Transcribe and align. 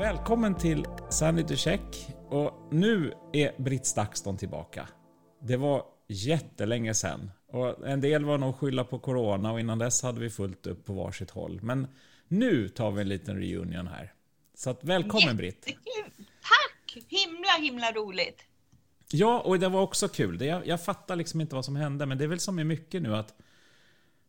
Välkommen 0.00 0.54
till 0.54 0.86
Sanity 1.10 1.56
Check. 1.56 2.08
Och 2.28 2.68
nu 2.70 3.14
är 3.32 3.62
Britt 3.62 3.86
Stakston 3.86 4.36
tillbaka. 4.36 4.88
Det 5.40 5.56
var 5.56 5.84
jättelänge 6.08 6.94
sedan. 6.94 7.30
Och 7.46 7.88
en 7.88 8.00
del 8.00 8.24
var 8.24 8.38
nog 8.38 8.56
skylla 8.56 8.84
på 8.84 8.98
Corona 8.98 9.52
och 9.52 9.60
innan 9.60 9.78
dess 9.78 10.02
hade 10.02 10.20
vi 10.20 10.30
fullt 10.30 10.66
upp 10.66 10.84
på 10.84 10.92
varsitt 10.92 11.30
håll. 11.30 11.60
Men 11.62 11.86
nu 12.28 12.68
tar 12.68 12.90
vi 12.90 13.00
en 13.00 13.08
liten 13.08 13.36
reunion 13.36 13.86
här. 13.86 14.12
Så 14.54 14.70
att 14.70 14.84
välkommen 14.84 15.36
Britt. 15.36 15.64
Tack! 16.40 17.04
Himla 17.08 17.52
himla 17.60 17.92
roligt. 17.92 18.44
Ja, 19.10 19.40
och 19.40 19.58
det 19.58 19.68
var 19.68 19.80
också 19.80 20.08
kul. 20.08 20.40
Jag, 20.42 20.66
jag 20.66 20.84
fattar 20.84 21.16
liksom 21.16 21.40
inte 21.40 21.54
vad 21.54 21.64
som 21.64 21.76
hände, 21.76 22.06
men 22.06 22.18
det 22.18 22.24
är 22.24 22.28
väl 22.28 22.40
som 22.40 22.58
är 22.58 22.64
mycket 22.64 23.02
nu 23.02 23.16
att 23.16 23.34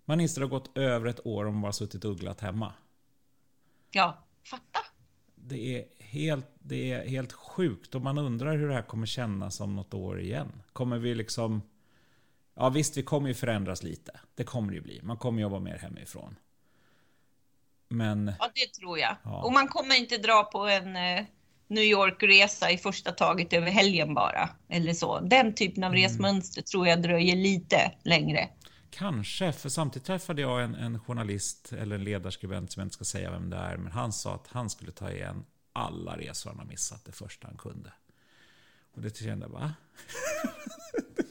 man 0.05 0.19
inser 0.19 0.41
att 0.41 0.49
det 0.49 0.55
har 0.55 0.59
gått 0.59 0.77
över 0.77 1.07
ett 1.07 1.25
år 1.25 1.45
om 1.45 1.53
man 1.53 1.61
bara 1.61 1.73
suttit 1.73 2.05
och 2.05 2.11
ugglat 2.11 2.41
hemma. 2.41 2.73
Ja, 3.91 4.27
fatta. 4.43 4.90
Det 5.51 5.77
är, 5.77 5.85
helt, 5.99 6.47
det 6.59 6.91
är 6.91 7.07
helt 7.07 7.33
sjukt 7.33 7.95
och 7.95 8.01
man 8.01 8.17
undrar 8.17 8.57
hur 8.57 8.67
det 8.67 8.73
här 8.73 8.81
kommer 8.81 9.05
kännas 9.05 9.59
om 9.59 9.75
något 9.75 9.93
år 9.93 10.19
igen. 10.19 10.63
Kommer 10.73 10.97
vi 10.97 11.15
liksom... 11.15 11.61
Ja 12.55 12.69
visst, 12.69 12.97
vi 12.97 13.03
kommer 13.03 13.27
ju 13.27 13.33
förändras 13.33 13.83
lite. 13.83 14.19
Det 14.35 14.43
kommer 14.43 14.69
det 14.69 14.75
ju 14.75 14.81
bli. 14.81 14.99
Man 15.03 15.17
kommer 15.17 15.41
jobba 15.41 15.59
mer 15.59 15.77
hemifrån. 15.77 16.35
Men... 17.87 18.33
Ja, 18.39 18.51
det 18.55 18.79
tror 18.79 18.99
jag. 18.99 19.15
Ja. 19.23 19.43
Och 19.43 19.53
man 19.53 19.67
kommer 19.67 19.99
inte 19.99 20.17
dra 20.17 20.43
på 20.43 20.67
en 20.67 20.95
eh, 20.95 21.25
New 21.67 21.83
York-resa 21.83 22.71
i 22.71 22.77
första 22.77 23.11
taget 23.11 23.53
över 23.53 23.71
helgen 23.71 24.13
bara. 24.13 24.49
Eller 24.69 24.93
så. 24.93 25.19
Den 25.19 25.55
typen 25.55 25.83
av 25.83 25.91
mm. 25.91 26.03
resmönster 26.03 26.61
tror 26.61 26.87
jag 26.87 27.01
dröjer 27.01 27.35
lite 27.35 27.91
längre. 28.03 28.49
Kanske, 28.91 29.51
för 29.51 29.69
samtidigt 29.69 30.05
träffade 30.05 30.41
jag 30.41 30.63
en, 30.63 30.75
en, 30.75 30.99
journalist 30.99 31.73
eller 31.73 31.95
en 31.95 32.03
ledarskribent 32.03 32.71
som 32.71 32.81
jag 32.81 32.85
inte 32.85 32.95
ska 32.95 33.05
säga 33.05 33.31
vem 33.31 33.49
det 33.49 33.57
är, 33.57 33.77
men 33.77 33.91
han 33.91 34.13
sa 34.13 34.35
att 34.35 34.47
han 34.47 34.69
skulle 34.69 34.91
ta 34.91 35.11
igen 35.11 35.45
alla 35.73 36.17
resor 36.17 36.49
han 36.49 36.59
har 36.59 36.65
missat 36.65 37.05
det 37.05 37.11
första 37.11 37.47
han 37.47 37.57
kunde. 37.57 37.93
Och 38.93 39.01
det 39.01 39.17
kände 39.17 39.45
jag, 39.45 39.51
va? 39.51 39.73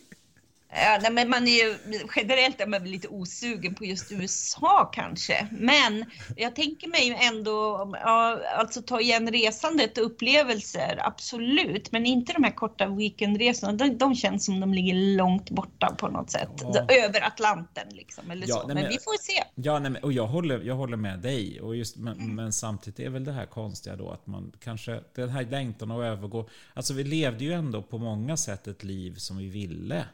Ja, 0.72 0.98
nej, 1.02 1.12
men 1.12 1.28
man 1.28 1.48
är 1.48 1.64
ju 1.64 1.78
generellt 2.16 2.60
är 2.60 2.66
man 2.66 2.84
lite 2.84 3.08
osugen 3.08 3.74
på 3.74 3.84
just 3.84 4.12
USA 4.12 4.90
kanske. 4.92 5.46
Men 5.50 6.04
jag 6.36 6.56
tänker 6.56 6.88
mig 6.88 7.18
ändå, 7.20 7.90
ja, 8.02 8.40
alltså 8.58 8.82
ta 8.82 9.00
igen 9.00 9.32
resandet 9.32 9.98
och 9.98 10.06
upplevelser, 10.06 10.98
absolut. 11.02 11.92
Men 11.92 12.06
inte 12.06 12.32
de 12.32 12.44
här 12.44 12.54
korta 12.54 12.86
weekendresorna, 12.86 13.72
de, 13.72 13.98
de 13.98 14.14
känns 14.14 14.44
som 14.44 14.60
de 14.60 14.74
ligger 14.74 15.16
långt 15.16 15.50
borta 15.50 15.94
på 15.98 16.08
något 16.08 16.30
sätt. 16.30 16.50
Ja. 16.60 16.86
Över 17.04 17.26
Atlanten 17.26 17.88
liksom, 17.90 18.30
eller 18.30 18.48
ja, 18.48 18.54
så. 18.54 18.66
Nej, 18.66 18.74
men, 18.74 18.82
men, 18.82 18.92
vi 18.92 18.98
får 18.98 19.22
se. 19.22 19.44
Ja, 19.54 19.78
nej, 19.78 19.90
men, 19.90 20.02
och 20.02 20.12
jag 20.12 20.26
håller, 20.26 20.60
jag 20.60 20.74
håller 20.74 20.96
med 20.96 21.18
dig. 21.18 21.60
Och 21.60 21.76
just, 21.76 21.96
men, 21.96 22.18
mm. 22.18 22.34
men 22.34 22.52
samtidigt 22.52 23.00
är 23.00 23.10
väl 23.10 23.24
det 23.24 23.32
här 23.32 23.46
konstiga 23.46 23.96
då 23.96 24.10
att 24.10 24.26
man 24.26 24.52
kanske, 24.60 25.00
den 25.14 25.28
här 25.28 25.44
längtan 25.44 25.90
att 25.90 26.02
övergå. 26.02 26.48
Alltså 26.74 26.94
vi 26.94 27.04
levde 27.04 27.44
ju 27.44 27.52
ändå 27.52 27.82
på 27.82 27.98
många 27.98 28.36
sätt 28.36 28.66
ett 28.66 28.84
liv 28.84 29.14
som 29.14 29.36
vi 29.36 29.46
ville 29.48 30.06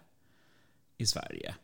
i 0.97 1.06
Sverige. 1.06 1.55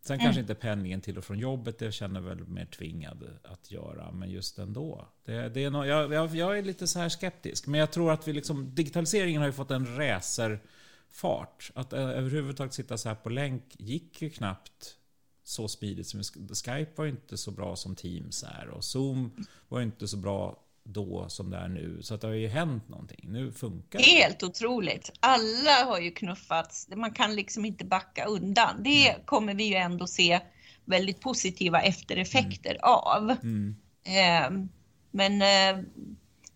Sen 0.00 0.14
mm. 0.14 0.24
kanske 0.24 0.40
inte 0.40 0.54
pendlingen 0.54 1.00
till 1.00 1.18
och 1.18 1.24
från 1.24 1.38
jobbet, 1.38 1.78
det 1.78 1.92
känner 1.92 2.20
jag 2.20 2.28
väl 2.28 2.46
mer 2.46 2.66
tvingad 2.66 3.38
att 3.44 3.70
göra, 3.70 4.12
men 4.12 4.30
just 4.30 4.58
ändå. 4.58 5.08
Det, 5.24 5.48
det 5.48 5.64
är 5.64 5.70
no, 5.70 5.84
jag, 5.84 6.12
jag, 6.12 6.36
jag, 6.36 6.58
är 6.58 6.62
lite 6.62 6.86
så 6.86 6.98
här 6.98 7.08
skeptisk, 7.08 7.66
men 7.66 7.80
jag 7.80 7.90
tror 7.90 8.12
att 8.12 8.28
vi 8.28 8.32
liksom, 8.32 8.74
digitaliseringen 8.74 9.40
har 9.40 9.48
ju 9.48 9.52
fått 9.52 9.70
en 9.70 9.96
racerfart. 9.96 11.70
Att 11.74 11.92
överhuvudtaget 11.92 12.74
sitta 12.74 12.98
så 12.98 13.08
här 13.08 13.16
på 13.16 13.28
länk 13.28 13.64
gick 13.78 14.22
ju 14.22 14.30
knappt 14.30 14.96
så 15.44 15.68
smidigt 15.68 16.06
som 16.06 16.22
Skype 16.54 16.92
var 16.94 17.06
inte 17.06 17.36
så 17.36 17.50
bra 17.50 17.76
som 17.76 17.96
Teams 17.96 18.42
är 18.42 18.68
och 18.68 18.84
Zoom 18.84 19.46
var 19.68 19.80
inte 19.80 20.08
så 20.08 20.16
bra 20.16 20.64
då 20.84 21.28
som 21.28 21.50
det 21.50 21.56
är 21.56 21.68
nu. 21.68 21.98
Så 22.02 22.14
att 22.14 22.20
det 22.20 22.26
har 22.26 22.34
ju 22.34 22.48
hänt 22.48 22.88
någonting. 22.88 23.20
Nu 23.22 23.52
funkar 23.52 23.98
det. 23.98 24.04
Helt 24.04 24.42
otroligt. 24.42 25.10
Alla 25.20 25.84
har 25.84 25.98
ju 25.98 26.10
knuffats. 26.10 26.88
Man 26.96 27.12
kan 27.12 27.34
liksom 27.34 27.64
inte 27.64 27.84
backa 27.84 28.24
undan. 28.24 28.82
Det 28.82 29.08
mm. 29.08 29.22
kommer 29.24 29.54
vi 29.54 29.64
ju 29.64 29.74
ändå 29.74 30.06
se 30.06 30.40
väldigt 30.84 31.20
positiva 31.20 31.80
eftereffekter 31.80 32.70
mm. 32.70 32.82
av. 32.82 33.36
Mm. 33.42 33.76
Eh, 34.04 34.68
men 35.10 35.42
eh, 35.42 35.84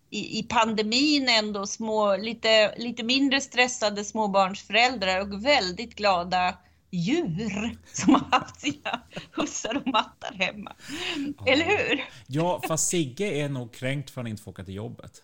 i, 0.09 0.39
i, 0.39 0.43
pandemin 0.43 1.29
ändå 1.29 1.67
små, 1.67 2.17
lite, 2.17 2.75
lite 2.77 3.03
mindre 3.03 3.41
stressade 3.41 4.03
småbarnsföräldrar 4.03 5.21
och 5.21 5.45
väldigt 5.45 5.95
glada 5.95 6.57
djur 6.97 7.77
som 7.93 8.13
har 8.13 8.39
haft 8.39 8.61
sina 8.61 9.01
hussar 9.31 9.77
och 9.77 9.87
mattar 9.87 10.33
hemma. 10.33 10.75
Ja. 11.37 11.47
Eller 11.47 11.65
hur? 11.65 12.05
Ja, 12.27 12.61
fast 12.67 12.89
Sigge 12.89 13.25
är 13.25 13.49
nog 13.49 13.73
kränkt 13.73 14.09
för 14.09 14.21
att 14.21 14.23
han 14.23 14.31
inte 14.31 14.43
får 14.43 14.51
åka 14.51 14.63
till 14.63 14.75
jobbet. 14.75 15.23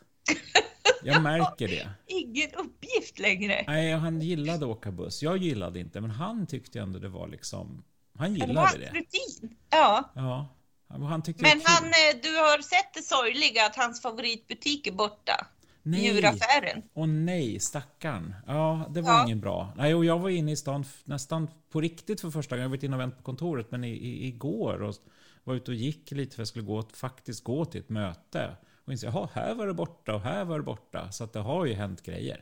Jag 1.03 1.21
märker 1.21 1.67
det. 1.67 1.89
Ingen 2.07 2.49
uppgift 2.53 3.19
längre. 3.19 3.63
Nej, 3.67 3.91
han 3.91 4.21
gillade 4.21 4.65
att 4.65 4.71
åka 4.71 4.91
buss. 4.91 5.23
Jag 5.23 5.37
gillade 5.37 5.79
inte, 5.79 6.01
men 6.01 6.11
han 6.11 6.47
tyckte 6.47 6.79
ändå 6.79 6.99
det 6.99 7.09
var 7.09 7.27
liksom... 7.27 7.83
Han 8.17 8.33
gillade 8.33 8.53
det. 8.53 8.59
Var 8.59 8.77
det. 8.77 8.99
rutin. 8.99 9.57
Ja. 9.69 10.11
Ja. 10.15 10.55
Han 10.89 10.99
men 10.99 11.61
han, 11.63 11.85
eh, 11.85 12.21
du 12.23 12.35
har 12.35 12.61
sett 12.61 12.93
det 12.93 13.01
sorgliga 13.01 13.65
att 13.65 13.75
hans 13.75 14.01
favoritbutik 14.01 14.87
är 14.87 14.91
borta. 14.91 15.47
Nej. 15.83 16.05
Djuraffären. 16.05 16.83
Åh 16.93 17.07
nej, 17.07 17.59
stackarn. 17.59 18.35
Ja, 18.47 18.87
det 18.89 19.01
var 19.01 19.11
ja. 19.11 19.25
ingen 19.25 19.39
bra. 19.39 19.73
Nej, 19.75 19.95
och 19.95 20.05
jag 20.05 20.19
var 20.19 20.29
inne 20.29 20.51
i 20.51 20.55
stan 20.55 20.85
nästan 21.03 21.49
på 21.71 21.81
riktigt 21.81 22.21
för 22.21 22.29
första 22.29 22.55
gången. 22.55 22.63
Jag 22.63 22.69
varit 22.69 22.83
inne 22.83 22.95
och 22.95 23.01
vänt 23.01 23.17
på 23.17 23.23
kontoret, 23.23 23.71
men 23.71 23.83
i, 23.83 23.89
i, 23.89 24.27
igår 24.27 24.81
och 24.81 24.95
var 25.43 25.55
ute 25.55 25.71
och 25.71 25.75
gick 25.75 26.11
lite 26.11 26.35
för 26.35 26.41
jag 26.41 26.47
skulle 26.47 26.65
gå, 26.65 26.83
faktiskt 26.93 27.43
gå 27.43 27.65
till 27.65 27.81
ett 27.81 27.89
möte. 27.89 28.55
Och 28.85 28.91
insåg, 28.91 29.09
jaha, 29.09 29.29
här 29.33 29.53
var 29.53 29.67
det 29.67 29.73
borta 29.73 30.15
och 30.15 30.21
här 30.21 30.45
var 30.45 30.57
det 30.57 30.63
borta. 30.63 31.11
Så 31.11 31.23
att 31.23 31.33
det 31.33 31.39
har 31.39 31.65
ju 31.65 31.73
hänt 31.73 32.03
grejer. 32.03 32.41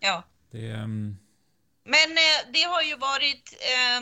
Ja. 0.00 0.22
Det, 0.50 0.72
um... 0.72 1.16
Men 1.84 2.10
eh, 2.10 2.52
det 2.52 2.62
har 2.62 2.82
ju 2.82 2.96
varit 2.96 3.56
eh, 3.60 4.00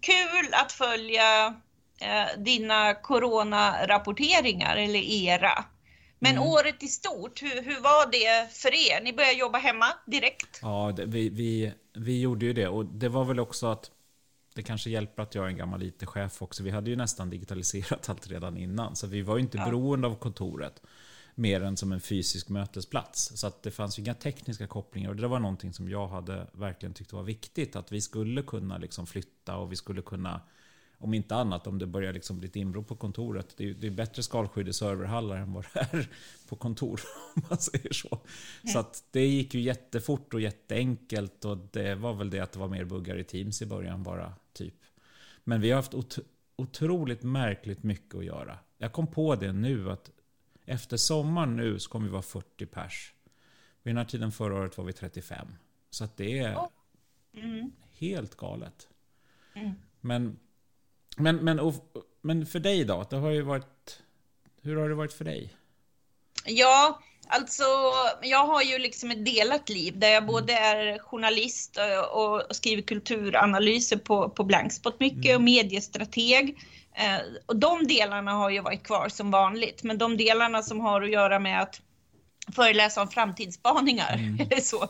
kul 0.00 0.54
att 0.54 0.72
följa 0.72 1.46
eh, 2.00 2.38
dina 2.38 2.94
coronarapporteringar, 2.94 4.76
eller 4.76 5.00
era. 5.00 5.64
Men 6.24 6.36
mm. 6.36 6.48
året 6.48 6.82
i 6.82 6.88
stort, 6.88 7.42
hur, 7.42 7.62
hur 7.62 7.80
var 7.80 8.10
det 8.12 8.52
för 8.52 8.74
er? 8.74 9.04
Ni 9.04 9.12
började 9.12 9.34
jobba 9.34 9.58
hemma 9.58 9.86
direkt? 10.06 10.58
Ja, 10.62 10.92
det, 10.96 11.06
vi, 11.06 11.28
vi, 11.28 11.72
vi 11.92 12.20
gjorde 12.20 12.46
ju 12.46 12.52
det. 12.52 12.68
Och 12.68 12.86
det 12.86 13.08
var 13.08 13.24
väl 13.24 13.40
också 13.40 13.66
att 13.66 13.90
det 14.54 14.62
kanske 14.62 14.90
hjälper 14.90 15.22
att 15.22 15.34
jag 15.34 15.44
är 15.44 15.48
en 15.48 15.56
gammal 15.56 15.82
IT-chef 15.82 16.42
också. 16.42 16.62
Vi 16.62 16.70
hade 16.70 16.90
ju 16.90 16.96
nästan 16.96 17.30
digitaliserat 17.30 18.08
allt 18.08 18.26
redan 18.26 18.56
innan. 18.56 18.96
Så 18.96 19.06
vi 19.06 19.22
var 19.22 19.36
ju 19.36 19.42
inte 19.42 19.58
ja. 19.58 19.64
beroende 19.64 20.08
av 20.08 20.14
kontoret 20.14 20.82
mer 21.34 21.60
än 21.62 21.76
som 21.76 21.92
en 21.92 22.00
fysisk 22.00 22.48
mötesplats. 22.48 23.32
Så 23.34 23.46
att 23.46 23.62
det 23.62 23.70
fanns 23.70 23.98
ju 23.98 24.02
inga 24.02 24.14
tekniska 24.14 24.66
kopplingar. 24.66 25.10
Och 25.10 25.16
det 25.16 25.28
var 25.28 25.38
någonting 25.38 25.72
som 25.72 25.88
jag 25.88 26.08
hade 26.08 26.46
verkligen 26.52 26.94
tyckt 26.94 27.12
var 27.12 27.22
viktigt. 27.22 27.76
Att 27.76 27.92
vi 27.92 28.00
skulle 28.00 28.42
kunna 28.42 28.78
liksom 28.78 29.06
flytta 29.06 29.56
och 29.56 29.72
vi 29.72 29.76
skulle 29.76 30.02
kunna 30.02 30.40
om 30.98 31.14
inte 31.14 31.34
annat, 31.34 31.66
om 31.66 31.78
det 31.78 31.86
börjar 31.86 32.12
liksom 32.12 32.38
bli 32.38 32.48
ett 32.48 32.56
inbrott 32.56 32.88
på 32.88 32.96
kontoret. 32.96 33.54
Det 33.56 33.70
är, 33.70 33.74
det 33.74 33.86
är 33.86 33.90
bättre 33.90 34.22
skalskydd 34.22 34.68
i 34.68 34.72
serverhallar 34.72 35.36
än 35.36 35.52
vad 35.52 35.64
det 35.72 35.80
är 35.80 36.08
på 36.48 36.56
kontor, 36.56 37.00
om 37.34 37.42
man 37.48 37.58
säger 37.58 37.92
så. 37.92 38.20
Mm. 38.62 38.72
Så 38.72 38.84
det 39.10 39.26
gick 39.26 39.54
ju 39.54 39.60
jättefort 39.60 40.34
och 40.34 40.40
jätteenkelt 40.40 41.44
och 41.44 41.58
det 41.72 41.94
var 41.94 42.14
väl 42.14 42.30
det 42.30 42.40
att 42.40 42.52
det 42.52 42.58
var 42.58 42.68
mer 42.68 42.84
buggar 42.84 43.16
i 43.16 43.24
Teams 43.24 43.62
i 43.62 43.66
början 43.66 44.02
bara, 44.02 44.32
typ. 44.52 44.74
Men 45.44 45.60
vi 45.60 45.70
har 45.70 45.76
haft 45.76 45.94
ot 45.94 46.18
otroligt 46.56 47.22
märkligt 47.22 47.82
mycket 47.82 48.14
att 48.14 48.24
göra. 48.24 48.58
Jag 48.78 48.92
kom 48.92 49.06
på 49.06 49.34
det 49.34 49.52
nu 49.52 49.90
att 49.90 50.10
efter 50.64 50.96
sommaren 50.96 51.56
nu 51.56 51.78
så 51.78 51.90
kommer 51.90 52.06
vi 52.06 52.12
vara 52.12 52.22
40 52.22 52.66
pers. 52.66 53.14
Vid 53.82 53.94
den 53.94 53.96
här 53.98 54.04
tiden 54.04 54.32
förra 54.32 54.54
året 54.54 54.78
var 54.78 54.84
vi 54.84 54.92
35. 54.92 55.48
Så 55.90 56.08
det 56.16 56.38
är 56.38 56.68
mm. 57.32 57.72
helt 57.92 58.36
galet. 58.36 58.88
Mm. 59.54 59.72
Men 60.00 60.38
men, 61.16 61.36
men, 61.36 61.60
och, 61.60 61.74
men 62.22 62.46
för 62.46 62.58
dig 62.58 62.84
då? 62.84 63.06
Det 63.10 63.16
har 63.16 63.30
ju 63.30 63.42
varit, 63.42 63.98
hur 64.62 64.76
har 64.76 64.88
det 64.88 64.94
varit 64.94 65.12
för 65.12 65.24
dig? 65.24 65.54
Ja, 66.46 67.00
alltså 67.26 67.64
jag 68.22 68.46
har 68.46 68.62
ju 68.62 68.78
liksom 68.78 69.10
ett 69.10 69.24
delat 69.24 69.68
liv 69.68 69.98
där 69.98 70.08
jag 70.08 70.22
mm. 70.22 70.26
både 70.26 70.52
är 70.52 70.98
journalist 70.98 71.78
och, 72.12 72.24
och 72.24 72.56
skriver 72.56 72.82
kulturanalyser 72.82 73.96
på, 73.96 74.28
på 74.28 74.44
Blankspot 74.44 75.00
mycket 75.00 75.24
mm. 75.24 75.36
och 75.36 75.42
mediestrateg. 75.42 76.58
Eh, 76.94 77.20
och 77.46 77.56
de 77.56 77.86
delarna 77.86 78.32
har 78.32 78.50
ju 78.50 78.60
varit 78.60 78.82
kvar 78.82 79.08
som 79.08 79.30
vanligt, 79.30 79.82
men 79.82 79.98
de 79.98 80.16
delarna 80.16 80.62
som 80.62 80.80
har 80.80 81.02
att 81.02 81.10
göra 81.10 81.38
med 81.38 81.62
att 81.62 81.80
föreläsa 82.52 83.02
om 83.02 83.08
framtidsspaningar 83.08 84.14
mm. 84.14 84.40
eller 84.40 84.60
så. 84.60 84.88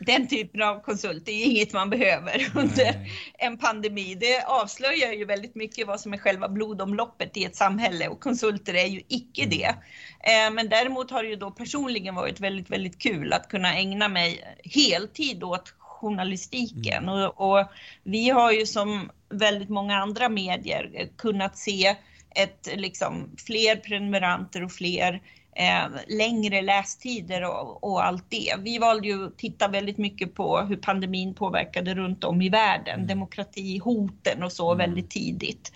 Den 0.00 0.28
typen 0.28 0.62
av 0.62 0.80
konsult, 0.80 1.26
det 1.26 1.32
är 1.32 1.44
inget 1.44 1.72
man 1.72 1.90
behöver 1.90 2.46
under 2.54 2.84
Nej. 2.84 3.12
en 3.38 3.58
pandemi. 3.58 4.14
Det 4.14 4.44
avslöjar 4.46 5.12
ju 5.12 5.24
väldigt 5.24 5.54
mycket 5.54 5.86
vad 5.86 6.00
som 6.00 6.14
är 6.14 6.18
själva 6.18 6.48
blodomloppet 6.48 7.36
i 7.36 7.44
ett 7.44 7.56
samhälle 7.56 8.08
och 8.08 8.20
konsulter 8.20 8.74
är 8.74 8.86
ju 8.86 9.02
icke 9.08 9.42
mm. 9.42 9.58
det. 9.58 9.74
Eh, 10.20 10.50
men 10.52 10.68
däremot 10.68 11.10
har 11.10 11.22
det 11.22 11.28
ju 11.28 11.36
då 11.36 11.50
personligen 11.50 12.14
varit 12.14 12.40
väldigt, 12.40 12.70
väldigt 12.70 12.98
kul 12.98 13.32
att 13.32 13.48
kunna 13.48 13.74
ägna 13.74 14.08
mig 14.08 14.56
heltid 14.64 15.42
åt 15.42 15.74
journalistiken 15.78 17.02
mm. 17.02 17.14
och, 17.14 17.58
och 17.58 17.66
vi 18.02 18.30
har 18.30 18.52
ju 18.52 18.66
som 18.66 19.10
väldigt 19.28 19.68
många 19.68 19.98
andra 19.98 20.28
medier 20.28 21.08
kunnat 21.16 21.58
se 21.58 21.96
ett, 22.30 22.68
liksom, 22.74 23.30
fler 23.46 23.76
prenumeranter 23.76 24.64
och 24.64 24.72
fler 24.72 25.20
eh, 25.58 25.88
längre 26.08 26.62
lästider 26.62 27.44
och, 27.44 27.84
och, 27.84 28.04
allt 28.04 28.24
det. 28.28 28.54
Vi 28.58 28.78
valde 28.78 29.08
ju 29.08 29.26
att 29.26 29.38
titta 29.38 29.68
väldigt 29.68 29.98
mycket 29.98 30.34
på 30.34 30.58
hur 30.58 30.76
pandemin 30.76 31.34
påverkade 31.34 31.94
runt 31.94 32.24
om 32.24 32.42
i 32.42 32.48
världen, 32.48 32.94
mm. 32.94 33.06
demokratihoten 33.06 34.42
och 34.42 34.52
så 34.52 34.72
mm. 34.72 34.78
väldigt 34.78 35.10
tidigt. 35.10 35.72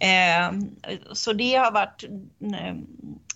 Det. 0.00 0.06
Eh, 0.06 0.52
så 1.12 1.32
det 1.32 1.54
har 1.54 1.72
varit, 1.72 2.04
eh, 2.40 2.74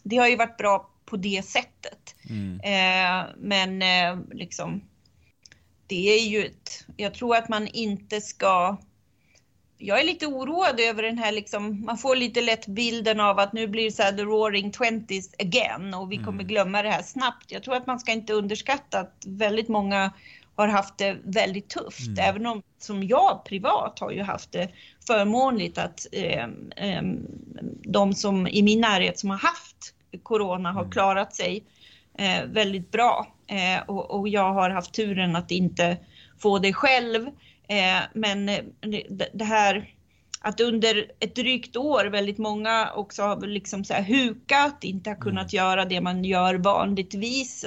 det 0.02 0.16
har 0.16 0.28
ju 0.28 0.37
varit 0.37 0.56
bra 0.56 0.90
på 1.04 1.16
det 1.16 1.44
sättet. 1.44 2.14
Mm. 2.31 2.60
Eh, 2.60 3.26
men 3.38 3.82
liksom, 4.31 4.84
det 5.87 6.19
är 6.19 6.28
ju 6.28 6.44
ett, 6.44 6.84
jag 6.96 7.14
tror 7.14 7.37
att 7.37 7.48
man 7.48 7.69
inte 7.69 8.20
ska 8.20 8.76
jag 9.78 10.00
är 10.00 10.05
lite 10.05 10.26
oroad 10.26 10.81
över 10.81 11.02
den 11.02 11.19
här 11.19 11.32
liksom, 11.32 11.84
man 11.84 11.99
får 11.99 12.17
lite 12.17 12.40
lätt 12.40 12.67
bilden 12.67 13.20
av 13.20 13.38
att 13.38 13.52
nu 13.52 13.67
blir 13.67 13.84
det 13.84 13.93
så 13.93 14.02
här 14.02 14.12
the 14.12 14.23
roaring 14.23 14.73
twenties 14.73 15.34
again 15.38 15.94
och 15.94 16.12
vi 16.12 16.17
kommer 16.17 16.31
mm. 16.31 16.46
glömma 16.46 16.82
det 16.82 16.90
här 16.90 17.02
snabbt. 17.02 17.52
Jag 17.52 17.62
tror 17.62 17.76
att 17.76 17.87
man 17.87 18.00
ska 18.00 18.12
inte 18.12 18.32
underskatta 18.32 19.00
att 19.00 19.25
väldigt 19.26 19.69
många 19.69 20.12
har 20.56 20.69
haft 20.69 20.99
det 20.99 21.17
väldigt 21.25 21.69
tufft, 21.69 22.08
mm. 22.08 22.25
även 22.28 22.46
om 22.46 22.62
som 22.78 23.02
jag 23.02 23.44
privat 23.44 23.99
har 23.99 24.11
ju 24.11 24.23
haft 24.23 24.52
det 24.52 24.69
förmånligt 25.06 25.79
att 25.79 26.06
eh, 26.12 26.44
eh, 26.76 27.02
de 27.82 28.14
som 28.14 28.46
i 28.46 28.62
min 28.62 28.81
närhet 28.81 29.19
som 29.19 29.31
har 29.31 29.38
haft 29.38 29.94
corona 30.22 30.72
har 30.72 30.81
mm. 30.81 30.93
klarat 30.93 31.34
sig 31.34 31.64
eh, 32.19 32.44
väldigt 32.46 32.90
bra 32.90 33.26
eh, 33.46 33.82
och, 33.87 34.11
och 34.11 34.29
jag 34.29 34.52
har 34.52 34.70
haft 34.70 34.93
turen 34.93 35.37
att 35.37 35.50
inte 35.50 35.96
få 36.38 36.58
det 36.58 36.72
själv. 36.72 37.31
Eh, 37.69 38.03
men 38.15 38.49
eh, 38.49 38.65
det 39.33 39.45
här 39.45 39.93
att 40.41 40.61
under 40.61 41.11
ett 41.21 41.35
drygt 41.35 41.77
år 41.77 42.05
väldigt 42.05 42.39
många 42.39 42.91
också 42.95 43.23
har 43.23 43.47
liksom 43.47 43.85
så 43.85 43.95
här 43.95 44.03
hukat, 44.03 44.85
inte 44.85 45.11
har 45.11 45.17
kunnat 45.17 45.53
mm. 45.53 45.65
göra 45.65 45.85
det 45.85 46.01
man 46.01 46.25
gör 46.25 46.55
vanligtvis, 46.55 47.67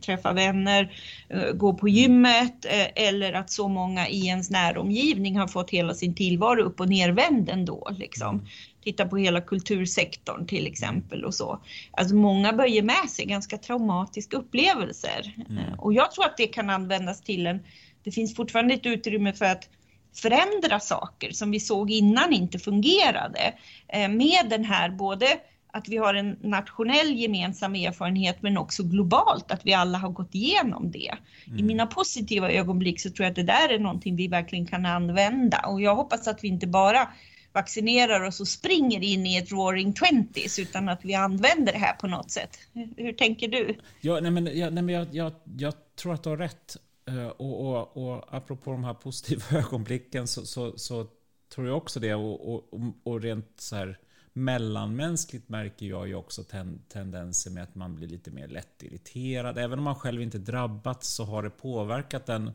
träffa 0.00 0.32
vänner, 0.32 0.92
eh, 1.28 1.52
gå 1.52 1.74
på 1.74 1.88
gymmet 1.88 2.66
eller 2.94 3.32
att 3.32 3.50
så 3.50 3.68
många 3.68 4.08
i 4.08 4.26
ens 4.26 4.50
näromgivning 4.50 5.36
har 5.36 5.48
fått 5.48 5.70
hela 5.70 5.94
sin 5.94 6.14
tillvaro 6.14 6.62
upp 6.62 6.80
och 6.80 6.88
nervänd 6.88 7.48
ändå. 7.48 7.88
Liksom. 7.98 8.34
Mm. 8.34 8.46
Titta 8.84 9.06
på 9.06 9.16
hela 9.16 9.40
kultursektorn 9.40 10.46
till 10.46 10.66
exempel 10.66 11.24
och 11.24 11.34
så. 11.34 11.60
Alltså 11.90 12.14
många 12.14 12.52
böjer 12.52 12.82
med 12.82 13.10
sig 13.10 13.26
ganska 13.26 13.58
traumatiska 13.58 14.36
upplevelser 14.36 15.34
mm. 15.48 15.78
och 15.78 15.92
jag 15.92 16.12
tror 16.12 16.24
att 16.24 16.36
det 16.36 16.46
kan 16.46 16.70
användas 16.70 17.22
till 17.22 17.46
en 17.46 17.60
det 18.06 18.12
finns 18.12 18.34
fortfarande 18.34 18.74
ett 18.74 18.86
utrymme 18.86 19.32
för 19.32 19.44
att 19.44 19.68
förändra 20.14 20.80
saker 20.80 21.30
som 21.30 21.50
vi 21.50 21.60
såg 21.60 21.90
innan 21.90 22.32
inte 22.32 22.58
fungerade. 22.58 23.54
Eh, 23.88 24.08
med 24.08 24.46
den 24.50 24.64
här 24.64 24.90
både 24.90 25.26
att 25.72 25.88
vi 25.88 25.96
har 25.96 26.14
en 26.14 26.36
nationell 26.40 27.14
gemensam 27.14 27.74
erfarenhet 27.74 28.42
men 28.42 28.58
också 28.58 28.82
globalt 28.82 29.50
att 29.50 29.66
vi 29.66 29.74
alla 29.74 29.98
har 29.98 30.08
gått 30.08 30.34
igenom 30.34 30.90
det. 30.90 31.14
Mm. 31.46 31.58
I 31.58 31.62
mina 31.62 31.86
positiva 31.86 32.50
ögonblick 32.50 33.00
så 33.00 33.10
tror 33.10 33.24
jag 33.24 33.30
att 33.30 33.36
det 33.36 33.42
där 33.42 33.68
är 33.68 33.78
någonting 33.78 34.16
vi 34.16 34.28
verkligen 34.28 34.66
kan 34.66 34.86
använda 34.86 35.58
och 35.58 35.80
jag 35.80 35.94
hoppas 35.94 36.28
att 36.28 36.44
vi 36.44 36.48
inte 36.48 36.66
bara 36.66 37.08
vaccinerar 37.52 38.20
oss 38.20 38.40
och 38.40 38.48
springer 38.48 39.02
in 39.02 39.26
i 39.26 39.36
ett 39.36 39.52
roaring 39.52 39.92
twenties 39.92 40.58
utan 40.58 40.88
att 40.88 41.04
vi 41.04 41.14
använder 41.14 41.72
det 41.72 41.78
här 41.78 41.92
på 41.92 42.06
något 42.06 42.30
sätt. 42.30 42.58
Hur, 42.72 42.88
hur 42.96 43.12
tänker 43.12 43.48
du? 43.48 43.78
Ja, 44.00 44.20
nej 44.20 44.30
men, 44.30 44.58
ja, 44.58 44.70
nej 44.70 44.82
men 44.82 44.94
jag, 44.94 45.06
jag, 45.12 45.32
jag 45.58 45.74
tror 45.96 46.14
att 46.14 46.22
du 46.22 46.28
har 46.28 46.36
rätt. 46.36 46.76
Eh, 47.06 47.28
och, 47.28 47.60
och, 47.60 47.96
och 47.96 48.34
apropå 48.34 48.70
de 48.70 48.84
här 48.84 48.94
positiva 48.94 49.42
ögonblicken 49.58 50.26
så, 50.26 50.46
så, 50.46 50.78
så 50.78 51.06
tror 51.54 51.66
jag 51.66 51.76
också 51.76 52.00
det. 52.00 52.14
Och, 52.14 52.54
och, 52.54 52.92
och 53.02 53.20
rent 53.20 53.60
så 53.60 53.76
här 53.76 53.98
mellanmänskligt 54.32 55.48
märker 55.48 55.86
jag 55.86 56.08
ju 56.08 56.14
också 56.14 56.44
ten, 56.44 56.82
tendenser 56.88 57.50
med 57.50 57.62
att 57.62 57.74
man 57.74 57.94
blir 57.94 58.08
lite 58.08 58.30
mer 58.30 58.48
lättirriterad. 58.48 59.58
Även 59.58 59.78
om 59.78 59.84
man 59.84 59.94
själv 59.94 60.22
inte 60.22 60.38
drabbats 60.38 61.08
så 61.08 61.24
har 61.24 61.42
det 61.42 61.50
påverkat 61.50 62.26
den. 62.26 62.50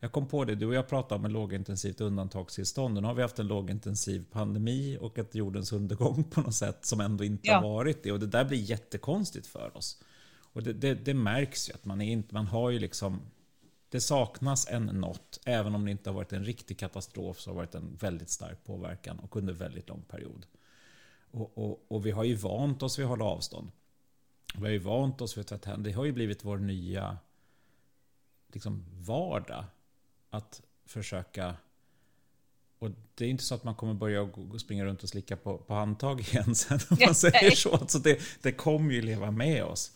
Jag 0.00 0.12
kom 0.12 0.28
på 0.28 0.44
det, 0.44 0.54
du 0.54 0.66
och 0.66 0.74
jag 0.74 0.88
pratade 0.88 1.18
om 1.18 1.24
en 1.24 1.32
lågintensivt 1.32 2.00
undantagstillstånd. 2.00 2.94
Nu 2.94 3.06
har 3.06 3.14
vi 3.14 3.22
haft 3.22 3.38
en 3.38 3.46
lågintensiv 3.46 4.24
pandemi 4.30 4.98
och 5.00 5.18
ett 5.18 5.34
jordens 5.34 5.72
undergång 5.72 6.24
på 6.24 6.40
något 6.40 6.54
sätt 6.54 6.86
som 6.86 7.00
ändå 7.00 7.24
inte 7.24 7.48
ja. 7.48 7.54
har 7.54 7.62
varit 7.62 8.02
det. 8.02 8.12
Och 8.12 8.20
det 8.20 8.26
där 8.26 8.44
blir 8.44 8.58
jättekonstigt 8.58 9.46
för 9.46 9.76
oss. 9.76 10.02
Och 10.52 10.62
det, 10.62 10.72
det, 10.72 10.94
det 10.94 11.14
märks 11.14 11.68
ju 11.68 11.74
att 11.74 11.84
man, 11.84 12.00
är 12.00 12.12
inte, 12.12 12.34
man 12.34 12.46
har 12.46 12.70
ju 12.70 12.78
liksom 12.78 13.20
det 13.90 14.00
saknas 14.00 14.68
en 14.68 14.86
något, 14.86 15.40
även 15.44 15.74
om 15.74 15.84
det 15.84 15.90
inte 15.90 16.10
har 16.10 16.14
varit 16.14 16.32
en 16.32 16.44
riktig 16.44 16.78
katastrof 16.78 17.40
så 17.40 17.50
har 17.50 17.54
det 17.54 17.56
varit 17.56 17.74
en 17.74 17.96
väldigt 17.96 18.30
stark 18.30 18.64
påverkan 18.64 19.18
och 19.18 19.36
under 19.36 19.52
väldigt 19.52 19.88
lång 19.88 20.02
period. 20.02 20.46
Och, 21.30 21.58
och, 21.58 21.84
och 21.88 22.06
vi 22.06 22.10
har 22.10 22.24
ju 22.24 22.34
vant 22.34 22.82
oss 22.82 22.98
vid 22.98 23.04
att 23.04 23.10
hålla 23.10 23.24
avstånd. 23.24 23.70
Vi 24.54 24.62
har 24.62 24.70
ju 24.70 24.78
vant 24.78 25.20
oss 25.20 25.36
vid 25.36 25.40
att 25.40 25.48
tvätta 25.48 25.70
händer. 25.70 25.90
Det 25.90 25.96
har 25.96 26.04
ju 26.04 26.12
blivit 26.12 26.44
vår 26.44 26.58
nya 26.58 27.18
liksom, 28.52 28.84
vardag. 28.98 29.64
Att 30.30 30.62
försöka... 30.84 31.54
Och 32.78 32.90
det 33.14 33.24
är 33.24 33.28
inte 33.28 33.44
så 33.44 33.54
att 33.54 33.64
man 33.64 33.74
kommer 33.74 33.94
börja 33.94 34.30
springa 34.58 34.84
runt 34.84 35.02
och 35.02 35.08
slicka 35.08 35.36
på, 35.36 35.58
på 35.58 35.74
handtag 35.74 36.20
igen 36.20 36.54
sen, 36.54 36.78
om 36.90 36.96
man 37.06 37.14
säger 37.14 37.50
så. 37.50 37.72
Alltså 37.72 37.98
det, 37.98 38.20
det 38.42 38.52
kommer 38.52 38.94
ju 38.94 39.02
leva 39.02 39.30
med 39.30 39.64
oss. 39.64 39.92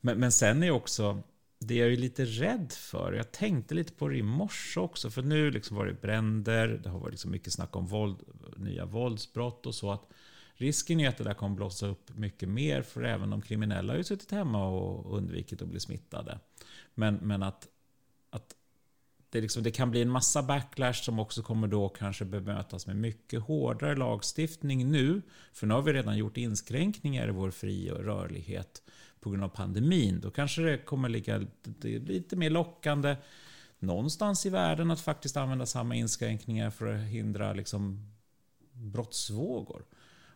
Men, 0.00 0.18
men 0.18 0.32
sen 0.32 0.62
är 0.62 0.70
också 0.70 1.22
det 1.58 1.74
jag 1.74 1.92
är 1.92 1.96
lite 1.96 2.24
rädd 2.24 2.72
för. 2.72 3.12
Jag 3.12 3.32
tänkte 3.32 3.74
lite 3.74 3.92
på 3.92 4.08
det 4.08 4.16
i 4.16 4.22
morse 4.22 4.80
också. 4.80 5.10
För 5.10 5.22
nu 5.22 5.50
liksom 5.50 5.76
var 5.76 5.86
det 5.86 6.00
bränder, 6.00 6.68
det 6.68 6.88
har 6.88 6.98
varit 6.98 7.12
liksom 7.12 7.30
mycket 7.30 7.52
snack 7.52 7.76
om 7.76 7.86
våld, 7.86 8.18
nya 8.56 8.86
våldsbrott 8.86 9.66
och 9.66 9.74
så. 9.74 9.92
att 9.92 10.12
Risken 10.54 11.00
är 11.00 11.08
att 11.08 11.16
det 11.16 11.24
där 11.24 11.34
kommer 11.34 11.56
blossa 11.56 11.86
upp 11.86 12.16
mycket 12.16 12.48
mer. 12.48 12.82
För 12.82 13.02
även 13.02 13.30
de 13.30 13.42
kriminella 13.42 13.92
har 13.92 13.98
ju 13.98 14.04
suttit 14.04 14.30
hemma 14.30 14.68
och 14.68 15.16
undvikit 15.16 15.62
att 15.62 15.68
bli 15.68 15.80
smittade. 15.80 16.38
Men, 16.94 17.14
men 17.14 17.42
att, 17.42 17.68
att 18.30 18.54
det, 19.30 19.40
liksom, 19.40 19.62
det 19.62 19.70
kan 19.70 19.90
bli 19.90 20.02
en 20.02 20.10
massa 20.10 20.42
backlash 20.42 21.02
som 21.02 21.18
också 21.18 21.42
kommer 21.42 21.68
då 21.68 21.88
kanske 21.88 22.24
bemötas 22.24 22.86
med 22.86 22.96
mycket 22.96 23.42
hårdare 23.42 23.96
lagstiftning 23.96 24.90
nu. 24.90 25.22
För 25.52 25.66
nu 25.66 25.74
har 25.74 25.82
vi 25.82 25.92
redan 25.92 26.16
gjort 26.16 26.36
inskränkningar 26.36 27.28
i 27.28 27.32
vår 27.32 27.50
fri 27.50 27.90
och 27.90 28.04
rörlighet 28.04 28.82
på 29.20 29.30
grund 29.30 29.44
av 29.44 29.48
pandemin. 29.48 30.20
Då 30.20 30.30
kanske 30.30 30.62
det 30.62 30.78
kommer 30.78 31.08
ligga 31.08 31.46
lite 31.82 32.36
mer 32.36 32.50
lockande 32.50 33.16
någonstans 33.78 34.46
i 34.46 34.50
världen 34.50 34.90
att 34.90 35.00
faktiskt 35.00 35.36
använda 35.36 35.66
samma 35.66 35.94
inskränkningar 35.94 36.70
för 36.70 36.94
att 36.94 37.00
hindra 37.00 37.52
liksom 37.52 38.12
brottsvågor. 38.72 39.84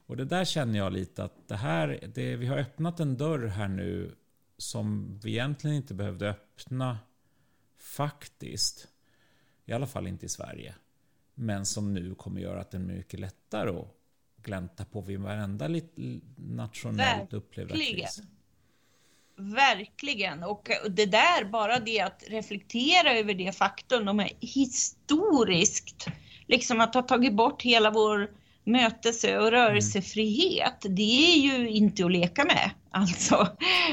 Och 0.06 0.16
det 0.16 0.24
där 0.24 0.44
känner 0.44 0.78
jag 0.78 0.92
lite 0.92 1.24
att 1.24 1.48
det 1.48 1.56
här, 1.56 2.10
det, 2.14 2.36
vi 2.36 2.46
har 2.46 2.58
öppnat 2.58 3.00
en 3.00 3.16
dörr 3.16 3.46
här 3.46 3.68
nu 3.68 4.14
som 4.56 5.18
vi 5.22 5.30
egentligen 5.30 5.76
inte 5.76 5.94
behövde 5.94 6.30
öppna 6.30 6.98
faktiskt. 7.78 8.88
I 9.64 9.72
alla 9.72 9.86
fall 9.86 10.06
inte 10.06 10.26
i 10.26 10.28
Sverige. 10.28 10.74
Men 11.34 11.66
som 11.66 11.94
nu 11.94 12.14
kommer 12.14 12.40
göra 12.40 12.60
att 12.60 12.70
det 12.70 12.76
är 12.76 12.80
mycket 12.80 13.20
lättare 13.20 13.70
att 13.70 13.96
glänta 14.36 14.84
på 14.84 15.00
vid 15.00 15.20
varenda 15.20 15.68
lite 15.68 16.20
nationellt 16.36 17.32
upplevda 17.32 17.74
kris. 17.74 18.22
Verkligen. 19.36 20.42
Och 20.42 20.70
det 20.90 21.06
där, 21.06 21.44
bara 21.44 21.78
det 21.78 22.00
att 22.00 22.24
reflektera 22.28 23.12
över 23.18 23.34
det 23.34 23.56
faktum, 23.56 24.04
de 24.04 24.20
är 24.20 24.30
historiskt, 24.40 26.06
liksom 26.46 26.80
att 26.80 26.94
ha 26.94 27.02
tagit 27.02 27.32
bort 27.32 27.62
hela 27.62 27.90
vår 27.90 28.30
mötese 28.64 29.38
och 29.38 29.50
rörelsefrihet, 29.50 30.84
mm. 30.84 30.94
det 30.94 31.32
är 31.32 31.36
ju 31.36 31.68
inte 31.68 32.04
att 32.04 32.12
leka 32.12 32.44
med 32.44 32.70
alltså. 32.90 33.48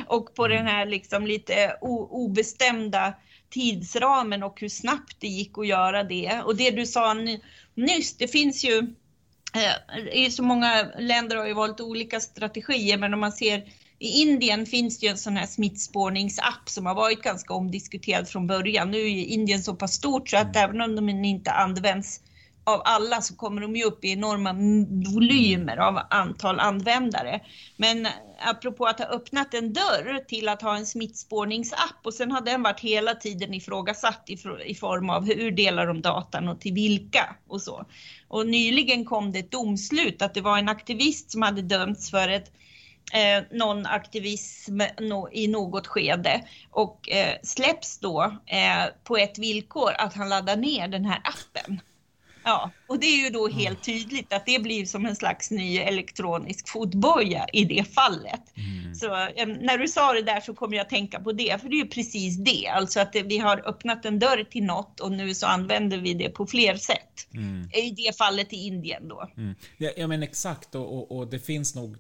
Och 0.07 0.35
på 0.35 0.45
mm. 0.45 0.57
den 0.57 0.67
här 0.67 0.85
liksom 0.85 1.27
lite 1.27 1.77
obestämda 1.81 3.13
tidsramen 3.49 4.43
och 4.43 4.61
hur 4.61 4.69
snabbt 4.69 5.15
det 5.19 5.27
gick 5.27 5.57
att 5.57 5.67
göra 5.67 6.03
det. 6.03 6.41
Och 6.45 6.55
det 6.55 6.71
du 6.71 6.85
sa 6.85 7.15
nyss, 7.75 8.17
det 8.17 8.27
finns 8.27 8.65
ju 8.65 8.95
eh, 9.55 10.07
i 10.13 10.31
så 10.31 10.43
många 10.43 10.83
länder 10.97 11.35
har 11.35 11.47
ju 11.47 11.53
valt 11.53 11.81
olika 11.81 12.19
strategier, 12.19 12.97
men 12.97 13.13
om 13.13 13.19
man 13.19 13.31
ser 13.31 13.63
i 13.99 14.21
Indien 14.21 14.65
finns 14.65 14.99
det 14.99 15.05
ju 15.05 15.11
en 15.11 15.17
sån 15.17 15.37
här 15.37 15.45
smittspårningsapp 15.45 16.69
som 16.69 16.85
har 16.85 16.95
varit 16.95 17.21
ganska 17.21 17.53
omdiskuterad 17.53 18.27
från 18.27 18.47
början. 18.47 18.91
Nu 18.91 18.97
är 18.97 19.09
ju 19.09 19.25
Indien 19.25 19.63
så 19.63 19.75
pass 19.75 19.93
stort 19.93 20.29
så 20.29 20.37
att 20.37 20.55
mm. 20.55 20.69
även 20.69 20.81
om 20.81 20.95
de 20.95 21.09
inte 21.09 21.51
används 21.51 22.21
av 22.63 22.81
alla 22.85 23.21
så 23.21 23.35
kommer 23.35 23.61
de 23.61 23.75
ju 23.75 23.83
upp 23.83 24.05
i 24.05 24.11
enorma 24.11 24.53
volymer 25.13 25.77
av 25.77 25.99
antal 26.09 26.59
användare. 26.59 27.41
Men 27.77 28.07
apropå 28.39 28.85
att 28.85 28.99
ha 28.99 29.05
öppnat 29.05 29.53
en 29.53 29.73
dörr 29.73 30.25
till 30.27 30.49
att 30.49 30.61
ha 30.61 30.77
en 30.77 30.85
smittspårningsapp 30.85 31.99
och 32.03 32.13
sen 32.13 32.31
har 32.31 32.41
den 32.41 32.63
varit 32.63 32.79
hela 32.79 33.15
tiden 33.15 33.53
ifrågasatt 33.53 34.29
i 34.65 34.75
form 34.75 35.09
av 35.09 35.25
hur 35.25 35.51
delar 35.51 35.87
de 35.87 36.01
datan 36.01 36.47
och 36.47 36.61
till 36.61 36.73
vilka 36.73 37.35
och 37.47 37.61
så. 37.61 37.85
Och 38.27 38.47
nyligen 38.47 39.05
kom 39.05 39.31
det 39.31 39.39
ett 39.39 39.51
domslut 39.51 40.21
att 40.21 40.33
det 40.33 40.41
var 40.41 40.57
en 40.57 40.69
aktivist 40.69 41.31
som 41.31 41.41
hade 41.41 41.61
dömts 41.61 42.11
för 42.11 42.29
ett 42.29 42.51
eh, 43.13 43.43
någon 43.51 43.85
aktivism 43.85 44.81
no, 44.99 45.29
i 45.31 45.47
något 45.47 45.87
skede 45.87 46.41
och 46.71 47.09
eh, 47.09 47.35
släpps 47.43 47.99
då 47.99 48.23
eh, 48.45 48.85
på 49.03 49.17
ett 49.17 49.37
villkor 49.37 49.91
att 49.97 50.13
han 50.13 50.29
laddar 50.29 50.57
ner 50.57 50.87
den 50.87 51.05
här 51.05 51.21
appen. 51.23 51.81
Ja, 52.43 52.71
och 52.87 52.99
det 52.99 53.05
är 53.05 53.23
ju 53.23 53.29
då 53.29 53.47
helt 53.47 53.83
tydligt 53.83 54.33
att 54.33 54.45
det 54.45 54.59
blir 54.59 54.85
som 54.85 55.05
en 55.05 55.15
slags 55.15 55.51
ny 55.51 55.77
elektronisk 55.77 56.69
fotboja 56.69 57.47
i 57.53 57.65
det 57.65 57.93
fallet. 57.93 58.57
Mm. 58.57 58.89
Alltså, 58.89 59.07
när 59.61 59.77
du 59.77 59.87
sa 59.87 60.13
det 60.13 60.21
där 60.21 60.41
så 60.41 60.53
kom 60.53 60.73
jag 60.73 60.81
att 60.81 60.89
tänka 60.89 61.19
på 61.19 61.31
det, 61.31 61.61
för 61.61 61.69
det 61.69 61.75
är 61.75 61.83
ju 61.83 61.87
precis 61.87 62.37
det. 62.37 62.67
Alltså 62.67 62.99
att 62.99 63.15
vi 63.25 63.37
har 63.37 63.67
öppnat 63.69 64.05
en 64.05 64.19
dörr 64.19 64.43
till 64.43 64.63
något 64.63 64.99
och 64.99 65.11
nu 65.11 65.33
så 65.33 65.47
använder 65.47 65.97
vi 65.97 66.13
det 66.13 66.29
på 66.29 66.45
fler 66.45 66.75
sätt. 66.75 67.27
Mm. 67.33 67.69
I 67.73 67.91
det 67.91 68.17
fallet 68.17 68.53
i 68.53 68.55
Indien 68.55 69.07
då. 69.07 69.29
Mm. 69.37 69.55
Ja, 69.77 69.89
ja, 69.97 70.07
men 70.07 70.23
exakt, 70.23 70.75
och, 70.75 70.97
och, 70.97 71.17
och, 71.17 71.27
det 71.27 71.39
finns 71.39 71.75
nog, 71.75 71.97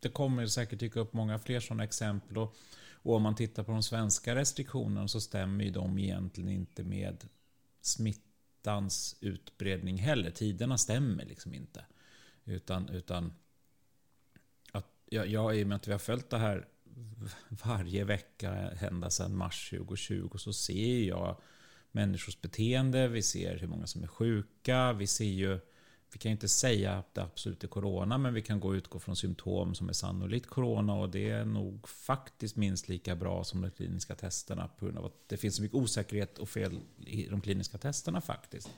det 0.00 0.08
kommer 0.08 0.46
säkert 0.46 0.78
dyka 0.78 1.00
upp 1.00 1.12
många 1.12 1.38
fler 1.38 1.60
sådana 1.60 1.84
exempel. 1.84 2.38
Och, 2.38 2.56
och 2.92 3.14
om 3.14 3.22
man 3.22 3.34
tittar 3.34 3.62
på 3.62 3.72
de 3.72 3.82
svenska 3.82 4.34
restriktionerna 4.34 5.08
så 5.08 5.20
stämmer 5.20 5.64
ju 5.64 5.70
de 5.70 5.98
egentligen 5.98 6.50
inte 6.50 6.84
med 6.84 7.24
smittans 7.80 9.16
utbredning 9.20 9.98
heller. 9.98 10.30
Tiderna 10.30 10.78
stämmer 10.78 11.24
liksom 11.24 11.54
inte. 11.54 11.84
Utan, 12.44 12.88
utan 12.88 13.32
Ja, 15.12 15.24
ja, 15.24 15.54
i 15.54 15.64
och 15.64 15.68
med 15.68 15.76
att 15.76 15.88
vi 15.88 15.92
har 15.92 15.98
följt 15.98 16.30
det 16.30 16.38
här 16.38 16.68
varje 17.48 18.04
vecka 18.04 18.52
ända 18.80 19.10
sedan 19.10 19.36
mars 19.36 19.70
2020 19.70 20.30
så 20.36 20.52
ser 20.52 21.02
jag 21.02 21.40
människors 21.92 22.40
beteende, 22.40 23.08
vi 23.08 23.22
ser 23.22 23.58
hur 23.58 23.66
många 23.66 23.86
som 23.86 24.02
är 24.02 24.06
sjuka, 24.06 24.92
vi 24.92 25.06
ser 25.06 25.24
ju 25.24 25.60
vi 26.12 26.18
kan 26.18 26.32
inte 26.32 26.48
säga 26.48 26.92
att 26.92 27.14
det 27.14 27.22
absolut 27.22 27.64
är 27.64 27.68
corona, 27.68 28.18
men 28.18 28.34
vi 28.34 28.42
kan 28.42 28.60
gå 28.60 28.68
och 28.68 28.74
utgå 28.74 28.98
från 28.98 29.16
symptom 29.16 29.74
som 29.74 29.88
är 29.88 29.92
sannolikt 29.92 30.46
corona 30.46 30.94
och 30.94 31.10
det 31.10 31.30
är 31.30 31.44
nog 31.44 31.88
faktiskt 31.88 32.56
minst 32.56 32.88
lika 32.88 33.16
bra 33.16 33.44
som 33.44 33.60
de 33.60 33.70
kliniska 33.70 34.14
testerna 34.14 34.68
på 34.68 34.84
grund 34.84 34.98
av 34.98 35.04
att 35.04 35.28
det 35.28 35.36
finns 35.36 35.56
så 35.56 35.62
mycket 35.62 35.76
osäkerhet 35.76 36.38
och 36.38 36.48
fel 36.48 36.78
i 37.06 37.26
de 37.26 37.40
kliniska 37.40 37.78
testerna 37.78 38.20
faktiskt. 38.20 38.70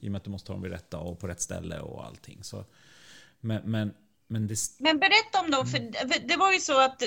I 0.00 0.08
och 0.08 0.12
med 0.12 0.18
att 0.18 0.24
du 0.24 0.30
måste 0.30 0.46
ta 0.46 0.52
dem 0.52 0.62
vid 0.62 0.72
rätta 0.72 0.98
och 0.98 1.18
på 1.18 1.28
rätt 1.28 1.40
ställe 1.40 1.80
och 1.80 2.06
allting. 2.06 2.44
Så, 2.44 2.64
men, 3.40 3.70
men 3.70 3.94
men, 4.30 4.46
det... 4.46 4.56
men 4.78 4.98
berätta 4.98 5.40
om 5.44 5.50
dem, 5.50 5.66
för 5.66 5.78
det 6.28 6.36
var 6.36 6.52
ju 6.52 6.58
så 6.58 6.80
att 6.80 7.02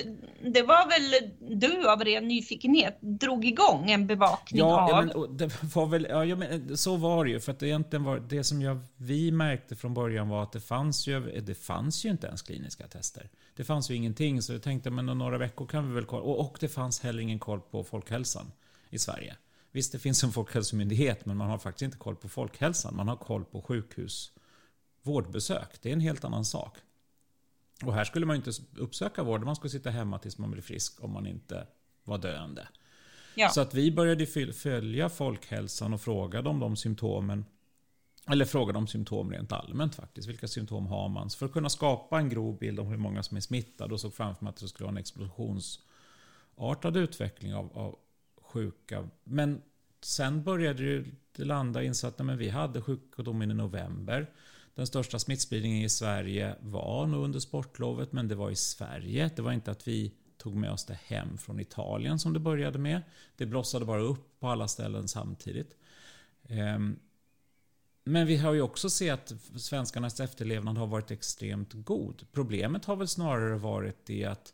det 0.53 0.61
var 0.61 0.89
väl 0.89 1.31
du 1.59 1.89
av 1.89 2.03
ren 2.03 2.27
nyfikenhet 2.27 2.97
drog 3.01 3.45
igång 3.45 3.91
en 3.91 4.07
bevakning 4.07 4.59
ja, 4.59 4.81
av... 4.81 4.89
Ja, 4.89 5.01
men, 5.01 5.37
det 5.37 5.75
var 5.75 5.85
väl, 5.85 6.07
ja, 6.09 6.35
men, 6.35 6.77
så 6.77 6.95
var 6.95 7.25
det 7.25 7.31
ju. 7.31 7.39
För 7.39 7.51
att 7.51 7.59
det 7.59 7.67
egentligen 7.67 8.03
var 8.03 8.19
det 8.19 8.43
som 8.43 8.61
jag, 8.61 8.79
vi 8.97 9.31
märkte 9.31 9.75
från 9.75 9.93
början 9.93 10.29
var 10.29 10.43
att 10.43 10.51
det 10.51 10.61
fanns 10.61 11.07
ju, 11.07 11.41
det 11.41 11.55
fanns 11.55 12.05
ju 12.05 12.09
inte 12.09 12.27
ens 12.27 12.41
kliniska 12.41 12.87
tester. 12.87 13.29
Det 13.55 13.63
fanns 13.63 13.91
ju 13.91 13.95
ingenting, 13.95 14.41
så 14.41 14.53
jag 14.53 14.63
tänkte 14.63 14.89
men 14.89 15.09
om 15.09 15.17
några 15.17 15.37
veckor 15.37 15.65
kan 15.65 15.87
vi 15.87 15.95
väl 15.95 16.05
kolla. 16.05 16.23
Och, 16.23 16.39
och 16.39 16.57
det 16.59 16.67
fanns 16.67 16.99
heller 16.99 17.21
ingen 17.21 17.39
koll 17.39 17.61
på 17.61 17.83
folkhälsan 17.83 18.51
i 18.89 18.99
Sverige. 18.99 19.35
Visst, 19.71 19.91
det 19.91 19.99
finns 19.99 20.23
en 20.23 20.31
folkhälsomyndighet, 20.31 21.25
men 21.25 21.37
man 21.37 21.49
har 21.49 21.57
faktiskt 21.57 21.81
inte 21.81 21.97
koll 21.97 22.15
på 22.15 22.29
folkhälsan. 22.29 22.95
Man 22.95 23.07
har 23.07 23.15
koll 23.15 23.45
på 23.45 23.61
sjukhus 23.61 24.31
vårdbesök. 25.03 25.81
Det 25.81 25.89
är 25.89 25.93
en 25.93 25.99
helt 25.99 26.23
annan 26.23 26.45
sak. 26.45 26.77
Och 27.85 27.93
här 27.93 28.03
skulle 28.03 28.25
man 28.25 28.35
inte 28.35 28.51
uppsöka 28.77 29.23
vård, 29.23 29.43
man 29.43 29.55
skulle 29.55 29.71
sitta 29.71 29.89
hemma 29.89 30.19
tills 30.19 30.37
man 30.37 30.51
blir 30.51 30.61
frisk 30.61 31.03
om 31.03 31.11
man 31.11 31.27
inte 31.27 31.67
var 32.03 32.17
döende. 32.17 32.67
Ja. 33.35 33.49
Så 33.49 33.61
att 33.61 33.73
vi 33.73 33.91
började 33.91 34.25
följa 34.53 35.09
folkhälsan 35.09 35.93
och 35.93 36.01
frågade 36.01 36.49
om 36.49 36.59
de 36.59 36.75
symptomen. 36.75 37.45
Eller 38.27 38.45
frågade 38.45 38.77
om 38.77 38.87
symptom 38.87 39.31
rent 39.31 39.51
allmänt 39.51 39.95
faktiskt. 39.95 40.29
Vilka 40.29 40.47
symptom 40.47 40.87
har 40.87 41.09
man? 41.09 41.29
Så 41.29 41.37
för 41.37 41.45
att 41.45 41.51
kunna 41.51 41.69
skapa 41.69 42.19
en 42.19 42.29
grov 42.29 42.57
bild 42.57 42.79
om 42.79 42.87
hur 42.87 42.97
många 42.97 43.23
som 43.23 43.37
är 43.37 43.41
smittade 43.41 43.93
och 43.93 43.99
såg 43.99 44.13
framför 44.13 44.45
mig 44.45 44.49
att 44.49 44.57
det 44.57 44.67
skulle 44.67 44.85
vara 44.85 44.91
en 44.91 44.97
explosionsartad 44.97 46.97
utveckling 46.97 47.55
av, 47.55 47.77
av 47.77 47.99
sjuka. 48.41 49.09
Men 49.23 49.61
sen 50.01 50.43
började 50.43 51.05
det 51.35 51.45
landa 51.45 51.93
så 51.93 52.07
att 52.07 52.19
vi 52.19 52.49
hade 52.49 52.81
sjukdomen 52.81 53.51
i 53.51 53.53
november. 53.53 54.29
Den 54.75 54.87
största 54.87 55.19
smittspridningen 55.19 55.85
i 55.85 55.89
Sverige 55.89 56.55
var 56.61 57.07
nog 57.07 57.23
under 57.23 57.39
sportlovet, 57.39 58.11
men 58.11 58.27
det 58.27 58.35
var 58.35 58.51
i 58.51 58.55
Sverige. 58.55 59.31
Det 59.35 59.41
var 59.41 59.51
inte 59.51 59.71
att 59.71 59.87
vi 59.87 60.13
tog 60.37 60.55
med 60.55 60.71
oss 60.71 60.85
det 60.85 60.99
hem 61.05 61.37
från 61.37 61.59
Italien 61.59 62.19
som 62.19 62.33
det 62.33 62.39
började 62.39 62.79
med. 62.79 63.01
Det 63.37 63.45
blossade 63.45 63.85
bara 63.85 64.01
upp 64.01 64.39
på 64.39 64.47
alla 64.47 64.67
ställen 64.67 65.07
samtidigt. 65.07 65.77
Ehm, 66.43 66.99
men 68.03 68.27
vi 68.27 68.37
har 68.37 68.53
ju 68.53 68.61
också 68.61 68.89
sett 68.89 69.31
att 69.31 69.61
svenskarnas 69.61 70.19
efterlevnad 70.19 70.77
har 70.77 70.87
varit 70.87 71.11
extremt 71.11 71.73
god. 71.73 72.25
Problemet 72.31 72.85
har 72.85 72.95
väl 72.95 73.07
snarare 73.07 73.57
varit 73.57 74.05
det 74.05 74.25
att 74.25 74.53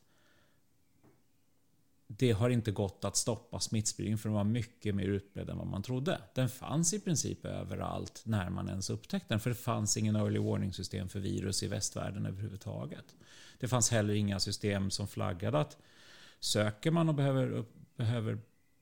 det 2.11 2.31
har 2.31 2.49
inte 2.49 2.71
gått 2.71 3.05
att 3.05 3.15
stoppa 3.15 3.59
smittspridningen 3.59 4.17
för 4.17 4.29
den 4.29 4.35
var 4.35 4.43
mycket 4.43 4.95
mer 4.95 5.05
utbredd 5.05 5.49
än 5.49 5.57
vad 5.57 5.67
man 5.67 5.83
trodde. 5.83 6.21
Den 6.33 6.49
fanns 6.49 6.93
i 6.93 6.99
princip 6.99 7.45
överallt 7.45 8.21
när 8.25 8.49
man 8.49 8.69
ens 8.69 8.89
upptäckte 8.89 9.33
den. 9.33 9.39
För 9.39 9.49
det 9.49 9.55
fanns 9.55 9.97
ingen 9.97 10.15
early 10.15 10.39
warning 10.39 10.73
system 10.73 11.09
för 11.09 11.19
virus 11.19 11.63
i 11.63 11.67
västvärlden 11.67 12.25
överhuvudtaget. 12.25 13.15
Det 13.59 13.67
fanns 13.67 13.91
heller 13.91 14.13
inga 14.13 14.39
system 14.39 14.91
som 14.91 15.07
flaggade 15.07 15.59
att 15.59 15.77
söker 16.39 16.91
man 16.91 17.09
och 17.09 17.15
behöver, 17.15 17.65
behöver, 17.95 18.39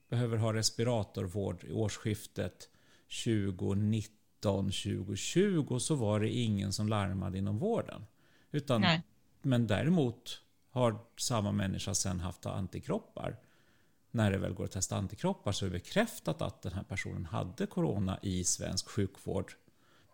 behöver 0.08 0.36
ha 0.36 0.52
respiratorvård 0.52 1.64
i 1.64 1.72
årsskiftet 1.72 2.68
2019-2020 3.08 5.78
så 5.78 5.94
var 5.94 6.20
det 6.20 6.30
ingen 6.30 6.72
som 6.72 6.88
larmade 6.88 7.38
inom 7.38 7.58
vården. 7.58 8.06
Utan, 8.50 8.84
men 9.42 9.66
däremot 9.66 10.42
har 10.70 10.98
samma 11.16 11.52
människa 11.52 11.94
sen 11.94 12.20
haft 12.20 12.46
antikroppar. 12.46 13.36
När 14.10 14.30
det 14.30 14.38
väl 14.38 14.52
går 14.52 14.64
att 14.64 14.72
testa 14.72 14.96
antikroppar 14.96 15.52
så 15.52 15.66
är 15.66 15.70
det 15.70 15.78
bekräftat 15.78 16.42
att 16.42 16.62
den 16.62 16.72
här 16.72 16.82
personen 16.82 17.24
hade 17.24 17.66
corona 17.66 18.18
i 18.22 18.44
svensk 18.44 18.88
sjukvård 18.88 19.52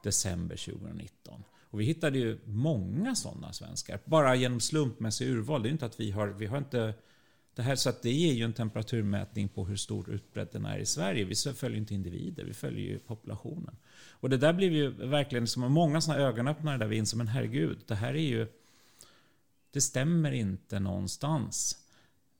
december 0.02 0.56
2019. 0.56 1.44
Och 1.70 1.80
vi 1.80 1.84
hittade 1.84 2.18
ju 2.18 2.38
många 2.44 3.14
sådana 3.14 3.52
svenskar, 3.52 4.00
bara 4.04 4.34
genom 4.34 4.60
slumpmässig 4.60 5.28
urval. 5.28 5.62
Det 5.62 5.68
är 5.68 5.70
inte 5.70 5.86
att 5.86 6.00
vi 6.00 6.10
har, 6.10 6.26
vi 6.26 6.46
har 6.46 6.58
inte 6.58 6.94
det 7.54 7.62
här, 7.62 7.76
så 7.76 7.88
att 7.88 8.02
det 8.02 8.10
ger 8.10 8.32
ju 8.32 8.44
en 8.44 8.52
temperaturmätning 8.52 9.48
på 9.48 9.64
hur 9.64 9.76
stor 9.76 10.10
utbredd 10.10 10.48
den 10.52 10.66
är 10.66 10.78
i 10.78 10.86
Sverige. 10.86 11.24
Vi 11.24 11.34
följer 11.34 11.78
inte 11.78 11.94
individer, 11.94 12.44
vi 12.44 12.54
följer 12.54 12.84
ju 12.84 12.98
populationen. 12.98 13.76
Och 14.10 14.30
det 14.30 14.36
där 14.36 14.52
blev 14.52 14.72
ju 14.72 14.90
verkligen 14.90 15.46
som 15.46 15.72
många 15.72 16.00
sådana 16.00 16.22
ögonöppnare 16.22 16.78
där 16.78 16.86
vi 16.86 16.96
insåg, 16.96 17.18
men 17.18 17.28
herregud, 17.28 17.78
det 17.86 17.94
här 17.94 18.14
är 18.14 18.18
ju 18.18 18.46
det 19.74 19.80
stämmer 19.80 20.32
inte 20.32 20.80
någonstans. 20.80 21.78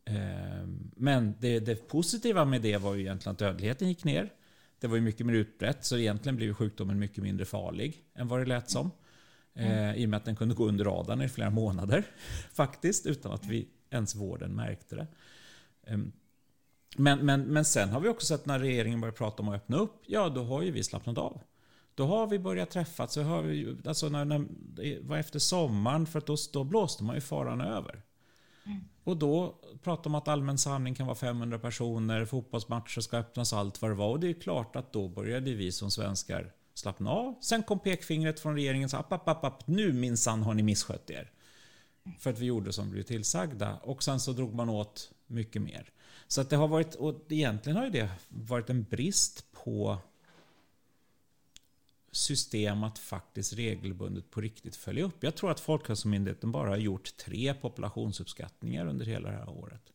Ehm, 0.05 0.91
men 0.97 1.35
det, 1.41 1.61
det, 1.61 1.89
positiva 1.89 2.45
med 2.45 2.63
det 2.63 2.77
var 2.77 2.95
ju 2.95 3.01
egentligen 3.01 3.33
att 3.33 3.39
dödligheten 3.39 3.89
gick 3.89 4.05
ner. 4.05 4.33
Det 4.79 4.87
var 4.87 4.97
ju 4.97 5.03
mycket 5.03 5.27
mer 5.27 5.35
utbrett, 5.35 5.85
så 5.85 5.99
egentligen 5.99 6.37
blev 6.37 6.55
sjukdomen 6.55 6.99
mycket 6.99 7.23
mindre 7.23 7.45
farlig 7.45 8.05
än 8.15 8.29
vad 8.29 8.41
det 8.41 8.47
lät 8.47 8.71
som. 8.71 8.91
Mm. 9.55 9.95
I 9.95 10.07
och 10.07 10.11
med 10.11 10.17
att 10.17 10.25
den 10.25 10.37
kunde 10.37 10.55
gå 10.55 10.69
under 10.69 10.85
radarn 10.85 11.23
i 11.23 11.29
flera 11.29 11.51
månader 11.51 12.05
faktiskt, 12.53 13.07
utan 13.07 13.33
att 13.33 13.47
vi 13.47 13.69
ens 13.91 14.15
vården 14.15 14.55
märkte 14.55 14.97
det. 14.97 15.07
Ehm, 15.87 16.13
men, 16.97 17.27
men, 17.27 17.43
men 17.43 17.65
sen 17.65 17.89
har 17.89 18.01
vi 18.01 18.09
också 18.09 18.27
sett 18.27 18.47
när 18.47 18.59
regeringen 18.59 19.01
börjar 19.01 19.13
prata 19.13 19.43
om 19.43 19.49
att 19.49 19.55
öppna 19.55 19.77
upp, 19.77 20.03
ja 20.07 20.29
då 20.29 20.45
har 20.45 20.63
ju 20.63 20.71
vi 20.71 20.83
slappnat 20.83 21.19
av. 21.19 21.41
Då 21.95 22.07
har 22.07 22.27
vi 22.27 22.39
börjat 22.39 22.71
träffas. 22.71 23.13
Så 23.13 23.23
har 23.23 23.43
vi, 23.43 23.77
alltså 23.87 24.09
när, 24.09 24.25
när, 24.25 24.47
det 24.51 24.99
var 25.03 25.17
efter 25.17 25.39
sommaren, 25.39 26.07
för 26.07 26.19
att 26.19 26.27
då, 26.27 26.37
då 26.53 26.65
blåste 26.65 27.05
man 27.05 27.15
ju 27.15 27.21
faran 27.21 27.61
över. 27.61 28.03
Mm. 28.67 28.81
Och 29.05 29.17
då 29.17 29.61
pratar 29.83 30.11
man 30.11 30.19
att 30.19 30.29
allmän 30.29 30.59
samling 30.59 30.95
kan 30.95 31.07
vara 31.07 31.17
500 31.17 31.59
personer, 31.59 32.25
fotbollsmatcher 32.25 33.01
ska 33.01 33.17
öppnas, 33.17 33.53
allt 33.53 33.83
vad 33.83 33.91
det 33.91 33.95
var. 33.95 34.09
Och 34.09 34.21
det 34.21 34.29
är 34.29 34.35
klart 34.35 34.77
att 34.77 34.93
då 34.93 35.09
började 35.09 35.55
vi 35.55 35.73
som 35.73 35.91
svenskar 35.91 36.53
slappna 36.75 37.11
av. 37.11 37.35
Sen 37.41 37.63
kom 37.63 37.79
pekfingret 37.79 38.41
från 38.41 38.55
regeringen 38.55 38.89
och 38.93 39.13
app, 39.13 39.29
app, 39.29 39.45
app, 39.45 39.67
nu 39.67 39.93
minsann 39.93 40.43
har 40.43 40.55
ni 40.55 40.63
misskött 40.63 41.11
er. 41.11 41.31
För 42.19 42.31
att 42.31 42.39
vi 42.39 42.47
gjorde 42.47 42.73
som 42.73 42.91
blev 42.91 43.03
tillsagda. 43.03 43.77
Och 43.83 44.03
sen 44.03 44.21
så 44.21 44.33
drog 44.33 44.55
man 44.55 44.69
åt 44.69 45.11
mycket 45.27 45.63
mer. 45.63 45.91
Så 46.27 46.41
att 46.41 46.51
det 46.51 46.57
har 46.57 46.69
varit, 46.69 46.95
och 46.95 47.27
egentligen 47.29 47.77
har 47.77 47.85
ju 47.85 47.91
det 47.91 48.11
varit 48.29 48.71
en 48.71 48.83
brist 48.83 49.53
på 49.53 49.99
system 52.17 52.85
att 52.85 52.99
faktiskt 52.99 53.53
regelbundet 53.53 54.31
på 54.31 54.41
riktigt 54.41 54.77
följa 54.77 55.05
upp. 55.05 55.25
Jag 55.25 55.35
tror 55.35 55.51
att 55.51 55.61
Folkhälsomyndigheten 55.61 56.53
bara 56.53 56.69
har 56.69 56.77
gjort 56.77 57.17
tre 57.17 57.55
populationsuppskattningar 57.55 58.87
under 58.87 59.07
hela 59.07 59.31
det 59.31 59.37
här 59.37 59.49
året. 59.49 59.93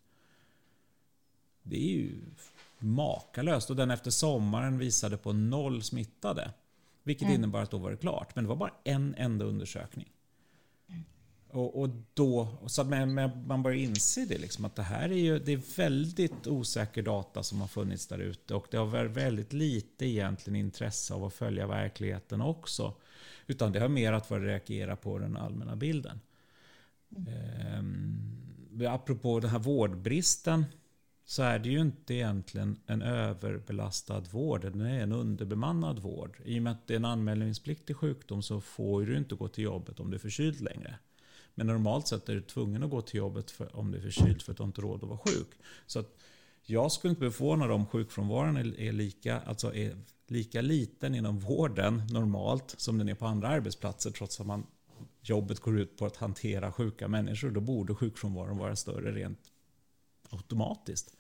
Det 1.64 1.78
är 1.78 1.90
ju 1.90 2.22
makalöst 2.80 3.70
och 3.70 3.76
den 3.76 3.92
efter 3.92 4.12
sommaren 4.12 4.78
visade 4.78 5.18
på 5.18 5.34
noll 5.34 5.84
smittade. 5.84 6.54
Vilket 7.04 7.26
mm. 7.26 7.36
innebar 7.36 7.62
att 7.62 7.72
då 7.72 7.78
var 7.78 7.92
det 7.92 7.98
klart. 7.98 8.36
Men 8.36 8.44
det 8.44 8.48
var 8.48 8.56
bara 8.56 8.74
en 8.84 9.16
enda 9.18 9.46
undersökning. 9.46 10.12
Och, 11.52 11.82
och 11.82 11.90
då, 12.14 12.48
så 12.68 12.82
att 12.82 12.88
man, 12.88 13.14
man 13.48 13.64
börjar 13.64 13.78
inse 13.78 14.26
det, 14.26 14.38
liksom, 14.38 14.66
att 14.66 14.76
det 14.76 14.84
här 14.84 15.10
är 15.10 15.18
ju 15.18 15.40
det 15.40 15.54
är 15.54 15.78
väldigt 15.78 16.48
osäker 16.48 17.02
data 17.02 17.44
som 17.44 17.62
har 17.62 17.68
funnits 17.68 18.08
där 18.08 18.20
ute 18.20 18.56
och 18.56 18.68
det 18.72 18.78
har 18.78 18.86
varit 18.86 19.12
väldigt 19.12 19.54
lite 19.54 20.06
egentligen 20.06 20.56
intresse 20.56 21.14
av 21.14 21.24
att 21.24 21.34
följa 21.34 21.68
verkligheten 21.68 22.42
också. 22.42 22.94
Utan 23.48 23.72
det 23.72 23.80
har 23.80 23.90
mer 23.90 24.14
att 24.14 24.30
vara 24.30 24.44
reagera 24.44 24.96
på 24.96 25.20
den 25.20 25.38
allmänna 25.38 25.76
bilden. 25.76 26.20
Mm. 27.18 28.82
Eh, 28.82 28.94
apropå 28.94 29.40
den 29.40 29.50
här 29.50 29.60
vårdbristen 29.60 30.66
så 31.26 31.44
är 31.44 31.60
det 31.60 31.70
ju 31.70 31.82
inte 31.82 32.14
egentligen 32.14 32.80
en 32.86 33.02
överbelastad 33.02 34.20
vård, 34.20 34.62
det 34.62 34.90
är 34.90 35.04
en 35.04 35.12
underbemannad 35.12 36.00
vård. 36.00 36.38
I 36.46 36.60
och 36.60 36.64
med 36.64 36.72
att 36.72 36.88
det 36.88 36.94
är 36.94 36.98
en 36.98 37.06
anmälningspliktig 37.06 37.96
sjukdom 37.96 38.42
så 38.42 38.62
får 38.62 39.02
du 39.02 39.18
inte 39.18 39.36
gå 39.36 39.48
till 39.48 39.64
jobbet 39.64 40.00
om 40.00 40.10
du 40.10 40.16
är 40.16 40.20
förkyld 40.20 40.62
längre. 40.62 40.96
Men 41.60 41.68
normalt 41.68 42.08
sett 42.08 42.30
är 42.30 42.34
du 42.34 42.42
tvungen 42.42 42.84
att 42.84 42.90
gå 42.90 43.02
till 43.02 43.18
jobbet 43.18 43.52
för, 43.52 43.76
om 43.76 43.92
du 43.92 43.98
är 43.98 44.02
förkyld 44.02 44.42
för 44.42 44.52
att 44.52 44.58
du 44.58 44.64
inte 44.64 44.82
har 44.82 44.88
råd 44.88 45.04
att 45.04 45.10
vara 45.10 45.20
sjuk. 45.20 45.48
Så 45.86 46.00
att 46.00 46.18
jag 46.66 46.92
skulle 46.92 47.10
inte 47.10 47.20
bli 47.20 47.32
förvånad 47.32 47.72
om 47.72 47.86
sjukfrånvaron 47.86 48.58
är, 48.58 48.80
är, 48.80 48.92
lika, 48.92 49.40
alltså 49.40 49.76
är 49.76 49.98
lika 50.28 50.62
liten 50.62 51.16
inom 51.16 51.40
vården 51.40 52.04
normalt 52.12 52.76
som 52.78 52.98
den 52.98 53.10
är 53.10 53.16
på 53.16 53.26
andra 53.26 53.48
arbetsplatser 53.48 54.12
trots 54.12 54.40
att 54.40 54.48
man, 54.48 54.66
jobbet 55.22 55.60
går 55.60 55.80
ut 55.80 55.98
på 55.98 56.06
att 56.06 56.16
hantera 56.16 56.72
sjuka 56.72 57.08
människor. 57.08 57.50
Då 57.50 57.60
borde 57.60 57.96
sjukfrånvaron 57.96 58.58
vara 58.58 58.76
större 58.76 59.12
rent 59.12 59.52
automatiskt. 60.30 61.16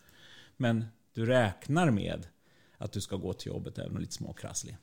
Men 0.57 0.85
du 1.13 1.25
räknar 1.25 1.91
med 1.91 2.27
att 2.77 2.91
du 2.91 3.01
ska 3.01 3.15
gå 3.15 3.33
till 3.33 3.47
jobbet 3.47 3.77
även 3.77 3.87
om 3.87 3.93
du 3.93 3.99
är 3.99 4.01
lite 4.01 4.13
småkrasslig. 4.13 4.77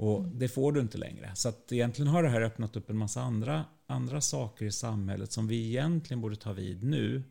Och 0.00 0.24
det 0.24 0.48
får 0.48 0.72
du 0.72 0.80
inte 0.80 0.98
längre. 0.98 1.30
Så 1.34 1.48
att 1.48 1.72
egentligen 1.72 2.08
har 2.08 2.22
det 2.22 2.28
här 2.28 2.40
öppnat 2.40 2.76
upp 2.76 2.90
en 2.90 2.96
massa 2.96 3.20
andra, 3.20 3.64
andra 3.86 4.20
saker 4.20 4.64
i 4.64 4.72
samhället 4.72 5.32
som 5.32 5.48
vi 5.48 5.68
egentligen 5.68 6.20
borde 6.20 6.36
ta 6.36 6.52
vid 6.52 6.82
nu. 6.82 7.22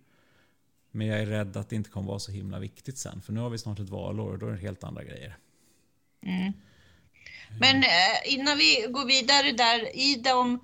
Men 0.91 1.07
jag 1.07 1.19
är 1.19 1.25
rädd 1.25 1.57
att 1.57 1.69
det 1.69 1.75
inte 1.75 1.89
kommer 1.89 2.07
vara 2.07 2.19
så 2.19 2.31
himla 2.31 2.59
viktigt 2.59 2.97
sen. 2.97 3.21
För 3.21 3.33
nu 3.33 3.39
har 3.39 3.49
vi 3.49 3.57
snart 3.57 3.79
ett 3.79 3.89
valår 3.89 4.31
och 4.31 4.39
då 4.39 4.47
är 4.47 4.51
det 4.51 4.57
helt 4.57 4.83
andra 4.83 5.03
grejer. 5.03 5.37
Mm. 6.23 6.53
Men 7.59 7.75
eh, 7.75 8.33
innan 8.33 8.57
vi 8.57 8.87
går 8.89 9.05
vidare 9.05 9.51
där, 9.51 9.97
i 9.97 10.15
de 10.15 10.59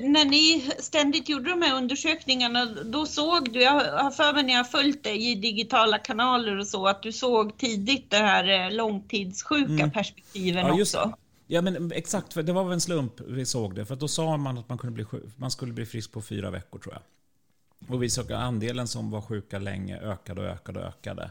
när 0.00 0.24
ni 0.24 0.70
ständigt 0.78 1.28
gjorde 1.28 1.50
de 1.50 1.62
här 1.62 1.76
undersökningarna, 1.76 2.66
då 2.84 3.06
såg 3.06 3.52
du, 3.52 3.62
jag 3.62 3.72
har 3.72 4.10
för 4.10 4.32
mig 4.32 4.42
när 4.42 4.54
jag 4.54 4.70
följt 4.70 5.04
dig 5.04 5.30
i 5.30 5.34
digitala 5.34 5.98
kanaler 5.98 6.58
och 6.58 6.66
så, 6.66 6.86
att 6.86 7.02
du 7.02 7.12
såg 7.12 7.56
tidigt 7.56 8.10
det 8.10 8.16
här 8.16 8.66
eh, 8.66 8.76
långtidssjuka 8.76 9.72
mm. 9.72 9.90
perspektiven 9.90 10.66
ja, 10.66 10.80
också. 10.80 11.12
Ja 11.46 11.62
men 11.62 11.92
exakt, 11.92 12.32
för 12.32 12.42
det 12.42 12.52
var 12.52 12.64
väl 12.64 12.72
en 12.72 12.80
slump 12.80 13.20
vi 13.20 13.46
såg 13.46 13.74
det. 13.74 13.86
För 13.86 13.96
då 13.96 14.08
sa 14.08 14.36
man 14.36 14.58
att 14.58 14.68
man, 14.68 14.78
kunde 14.78 14.94
bli, 14.94 15.20
man 15.36 15.50
skulle 15.50 15.72
bli 15.72 15.86
frisk 15.86 16.12
på 16.12 16.22
fyra 16.22 16.50
veckor 16.50 16.78
tror 16.78 16.94
jag. 16.94 17.02
Och 17.94 18.02
vi 18.02 18.10
såg 18.10 18.32
att 18.32 18.42
andelen 18.42 18.88
som 18.88 19.10
var 19.10 19.22
sjuka 19.22 19.58
länge 19.58 19.98
ökade 20.00 20.40
och 20.40 20.46
ökade 20.46 20.80
och 20.80 20.86
ökade. 20.86 21.30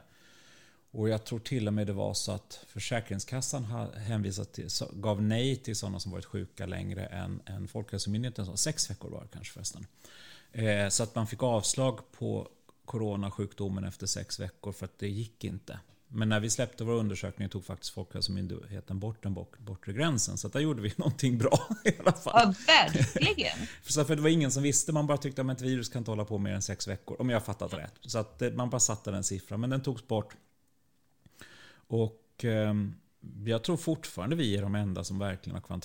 Och 0.92 1.10
jag 1.10 1.26
tror 1.26 1.40
till 1.40 1.68
och 1.68 1.74
med 1.74 1.88
det 1.88 1.94
var 1.94 2.14
så 2.14 2.32
att 2.32 2.66
Försäkringskassan 2.68 3.66
hänvisat 3.96 4.54
till, 4.54 4.70
gav 4.94 5.22
nej 5.22 5.56
till 5.56 5.76
sådana 5.76 6.00
som 6.00 6.12
varit 6.12 6.26
sjuka 6.26 6.66
längre 6.66 7.06
än, 7.06 7.42
än 7.46 7.68
Folkhälsomyndigheten 7.68 8.46
sa. 8.46 8.58
Sex 8.58 8.90
veckor 8.90 9.10
var 9.10 9.22
det 9.22 9.28
kanske 9.34 9.54
förresten. 9.54 9.86
Eh, 10.52 10.90
så 10.90 11.04
att 11.04 11.16
man 11.16 11.28
fick 11.28 11.44
avslag 11.44 12.12
på 12.12 12.48
coronasjukdomen 12.86 13.84
efter 13.84 14.08
sex 14.08 14.40
veckor 14.40 14.72
för 14.72 14.86
att 14.86 15.00
det 15.00 15.08
gick 15.08 15.44
inte. 15.44 15.80
Men 16.12 16.30
när 16.30 16.40
vi 16.40 16.50
släppte 16.50 16.84
vår 16.84 16.94
undersökning 16.94 17.50
tog 17.50 17.66
faktiskt 17.66 17.94
Folkhälsomyndigheten 17.94 19.00
bort 19.00 19.24
den 19.24 19.34
bortre 19.58 19.94
gränsen. 19.94 20.38
Så 20.38 20.48
där 20.48 20.60
gjorde 20.60 20.82
vi 20.82 20.94
någonting 20.98 21.38
bra 21.38 21.68
i 21.86 21.92
alla 22.00 22.12
fall. 22.12 22.56
Ja, 22.68 22.74
verkligen. 22.94 23.58
för, 23.84 24.04
för 24.04 24.16
det 24.16 24.22
var 24.22 24.30
ingen 24.30 24.52
som 24.52 24.64
visste. 24.64 24.92
Man 24.92 25.08
bara 25.08 25.18
tyckte 25.18 25.42
att 25.42 25.52
ett 25.52 25.62
virus 25.62 25.90
kan 25.90 26.00
inte 26.00 26.12
hålla 26.12 26.26
på 26.26 26.38
mer 26.38 26.54
än 26.54 26.62
sex 26.62 26.88
veckor. 26.88 27.22
Om 27.22 27.30
jag 27.30 27.46
fattat 27.46 27.74
rätt. 27.74 27.94
Så 28.02 28.20
att 28.20 28.42
man 28.54 28.70
bara 28.70 28.80
satte 28.80 29.12
den 29.12 29.24
siffran. 29.24 29.60
Men 29.60 29.70
den 29.70 29.82
togs 29.82 30.08
bort. 30.08 30.36
Och 31.90 32.46
eh, 32.46 32.74
jag 33.46 33.64
tror 33.64 33.78
fortfarande 33.78 34.36
vi 34.36 34.58
är 34.58 34.62
de 34.62 34.76
enda 34.76 35.04
som 35.04 35.20
verkligen 35.20 35.62
har 35.62 35.82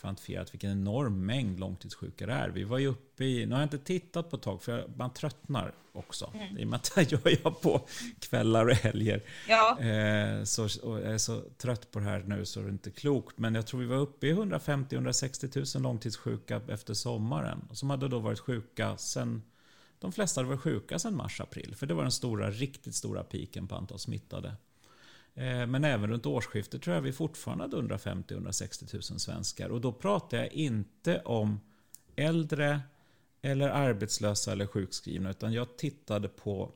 kvantifierat 0.00 0.54
vilken 0.54 0.70
enorm 0.70 1.26
mängd 1.26 1.60
långtidssjuka 1.60 2.26
det 2.26 2.32
är. 2.32 2.48
Vi 2.48 2.64
var 2.64 2.78
ju 2.78 2.86
uppe 2.86 3.24
i, 3.24 3.46
nu 3.46 3.52
har 3.52 3.60
jag 3.60 3.66
inte 3.66 3.78
tittat 3.78 4.30
på 4.30 4.36
ett 4.36 4.42
tag 4.42 4.62
för 4.62 4.90
man 4.96 5.12
tröttnar 5.12 5.72
också. 5.92 6.32
Mm. 6.34 6.58
I 6.58 6.64
och 6.64 6.68
med 6.68 6.76
att 6.76 6.92
det 6.94 7.12
gör 7.12 7.38
jag 7.44 7.60
på 7.60 7.86
kvällar 8.18 8.66
och 8.66 8.74
helger. 8.74 9.22
Ja. 9.48 9.80
Eh, 9.80 10.44
så, 10.44 10.64
och 10.82 11.00
jag 11.00 11.12
är 11.12 11.18
så 11.18 11.40
trött 11.40 11.90
på 11.90 11.98
det 11.98 12.04
här 12.04 12.24
nu 12.26 12.44
så 12.44 12.60
det 12.60 12.66
är 12.66 12.70
inte 12.70 12.90
klokt. 12.90 13.38
Men 13.38 13.54
jag 13.54 13.66
tror 13.66 13.80
vi 13.80 13.86
var 13.86 13.96
uppe 13.96 14.26
i 14.26 14.34
150-160 14.34 15.76
000 15.76 15.82
långtidssjuka 15.82 16.60
efter 16.68 16.94
sommaren. 16.94 17.68
Som 17.72 17.90
hade 17.90 18.08
då 18.08 18.18
varit 18.18 18.38
sjuka 18.38 18.96
sen 18.96 19.42
de 19.98 20.12
flesta 20.12 20.40
hade 20.40 20.48
varit 20.48 20.60
sjuka 20.60 20.98
sedan 20.98 21.16
mars-april. 21.16 21.74
För 21.76 21.86
det 21.86 21.94
var 21.94 22.02
den 22.02 22.12
stora, 22.12 22.50
riktigt 22.50 22.94
stora 22.94 23.24
piken 23.24 23.68
på 23.68 23.74
antal 23.74 23.98
smittade. 23.98 24.56
Eh, 25.34 25.66
men 25.66 25.84
även 25.84 26.10
runt 26.10 26.26
årsskiftet 26.26 26.82
tror 26.82 26.94
jag 26.94 27.02
vi 27.02 27.12
fortfarande 27.12 27.64
hade 27.64 27.76
150-160 27.76 28.94
000 28.94 29.02
svenskar. 29.20 29.68
Och 29.68 29.80
då 29.80 29.92
pratar 29.92 30.36
jag 30.36 30.52
inte 30.52 31.20
om 31.20 31.60
äldre 32.16 32.80
eller 33.42 33.68
arbetslösa 33.68 34.52
eller 34.52 34.66
sjukskrivna. 34.66 35.30
Utan 35.30 35.52
jag 35.52 35.76
tittade 35.76 36.28
på 36.28 36.72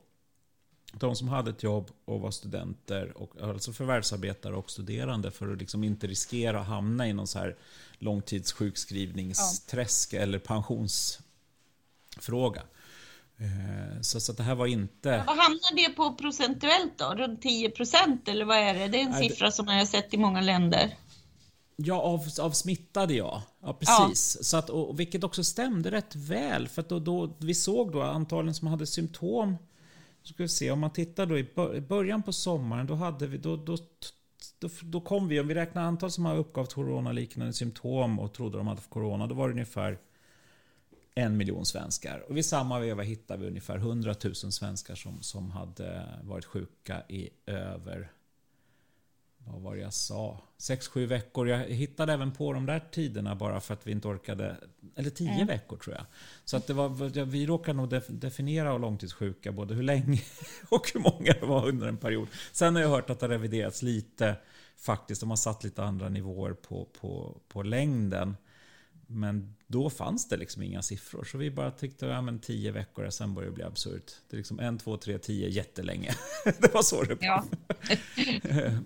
de 0.93 1.15
som 1.15 1.27
hade 1.27 1.49
ett 1.49 1.63
jobb 1.63 1.91
och 2.05 2.21
var 2.21 2.31
studenter, 2.31 3.17
och, 3.17 3.41
alltså 3.41 3.73
förvärvsarbetare 3.73 4.55
och 4.55 4.71
studerande 4.71 5.31
för 5.31 5.51
att 5.51 5.59
liksom 5.59 5.83
inte 5.83 6.07
riskera 6.07 6.59
att 6.59 6.67
hamna 6.67 7.07
i 7.07 7.13
någon 7.13 7.27
så 7.27 7.39
här 7.39 7.57
långtidssjukskrivningsträsk 7.97 10.13
ja. 10.13 10.19
eller 10.19 10.39
pensionsfråga. 10.39 12.63
Eh, 13.39 14.01
så, 14.01 14.19
så 14.19 14.33
det 14.33 14.43
här 14.43 14.55
var 14.55 14.67
inte... 14.67 15.09
Ja, 15.09 15.23
vad 15.27 15.37
hamnar 15.37 15.75
det 15.75 15.89
på 15.89 16.13
procentuellt 16.13 16.97
då? 16.97 17.05
Runt 17.05 17.41
10 17.41 17.69
procent 17.69 18.27
eller 18.27 18.45
vad 18.45 18.57
är 18.57 18.73
det? 18.73 18.87
Det 18.87 18.97
är 18.97 19.03
en 19.03 19.11
Nej, 19.11 19.29
siffra 19.29 19.51
som 19.51 19.67
jag 19.67 19.77
har 19.77 19.85
sett 19.85 20.13
i 20.13 20.17
många 20.17 20.41
länder. 20.41 20.97
Ja, 21.75 22.01
av, 22.01 22.21
av 22.41 22.51
smittade 22.51 23.13
ja. 23.13 23.43
Ja, 23.61 23.73
precis. 23.73 24.35
Ja. 24.39 24.43
Så 24.43 24.57
att, 24.57 24.69
och, 24.69 24.99
vilket 24.99 25.23
också 25.23 25.43
stämde 25.43 25.91
rätt 25.91 26.15
väl. 26.15 26.67
För 26.67 26.81
att 26.81 26.89
då, 26.89 26.99
då, 26.99 27.35
vi 27.37 27.55
såg 27.55 27.91
då 27.91 28.01
antalen 28.01 28.53
som 28.53 28.67
hade 28.67 28.87
symptom. 28.87 29.57
Ska 30.23 30.43
vi 30.43 30.49
se, 30.49 30.71
om 30.71 30.79
man 30.79 30.93
tittar 30.93 31.25
då 31.25 31.37
i 31.37 31.81
början 31.81 32.23
på 32.23 32.33
sommaren, 32.33 32.87
då 32.87 32.95
hade 32.95 33.27
vi... 33.27 33.37
Då, 33.37 33.55
då, 33.55 33.77
då, 34.59 34.69
då 34.81 35.01
kom 35.01 35.27
vi, 35.27 35.39
om 35.39 35.47
vi 35.47 35.53
räknar 35.53 35.81
antal 35.81 36.11
som 36.11 36.25
har 36.25 36.37
uppgavt 36.37 36.73
coronaliknande 36.73 37.53
symptom 37.53 38.19
och 38.19 38.33
trodde 38.33 38.57
de 38.57 38.67
hade 38.67 38.81
corona, 38.89 39.27
då 39.27 39.35
var 39.35 39.47
det 39.47 39.53
ungefär 39.53 39.99
en 41.17 41.37
miljon 41.37 41.65
svenskar. 41.65 42.25
Och 42.27 42.37
vid 42.37 42.45
samma 42.45 42.79
veva 42.79 43.03
hittade 43.03 43.41
vi 43.41 43.47
ungefär 43.47 43.77
100 43.77 44.15
000 44.23 44.35
svenskar 44.35 44.95
som, 44.95 45.21
som 45.21 45.51
hade 45.51 46.03
varit 46.23 46.45
sjuka 46.45 47.03
i 47.09 47.29
över, 47.45 48.11
vad 49.37 49.61
var 49.61 49.75
det 49.75 49.81
jag 49.81 49.93
sa, 49.93 50.41
6-7 50.57 51.05
veckor. 51.05 51.47
Jag 51.47 51.59
hittade 51.59 52.13
även 52.13 52.31
på 52.31 52.53
de 52.53 52.65
där 52.65 52.83
tiderna 52.91 53.35
bara 53.35 53.59
för 53.59 53.73
att 53.73 53.87
vi 53.87 53.91
inte 53.91 54.07
orkade, 54.07 54.57
eller 54.95 55.09
10 55.09 55.29
mm. 55.29 55.47
veckor 55.47 55.77
tror 55.77 55.95
jag. 55.95 56.05
Så 56.45 56.57
att 56.57 56.67
det 56.67 56.73
var, 56.73 57.25
vi 57.25 57.45
råkade 57.45 57.77
nog 57.77 57.89
definiera 58.07 58.77
långtidssjuka, 58.77 59.51
både 59.51 59.73
hur 59.75 59.83
länge 59.83 60.21
och 60.69 60.91
hur 60.93 60.99
många 60.99 61.33
det 61.39 61.45
var 61.45 61.67
under 61.67 61.87
en 61.87 61.97
period. 61.97 62.27
Sen 62.51 62.75
har 62.75 62.81
jag 62.81 62.89
hört 62.89 63.09
att 63.09 63.19
det 63.19 63.25
har 63.25 63.31
reviderats 63.31 63.81
lite 63.81 64.35
faktiskt. 64.77 65.21
De 65.21 65.29
har 65.29 65.37
satt 65.37 65.63
lite 65.63 65.83
andra 65.83 66.09
nivåer 66.09 66.53
på, 66.53 66.87
på, 67.01 67.37
på 67.47 67.63
längden. 67.63 68.35
Men 69.07 69.55
då 69.67 69.89
fanns 69.89 70.27
det 70.27 70.37
liksom 70.37 70.61
inga 70.63 70.81
siffror. 70.81 71.23
Så 71.23 71.37
vi 71.37 71.51
bara 71.51 71.71
tyckte, 71.71 72.05
ja 72.05 72.21
men 72.21 72.39
tio 72.39 72.71
veckor, 72.71 73.05
och 73.05 73.13
sen 73.13 73.33
började 73.33 73.51
det 73.51 73.55
bli 73.55 73.63
absurt. 73.63 74.11
Det 74.29 74.35
är 74.35 74.37
liksom 74.37 74.59
en, 74.59 74.77
två, 74.77 74.97
tre, 74.97 75.17
tio, 75.17 75.49
jättelänge. 75.49 76.11
det 76.43 76.73
var 76.73 76.81
så 76.81 77.03
det 77.03 77.15
blev. 77.15 77.29
Ja. 77.29 77.43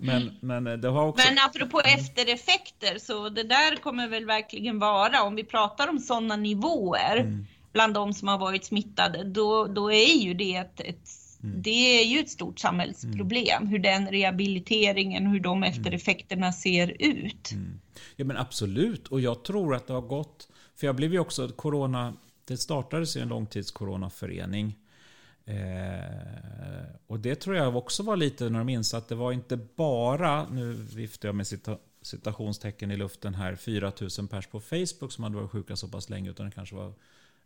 men, 0.00 0.36
men 0.40 0.80
det 0.80 0.88
har 0.88 1.06
också... 1.06 1.28
Men 1.28 1.38
apropå 1.38 1.80
eftereffekter, 1.80 2.98
så 2.98 3.28
det 3.28 3.42
där 3.42 3.76
kommer 3.76 4.08
väl 4.08 4.26
verkligen 4.26 4.78
vara, 4.78 5.22
om 5.22 5.34
vi 5.34 5.44
pratar 5.44 5.88
om 5.88 5.98
sådana 5.98 6.36
nivåer, 6.36 7.16
mm. 7.16 7.46
bland 7.72 7.94
de 7.94 8.14
som 8.14 8.28
har 8.28 8.38
varit 8.38 8.64
smittade, 8.64 9.24
då, 9.24 9.66
då 9.66 9.92
är 9.92 10.14
ju 10.14 10.34
det 10.34 10.56
ett, 10.56 10.80
ett 10.80 11.08
Mm. 11.42 11.62
Det 11.62 12.00
är 12.00 12.04
ju 12.04 12.18
ett 12.18 12.30
stort 12.30 12.58
samhällsproblem, 12.58 13.56
mm. 13.62 13.68
hur 13.68 13.78
den 13.78 14.08
rehabiliteringen, 14.08 15.26
hur 15.26 15.40
de 15.40 15.62
eftereffekterna 15.62 16.52
ser 16.52 16.96
ut. 17.02 17.52
Mm. 17.52 17.80
Ja 18.16 18.24
men 18.24 18.36
absolut, 18.36 19.08
och 19.08 19.20
jag 19.20 19.44
tror 19.44 19.74
att 19.74 19.86
det 19.86 19.92
har 19.92 20.00
gått, 20.00 20.48
för 20.76 20.86
jag 20.86 20.96
blev 20.96 21.12
ju 21.12 21.18
också 21.18 21.48
corona, 21.48 22.16
det 22.44 22.56
startades 22.56 23.16
ju 23.16 23.20
en 23.20 23.28
långtidscoronaförening. 23.28 24.78
Eh, 25.44 26.84
och 27.06 27.20
det 27.20 27.34
tror 27.34 27.56
jag 27.56 27.76
också 27.76 28.02
var 28.02 28.16
lite 28.16 28.48
när 28.48 28.58
de 28.58 28.68
insåg 28.68 28.98
att 28.98 29.08
det 29.08 29.14
var 29.14 29.32
inte 29.32 29.56
bara, 29.56 30.48
nu 30.48 30.72
viftar 30.72 31.28
jag 31.28 31.34
med 31.34 31.46
cita, 31.46 31.78
citationstecken 32.02 32.90
i 32.90 32.96
luften 32.96 33.34
här, 33.34 33.56
4000 33.56 34.28
pers 34.28 34.46
på 34.46 34.60
Facebook 34.60 35.12
som 35.12 35.24
hade 35.24 35.36
varit 35.36 35.50
sjuka 35.50 35.76
så 35.76 35.88
pass 35.88 36.10
länge, 36.10 36.30
utan 36.30 36.46
det 36.46 36.52
kanske 36.52 36.74
var 36.74 36.92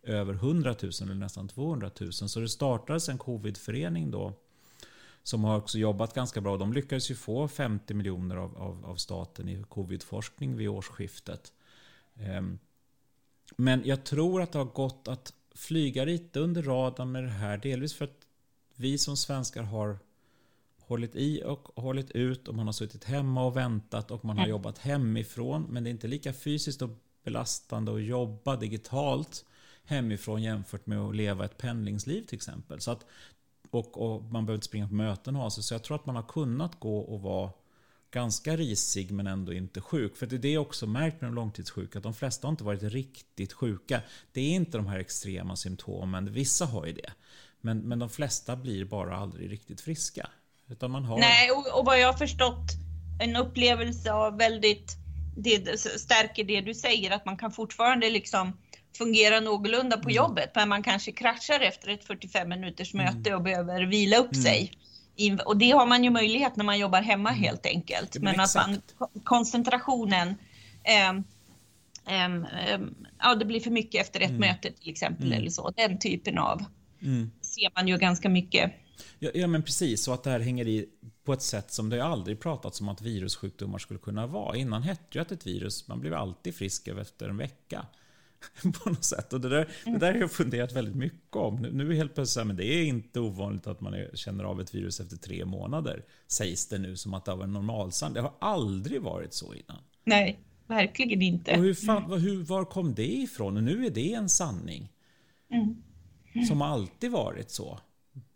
över 0.07 0.35
100 0.35 0.77
000 0.83 0.92
eller 1.03 1.14
nästan 1.14 1.49
200 1.49 1.90
000. 2.01 2.12
Så 2.12 2.40
det 2.40 2.49
startades 2.49 3.09
en 3.09 3.19
covidförening 3.19 4.11
då 4.11 4.33
som 5.23 5.45
har 5.45 5.57
också 5.57 5.79
jobbat 5.79 6.14
ganska 6.14 6.40
bra. 6.40 6.57
De 6.57 6.73
lyckades 6.73 7.11
ju 7.11 7.14
få 7.14 7.49
50 7.49 7.95
miljoner 7.95 8.37
av, 8.37 8.59
av, 8.59 8.87
av 8.87 8.97
staten 8.97 9.49
i 9.49 9.64
covidforskning 9.69 10.57
vid 10.57 10.69
årsskiftet. 10.69 11.53
Ehm, 12.14 12.59
men 13.57 13.83
jag 13.85 14.05
tror 14.05 14.42
att 14.42 14.53
det 14.53 14.59
har 14.59 14.64
gått 14.64 15.09
att 15.09 15.33
flyga 15.55 16.05
lite 16.05 16.40
under 16.40 16.62
radarn 16.62 17.12
med 17.12 17.25
det 17.25 17.31
här. 17.31 17.59
Delvis 17.59 17.95
för 17.95 18.05
att 18.05 18.27
vi 18.75 18.99
som 18.99 19.16
svenskar 19.16 19.62
har 19.62 19.99
hållit 20.79 21.16
i 21.16 21.42
och 21.45 21.83
hållit 21.83 22.11
ut 22.11 22.49
och 22.49 22.55
man 22.55 22.66
har 22.66 22.73
suttit 22.73 23.05
hemma 23.05 23.45
och 23.45 23.57
väntat 23.57 24.11
och 24.11 24.25
man 24.25 24.37
har 24.37 24.45
mm. 24.45 24.51
jobbat 24.51 24.79
hemifrån. 24.79 25.66
Men 25.71 25.85
det 25.85 25.90
är 25.90 25.92
inte 25.92 26.09
lika 26.09 26.33
fysiskt 26.33 26.83
och 26.83 26.90
belastande 27.25 27.95
att 27.95 28.03
jobba 28.03 28.57
digitalt 28.57 29.45
hemifrån 29.87 30.42
jämfört 30.42 30.87
med 30.87 30.99
att 30.99 31.16
leva 31.16 31.44
ett 31.44 31.59
pendlingsliv 31.59 32.22
till 32.22 32.37
exempel. 32.37 32.81
Så 32.81 32.90
att, 32.90 33.07
och, 33.70 34.03
och 34.03 34.22
man 34.22 34.46
behöver 34.46 34.55
inte 34.57 34.66
springa 34.66 34.88
på 34.88 34.94
möten 34.94 35.37
och 35.37 35.42
ha 35.42 35.51
sig. 35.51 35.62
Så 35.62 35.75
jag 35.75 35.83
tror 35.83 35.96
att 35.96 36.07
man 36.07 36.16
har 36.16 36.22
kunnat 36.22 36.81
gå 36.81 36.99
och 36.99 37.20
vara 37.20 37.51
ganska 38.11 38.57
risig 38.57 39.11
men 39.11 39.27
ändå 39.27 39.53
inte 39.53 39.81
sjuk. 39.81 40.16
För 40.16 40.27
det 40.27 40.37
är 40.37 40.38
det 40.38 40.53
jag 40.53 40.62
också 40.62 40.87
märkt 40.87 41.20
med 41.20 41.31
de 41.31 41.35
långtidssjuka, 41.35 41.99
att 41.99 42.03
de 42.03 42.14
flesta 42.14 42.46
har 42.46 42.51
inte 42.51 42.64
varit 42.64 42.83
riktigt 42.83 43.53
sjuka. 43.53 44.01
Det 44.33 44.40
är 44.40 44.51
inte 44.51 44.79
de 44.79 44.87
här 44.87 44.99
extrema 44.99 45.57
symptomen, 45.57 46.33
vissa 46.33 46.64
har 46.66 46.87
ju 46.87 46.92
det. 46.92 47.12
Men, 47.61 47.79
men 47.79 47.99
de 47.99 48.11
flesta 48.11 48.57
blir 48.57 48.85
bara 48.85 49.16
aldrig 49.16 49.53
riktigt 49.53 49.81
friska. 49.81 50.31
Utan 50.68 50.90
man 50.90 51.05
har... 51.05 51.18
Nej, 51.18 51.51
och, 51.51 51.79
och 51.79 51.85
vad 51.85 52.01
jag 52.01 52.07
har 52.12 52.18
förstått, 52.18 52.72
en 53.20 53.37
upplevelse 53.37 54.12
av 54.12 54.38
väldigt, 54.38 54.96
det 55.37 55.81
stärker 55.81 56.44
det 56.44 56.61
du 56.61 56.75
säger, 56.75 57.11
att 57.11 57.25
man 57.25 57.37
kan 57.37 57.53
fortfarande 57.53 58.11
liksom 58.11 58.53
fungera 58.97 59.41
någorlunda 59.41 59.97
på 59.97 60.09
mm. 60.09 60.17
jobbet, 60.17 60.51
men 60.55 60.69
man 60.69 60.83
kanske 60.83 61.13
kraschar 61.13 61.61
efter 61.61 61.89
ett 61.89 62.05
45 62.05 62.49
minuters 62.49 62.95
mm. 62.95 63.07
möte 63.07 63.35
och 63.35 63.43
behöver 63.43 63.83
vila 63.83 64.17
upp 64.17 64.33
mm. 64.33 64.43
sig. 64.43 64.73
Och 65.45 65.57
det 65.57 65.71
har 65.71 65.87
man 65.87 66.05
ju 66.05 66.11
möjlighet 66.11 66.57
när 66.57 66.65
man 66.65 66.79
jobbar 66.79 67.03
hemma 67.03 67.31
mm. 67.31 67.43
helt 67.43 67.67
enkelt. 67.67 68.17
Men 68.21 68.41
att 68.41 68.55
man, 68.55 68.83
koncentrationen, 69.25 70.35
eh, 70.85 71.11
eh, 72.07 72.81
ja 73.19 73.35
det 73.35 73.45
blir 73.45 73.61
för 73.61 73.71
mycket 73.71 74.01
efter 74.01 74.21
ett 74.21 74.29
mm. 74.29 74.41
möte 74.41 74.73
till 74.73 74.91
exempel 74.91 75.33
eller 75.33 75.51
så. 75.51 75.71
Den 75.77 75.99
typen 75.99 76.39
av 76.39 76.65
ser 77.41 77.75
man 77.75 77.89
ju 77.89 77.99
ganska 77.99 78.29
mycket. 78.29 78.73
Ja, 79.19 79.31
ja, 79.35 79.47
men 79.47 79.63
precis, 79.63 80.03
så 80.05 80.13
att 80.13 80.23
det 80.23 80.31
här 80.31 80.41
hänger 80.41 80.69
i 80.69 80.87
på 81.25 81.33
ett 81.33 81.43
sätt 81.43 81.73
som 81.73 81.91
det 81.91 82.05
aldrig 82.05 82.41
pratats 82.41 82.81
om 82.81 82.89
att 82.89 83.03
virussjukdomar 83.03 83.79
skulle 83.79 84.01
kunna 84.01 84.27
vara. 84.27 84.57
Innan 84.57 84.83
hette 84.83 85.19
ju 85.19 85.21
att 85.21 85.33
ett 85.33 85.47
virus, 85.47 85.89
man 85.89 86.01
blev 86.01 86.15
alltid 86.15 86.55
frisk 86.55 86.89
efter 86.89 87.29
en 87.29 87.37
vecka. 87.37 87.87
på 88.83 88.90
något 88.90 89.05
sätt. 89.05 89.33
Och 89.33 89.40
det 89.40 89.49
där, 89.49 89.68
det 89.85 89.99
där 89.99 90.12
har 90.12 90.20
jag 90.20 90.33
funderat 90.33 90.72
väldigt 90.72 90.94
mycket 90.94 91.37
om. 91.37 91.57
Nu, 91.57 91.72
nu 91.72 91.90
är 91.90 91.96
helt 91.96 92.14
plötsligt 92.14 92.35
så 92.35 92.40
här, 92.40 92.44
men 92.44 92.57
det 92.57 92.64
är 92.64 92.85
inte 92.85 93.20
ovanligt 93.20 93.66
att 93.66 93.81
man 93.81 93.94
är, 93.94 94.11
känner 94.14 94.44
av 94.44 94.61
ett 94.61 94.75
virus 94.75 95.01
efter 95.01 95.16
tre 95.16 95.44
månader. 95.44 96.05
Sägs 96.27 96.68
det 96.68 96.79
nu 96.79 96.96
som 96.96 97.14
att 97.14 97.25
det 97.25 97.35
var 97.35 97.44
en 97.44 97.53
normalsand. 97.53 98.14
Det 98.14 98.20
har 98.20 98.35
aldrig 98.38 99.03
varit 99.03 99.35
så 99.35 99.55
innan. 99.55 99.79
Nej, 100.05 100.40
verkligen 100.66 101.22
inte. 101.22 101.51
Och 101.51 101.62
hur, 101.62 101.75
fan, 101.75 102.20
hur 102.20 102.44
var 102.44 102.64
kom 102.64 102.94
det 102.94 103.14
ifrån? 103.14 103.57
Och 103.57 103.62
nu 103.62 103.87
är 103.87 103.90
det 103.90 104.14
en 104.14 104.29
sanning. 104.29 104.92
Mm. 105.53 105.83
Mm. 106.35 106.46
Som 106.46 106.62
alltid 106.62 107.11
varit 107.11 107.51
så. 107.51 107.81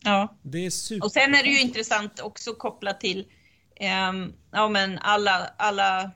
Ja. 0.05 0.37
Det 0.43 0.67
är 0.67 0.71
super... 0.71 1.05
Och 1.05 1.13
sen 1.13 1.35
är 1.35 1.43
det 1.43 1.49
ju 1.49 1.61
intressant 1.61 2.21
också 2.21 2.53
kopplat 2.53 3.01
till 3.01 3.27
um, 4.11 4.33
ja, 4.51 4.69
men 4.69 4.99
alla, 4.99 5.51
alla 5.57 6.11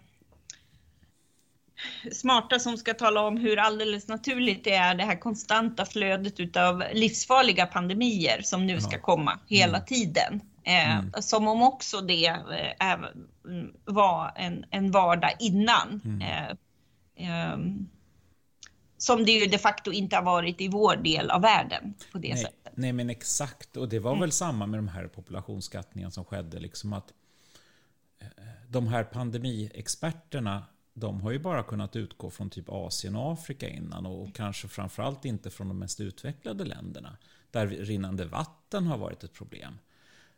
smarta 2.12 2.58
som 2.58 2.78
ska 2.78 2.94
tala 2.94 3.20
om 3.20 3.36
hur 3.36 3.58
alldeles 3.58 4.08
naturligt 4.08 4.64
det 4.64 4.74
är 4.74 4.94
det 4.94 5.04
här 5.04 5.20
konstanta 5.20 5.84
flödet 5.86 6.40
utav 6.40 6.82
livsfarliga 6.92 7.66
pandemier 7.66 8.42
som 8.42 8.66
nu 8.66 8.80
ska 8.80 8.98
komma 8.98 9.38
hela 9.46 9.76
mm. 9.76 9.86
tiden. 9.86 10.40
Eh, 10.62 10.98
mm. 10.98 11.12
Som 11.20 11.48
om 11.48 11.62
också 11.62 12.00
det 12.00 12.26
eh, 12.80 12.96
var 13.84 14.32
en, 14.36 14.64
en 14.70 14.90
vardag 14.90 15.36
innan. 15.38 16.00
Mm. 16.04 16.20
Eh, 16.20 16.50
eh, 17.50 17.58
som 18.98 19.24
det 19.24 19.32
ju 19.32 19.46
de 19.46 19.58
facto 19.58 19.92
inte 19.92 20.16
har 20.16 20.22
varit 20.22 20.60
i 20.60 20.68
vår 20.68 20.96
del 20.96 21.30
av 21.30 21.42
världen 21.42 21.94
på 22.12 22.18
det 22.18 22.34
nej, 22.34 22.42
sättet. 22.42 22.72
Nej 22.74 22.92
men 22.92 23.10
exakt, 23.10 23.76
och 23.76 23.88
det 23.88 23.98
var 23.98 24.10
mm. 24.10 24.20
väl 24.20 24.32
samma 24.32 24.66
med 24.66 24.78
de 24.78 24.88
här 24.88 25.06
populationsskattningarna 25.06 26.10
som 26.10 26.24
skedde. 26.24 26.58
Liksom 26.58 26.92
att 26.92 27.12
de 28.74 28.88
här 28.88 29.04
pandemiexperterna 29.04 30.62
de 30.94 31.20
har 31.20 31.30
ju 31.30 31.38
bara 31.38 31.62
kunnat 31.62 31.96
utgå 31.96 32.30
från 32.30 32.50
typ 32.50 32.68
Asien 32.68 33.16
och 33.16 33.32
Afrika 33.32 33.68
innan 33.68 34.06
och 34.06 34.34
kanske 34.34 34.68
framförallt 34.68 35.24
inte 35.24 35.50
från 35.50 35.68
de 35.68 35.78
mest 35.78 36.00
utvecklade 36.00 36.64
länderna. 36.64 37.16
Där 37.50 37.66
rinnande 37.66 38.24
vatten 38.24 38.86
har 38.86 38.98
varit 38.98 39.24
ett 39.24 39.32
problem. 39.32 39.78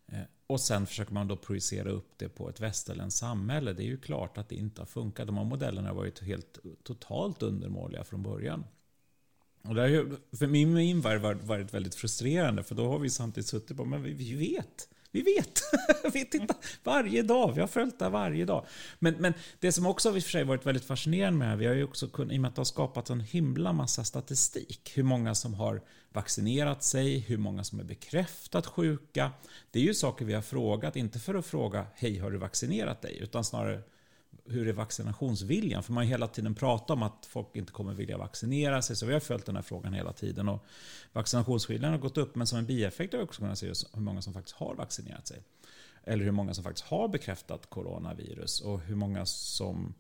Eh, 0.07 0.21
och 0.47 0.61
sen 0.61 0.87
försöker 0.87 1.13
man 1.13 1.29
då 1.29 1.37
projicera 1.37 1.91
upp 1.91 2.13
det 2.17 2.29
på 2.29 2.49
ett 2.49 2.61
västerländskt 2.61 3.21
samhälle. 3.21 3.73
Det 3.73 3.83
är 3.83 3.87
ju 3.87 3.99
klart 3.99 4.39
att 4.39 4.49
det 4.49 4.55
inte 4.55 4.81
har 4.81 4.87
funkat. 4.87 5.27
De 5.27 5.37
här 5.37 5.45
modellerna 5.45 5.89
har 5.89 5.95
varit 5.95 6.23
helt 6.23 6.59
totalt 6.83 7.43
undermåliga 7.43 8.05
från 8.05 8.23
början. 8.23 8.65
Och 9.63 9.75
det 9.75 9.81
har 9.81 10.37
för 10.37 10.47
min, 10.47 10.75
min 10.75 11.01
värld 11.01 11.21
varit 11.43 11.75
väldigt 11.75 11.95
frustrerande 11.95 12.63
för 12.63 12.75
då 12.75 12.89
har 12.89 12.99
vi 12.99 13.11
samtidigt 13.11 13.49
suttit 13.49 13.77
på, 13.77 13.85
men 13.85 14.03
vi 14.03 14.35
vet. 14.35 14.89
Vi 15.17 15.23
vet. 15.23 15.63
vi 16.15 16.25
tittar 16.25 16.57
varje 16.85 17.23
dag. 17.23 17.53
Vi 17.55 17.61
har 17.61 17.69
följt 17.69 17.99
det 17.99 18.09
varje 18.09 18.45
dag. 18.45 18.67
Men, 18.99 19.15
men 19.15 19.35
det 19.61 19.73
som 19.73 19.87
också 19.87 20.09
har 20.09 20.17
i 20.17 20.21
och 20.21 20.23
för 20.23 20.31
sig 20.31 20.45
varit 20.45 20.67
väldigt 20.67 20.85
fascinerande 20.85 21.39
med 21.39 21.49
det 21.49 21.51
här, 21.51 21.57
vi 21.57 21.67
har 21.67 21.75
ju 21.75 21.85
också 21.85 22.09
kunnat, 22.09 22.33
i 22.33 22.37
och 22.37 22.41
med 22.41 22.49
att 22.49 22.55
det 22.55 22.61
har 22.61 22.65
skapat 22.65 23.11
en 23.11 23.21
himla 23.21 23.73
massa 23.73 24.05
statistik. 24.05 24.93
Hur 24.95 25.03
många 25.03 25.35
som 25.35 25.55
har 25.55 25.83
vaccinerat 26.13 26.83
sig, 26.83 27.19
hur 27.19 27.37
många 27.37 27.65
som 27.65 27.81
är 27.81 27.85
bekräftat 27.85 28.67
sjuka. 28.67 29.31
Det 29.71 29.79
är 29.79 29.83
ju 29.83 29.95
saker 29.95 30.25
vi 30.25 30.35
har 30.35 30.43
frågat, 30.43 30.97
inte 30.97 31.19
för 31.19 31.35
att 31.35 31.47
fråga 31.47 31.87
hej 31.95 32.19
har 32.19 32.31
du 32.31 32.39
vaccinerat 32.39 33.03
dig? 33.03 33.19
Utan 33.21 33.45
snarare 33.45 33.83
hur 34.49 34.69
är 34.69 34.73
vaccinationsviljan? 34.73 35.83
För 35.83 35.93
man 35.93 36.05
har 36.05 36.11
hela 36.11 36.29
tiden 36.29 36.55
pratat 36.55 36.91
om 36.91 37.03
att 37.03 37.27
folk 37.27 37.57
inte 37.57 37.73
kommer 37.73 37.95
vilja 37.95 38.19
vaccinera 38.19 38.83
sig. 38.83 38.97
Så 38.97 39.07
vi 39.07 39.13
har 39.13 39.21
följt 39.21 39.47
den 39.47 39.57
här 39.57 39.63
frågan 39.63 39.93
hela 39.93 40.13
tiden. 40.13 40.49
Och 40.49 40.65
vaccinationsviljan 41.13 41.93
har 41.93 41.99
gått 41.99 42.19
upp, 42.19 42.35
men 42.35 42.47
som 42.47 42.59
en 42.59 42.67
bieffekt 42.67 43.13
har 43.13 43.19
vi 43.19 43.25
också 43.25 43.43
kunnat 43.43 43.59
se 43.59 43.73
hur 43.93 44.01
många 44.01 44.23
som 44.23 44.33
faktiskt 44.33 44.57
har 44.57 44.75
vaccinerat 44.75 45.27
sig. 45.27 45.43
Eller 46.05 46.25
hur 46.25 46.33
många 46.33 46.55
som 46.55 46.65
faktiskt 46.65 46.87
har 46.87 47.09
bekräftat 47.09 47.71
coronavirus 47.71 48.61
och 48.61 48.81
hur 48.81 48.97
många 48.97 49.27
som 49.27 49.95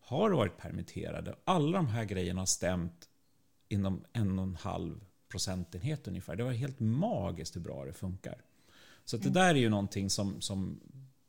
har 0.00 0.30
varit 0.30 0.56
permitterade. 0.56 1.34
Alla 1.44 1.76
de 1.76 1.86
här 1.86 2.04
grejerna 2.04 2.40
har 2.40 2.46
stämt 2.46 3.08
inom 3.68 4.04
en 4.12 4.38
och 4.38 4.44
en 4.44 4.56
halv 4.56 5.04
procentenhet 5.28 6.08
ungefär. 6.08 6.36
Det 6.36 6.44
var 6.44 6.52
helt 6.52 6.80
magiskt 6.80 7.56
hur 7.56 7.60
bra 7.60 7.84
det 7.84 7.92
funkar. 7.92 8.42
Så 9.04 9.16
det 9.16 9.30
där 9.30 9.54
är 9.54 9.58
ju 9.58 9.68
någonting 9.68 10.10
som, 10.10 10.40
som 10.40 10.80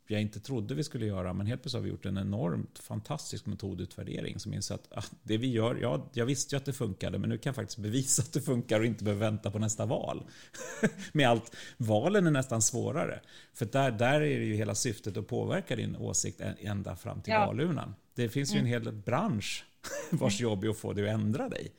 jag 0.07 0.21
inte 0.21 0.39
trodde 0.39 0.75
vi 0.75 0.83
skulle 0.83 1.05
göra. 1.05 1.33
Men 1.33 1.47
helt 1.47 1.61
plötsligt 1.61 1.79
har 1.79 1.83
vi 1.83 1.89
gjort 1.89 2.05
en 2.05 2.17
enormt 2.17 2.79
fantastisk 2.79 3.45
metodutvärdering 3.45 4.39
som 4.39 4.53
inser 4.53 4.75
att 4.75 4.87
ah, 4.91 5.03
det 5.23 5.37
vi 5.37 5.47
gör, 5.47 5.75
ja, 5.81 6.09
jag 6.13 6.25
visste 6.25 6.55
ju 6.55 6.57
att 6.57 6.65
det 6.65 6.73
funkade 6.73 7.17
men 7.19 7.29
nu 7.29 7.37
kan 7.37 7.49
jag 7.49 7.55
faktiskt 7.55 7.77
bevisa 7.77 8.21
att 8.21 8.33
det 8.33 8.41
funkar 8.41 8.79
och 8.79 8.85
inte 8.85 9.03
behöva 9.03 9.25
vänta 9.25 9.51
på 9.51 9.59
nästa 9.59 9.85
val. 9.85 10.23
Med 11.11 11.29
allt, 11.29 11.55
valen 11.77 12.27
är 12.27 12.31
nästan 12.31 12.61
svårare. 12.61 13.21
För 13.53 13.65
där, 13.65 13.91
där 13.91 14.21
är 14.21 14.39
det 14.39 14.45
ju 14.45 14.55
hela 14.55 14.75
syftet 14.75 15.17
att 15.17 15.27
påverka 15.27 15.75
din 15.75 15.95
åsikt 15.95 16.41
ända 16.59 16.95
fram 16.95 17.21
till 17.21 17.33
ja. 17.33 17.45
valurnan. 17.45 17.95
Det 18.15 18.29
finns 18.29 18.53
ju 18.53 18.59
en 18.59 18.65
mm. 18.67 18.83
hel 18.83 18.93
bransch 18.93 19.65
vars 20.11 20.41
jobb 20.41 20.63
är 20.63 20.69
att 20.69 20.77
få 20.77 20.93
dig 20.93 21.09
att 21.09 21.13
ändra 21.13 21.49
dig. 21.49 21.71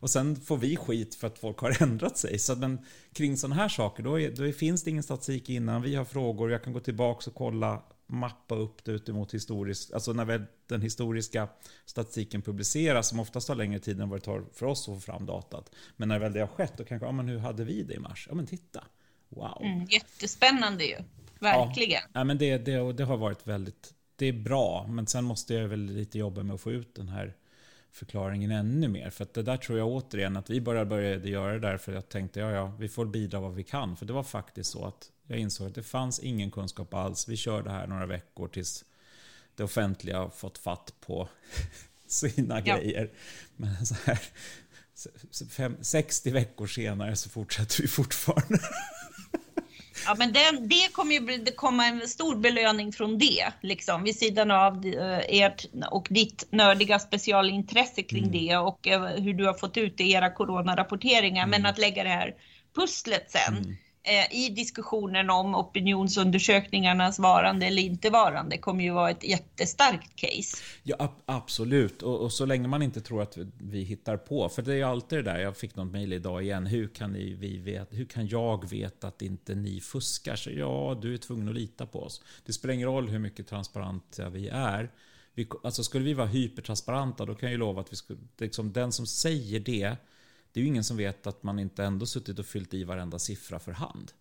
Och 0.00 0.10
sen 0.10 0.36
får 0.36 0.56
vi 0.56 0.76
skit 0.76 1.14
för 1.14 1.26
att 1.26 1.38
folk 1.38 1.58
har 1.58 1.82
ändrat 1.82 2.18
sig. 2.18 2.38
Så 2.38 2.56
men 2.56 2.78
kring 3.12 3.36
sådana 3.36 3.54
här 3.54 3.68
saker, 3.68 4.02
då, 4.02 4.20
är, 4.20 4.30
då 4.30 4.52
finns 4.52 4.82
det 4.82 4.90
ingen 4.90 5.02
statistik 5.02 5.48
innan. 5.48 5.82
Vi 5.82 5.94
har 5.94 6.04
frågor, 6.04 6.50
jag 6.50 6.64
kan 6.64 6.72
gå 6.72 6.80
tillbaka 6.80 7.30
och 7.30 7.34
kolla, 7.34 7.82
mappa 8.06 8.54
upp 8.54 8.84
det 8.84 8.92
utemot 8.92 9.34
historiskt. 9.34 9.92
Alltså 9.92 10.12
när 10.12 10.24
väl 10.24 10.44
den 10.66 10.82
historiska 10.82 11.48
statistiken 11.84 12.42
publiceras, 12.42 13.08
som 13.08 13.20
oftast 13.20 13.46
tar 13.46 13.54
längre 13.54 13.78
tid 13.78 14.00
än 14.00 14.08
vad 14.08 14.20
det 14.20 14.24
tar 14.24 14.44
för 14.54 14.66
oss 14.66 14.88
att 14.88 14.94
få 14.94 15.00
fram 15.00 15.26
datat. 15.26 15.74
Men 15.96 16.08
när 16.08 16.18
väl 16.18 16.32
det 16.32 16.40
har 16.40 16.46
skett, 16.46 16.72
då 16.76 16.84
kanske, 16.84 17.06
ja 17.06 17.12
men 17.12 17.28
hur 17.28 17.38
hade 17.38 17.64
vi 17.64 17.82
det 17.82 17.94
i 17.94 17.98
mars? 17.98 18.26
Ja 18.28 18.34
men 18.34 18.46
titta, 18.46 18.84
wow. 19.28 19.62
Mm, 19.62 19.86
jättespännande 19.90 20.84
ju, 20.84 20.96
verkligen. 21.38 22.02
Ja, 22.04 22.20
ja 22.20 22.24
men 22.24 22.38
det, 22.38 22.58
det, 22.58 22.92
det 22.92 23.04
har 23.04 23.16
varit 23.16 23.46
väldigt, 23.46 23.94
det 24.16 24.26
är 24.26 24.32
bra, 24.32 24.86
men 24.88 25.06
sen 25.06 25.24
måste 25.24 25.54
jag 25.54 25.68
väl 25.68 25.80
lite 25.80 26.18
jobba 26.18 26.42
med 26.42 26.54
att 26.54 26.60
få 26.60 26.72
ut 26.72 26.94
den 26.94 27.08
här 27.08 27.36
förklaringen 27.92 28.50
ännu 28.50 28.88
mer. 28.88 29.10
För 29.10 29.26
det 29.32 29.42
där 29.42 29.56
tror 29.56 29.78
jag 29.78 29.88
återigen 29.88 30.36
att 30.36 30.50
vi 30.50 30.60
började 30.60 30.86
började 30.86 31.28
göra 31.28 31.52
det 31.52 31.58
där 31.58 31.76
för 31.76 31.92
jag 31.92 32.08
tänkte 32.08 32.40
ja, 32.40 32.50
ja, 32.50 32.72
vi 32.78 32.88
får 32.88 33.06
bidra 33.06 33.40
vad 33.40 33.54
vi 33.54 33.64
kan. 33.64 33.96
För 33.96 34.06
det 34.06 34.12
var 34.12 34.22
faktiskt 34.22 34.70
så 34.70 34.84
att 34.84 35.10
jag 35.26 35.38
insåg 35.38 35.66
att 35.66 35.74
det 35.74 35.82
fanns 35.82 36.18
ingen 36.18 36.50
kunskap 36.50 36.94
alls. 36.94 37.28
Vi 37.28 37.36
körde 37.36 37.70
här 37.70 37.86
några 37.86 38.06
veckor 38.06 38.48
tills 38.48 38.84
det 39.56 39.64
offentliga 39.64 40.18
har 40.18 40.30
fått 40.30 40.58
fatt 40.58 40.94
på 41.00 41.28
sina 42.06 42.62
ja. 42.64 42.76
grejer. 42.76 43.10
Men 43.56 43.86
så 43.86 43.94
här, 44.04 44.20
60 45.84 46.30
veckor 46.30 46.66
senare 46.66 47.16
så 47.16 47.30
fortsätter 47.30 47.82
vi 47.82 47.88
fortfarande. 47.88 48.58
Ja, 50.08 50.14
men 50.18 50.32
det, 50.32 50.50
det 50.60 50.92
kommer 50.92 51.12
ju 51.12 51.20
det 51.38 51.52
komma 51.52 51.86
en 51.86 52.08
stor 52.08 52.36
belöning 52.36 52.92
från 52.92 53.18
det, 53.18 53.52
liksom, 53.60 54.04
vid 54.04 54.18
sidan 54.18 54.50
av 54.50 54.86
eh, 54.86 55.42
ert 55.42 55.66
och 55.90 56.06
ditt 56.10 56.48
nördiga 56.50 56.98
specialintresse 56.98 58.02
kring 58.02 58.24
mm. 58.24 58.32
det 58.32 58.56
och 58.56 58.88
eh, 58.88 59.02
hur 59.02 59.34
du 59.34 59.46
har 59.46 59.54
fått 59.54 59.76
ut 59.76 59.98
det 59.98 60.04
i 60.04 60.12
era 60.12 60.30
coronarapporteringar. 60.30 61.44
Mm. 61.44 61.50
Men 61.50 61.70
att 61.70 61.78
lägga 61.78 62.04
det 62.04 62.08
här 62.08 62.34
pusslet 62.74 63.30
sen. 63.30 63.56
Mm 63.56 63.76
Eh, 64.02 64.44
i 64.44 64.48
diskussionen 64.48 65.30
om 65.30 65.54
opinionsundersökningarnas 65.54 67.18
varande 67.18 67.66
eller 67.66 67.82
inte 67.82 68.10
varande 68.10 68.58
kommer 68.58 68.84
ju 68.84 68.90
vara 68.90 69.10
ett 69.10 69.24
jättestarkt 69.24 70.16
case. 70.16 70.56
Ja, 70.82 70.96
ab 70.98 71.10
absolut. 71.26 72.02
Och, 72.02 72.20
och, 72.20 72.32
så 72.32 72.46
länge 72.46 72.68
man 72.68 72.82
inte 72.82 73.00
tror 73.00 73.22
att 73.22 73.38
vi 73.58 73.82
hittar 73.82 74.16
på. 74.16 74.48
För 74.48 74.62
det 74.62 74.72
är 74.72 74.76
ju 74.76 74.82
alltid 74.82 75.18
det 75.18 75.22
där, 75.22 75.38
jag 75.38 75.56
fick 75.56 75.76
något 75.76 75.92
mejl 75.92 76.12
idag 76.12 76.42
igen. 76.42 76.66
Hur 76.66 76.88
kan, 76.88 77.12
ni, 77.12 77.34
vi 77.34 77.58
vet, 77.58 77.88
hur 77.90 78.04
kan 78.04 78.28
jag 78.28 78.70
veta 78.70 79.08
att 79.08 79.22
inte 79.22 79.54
ni 79.54 79.80
fuskar? 79.80 80.36
Så 80.36 80.50
ja, 80.50 80.98
du 81.02 81.14
är 81.14 81.18
tvungen 81.18 81.48
att 81.48 81.54
lita 81.54 81.86
på 81.86 82.02
oss. 82.02 82.22
Det 82.46 82.52
spelar 82.52 82.74
ingen 82.74 82.88
roll 82.88 83.08
hur 83.08 83.18
mycket 83.18 83.46
transparenta 83.46 84.28
vi 84.28 84.48
är. 84.48 84.90
Vi, 85.34 85.48
alltså 85.64 85.84
skulle 85.84 86.04
vi 86.04 86.14
vara 86.14 86.26
hypertransparenta, 86.26 87.24
då 87.24 87.34
kan 87.34 87.46
jag 87.46 87.52
ju 87.52 87.58
lova 87.58 87.80
att 87.80 87.92
vi 87.92 87.96
skulle, 87.96 88.18
liksom, 88.38 88.72
den 88.72 88.92
som 88.92 89.06
säger 89.06 89.60
det 89.60 89.96
det 90.52 90.60
är 90.60 90.62
ju 90.62 90.68
ingen 90.68 90.84
som 90.84 90.96
vet 90.96 91.26
att 91.26 91.42
man 91.42 91.58
inte 91.58 91.84
ändå 91.84 92.06
suttit 92.06 92.38
och 92.38 92.46
fyllt 92.46 92.74
i 92.74 92.84
varenda 92.84 93.18
siffra 93.18 93.58
för 93.58 93.72
hand. 93.72 94.12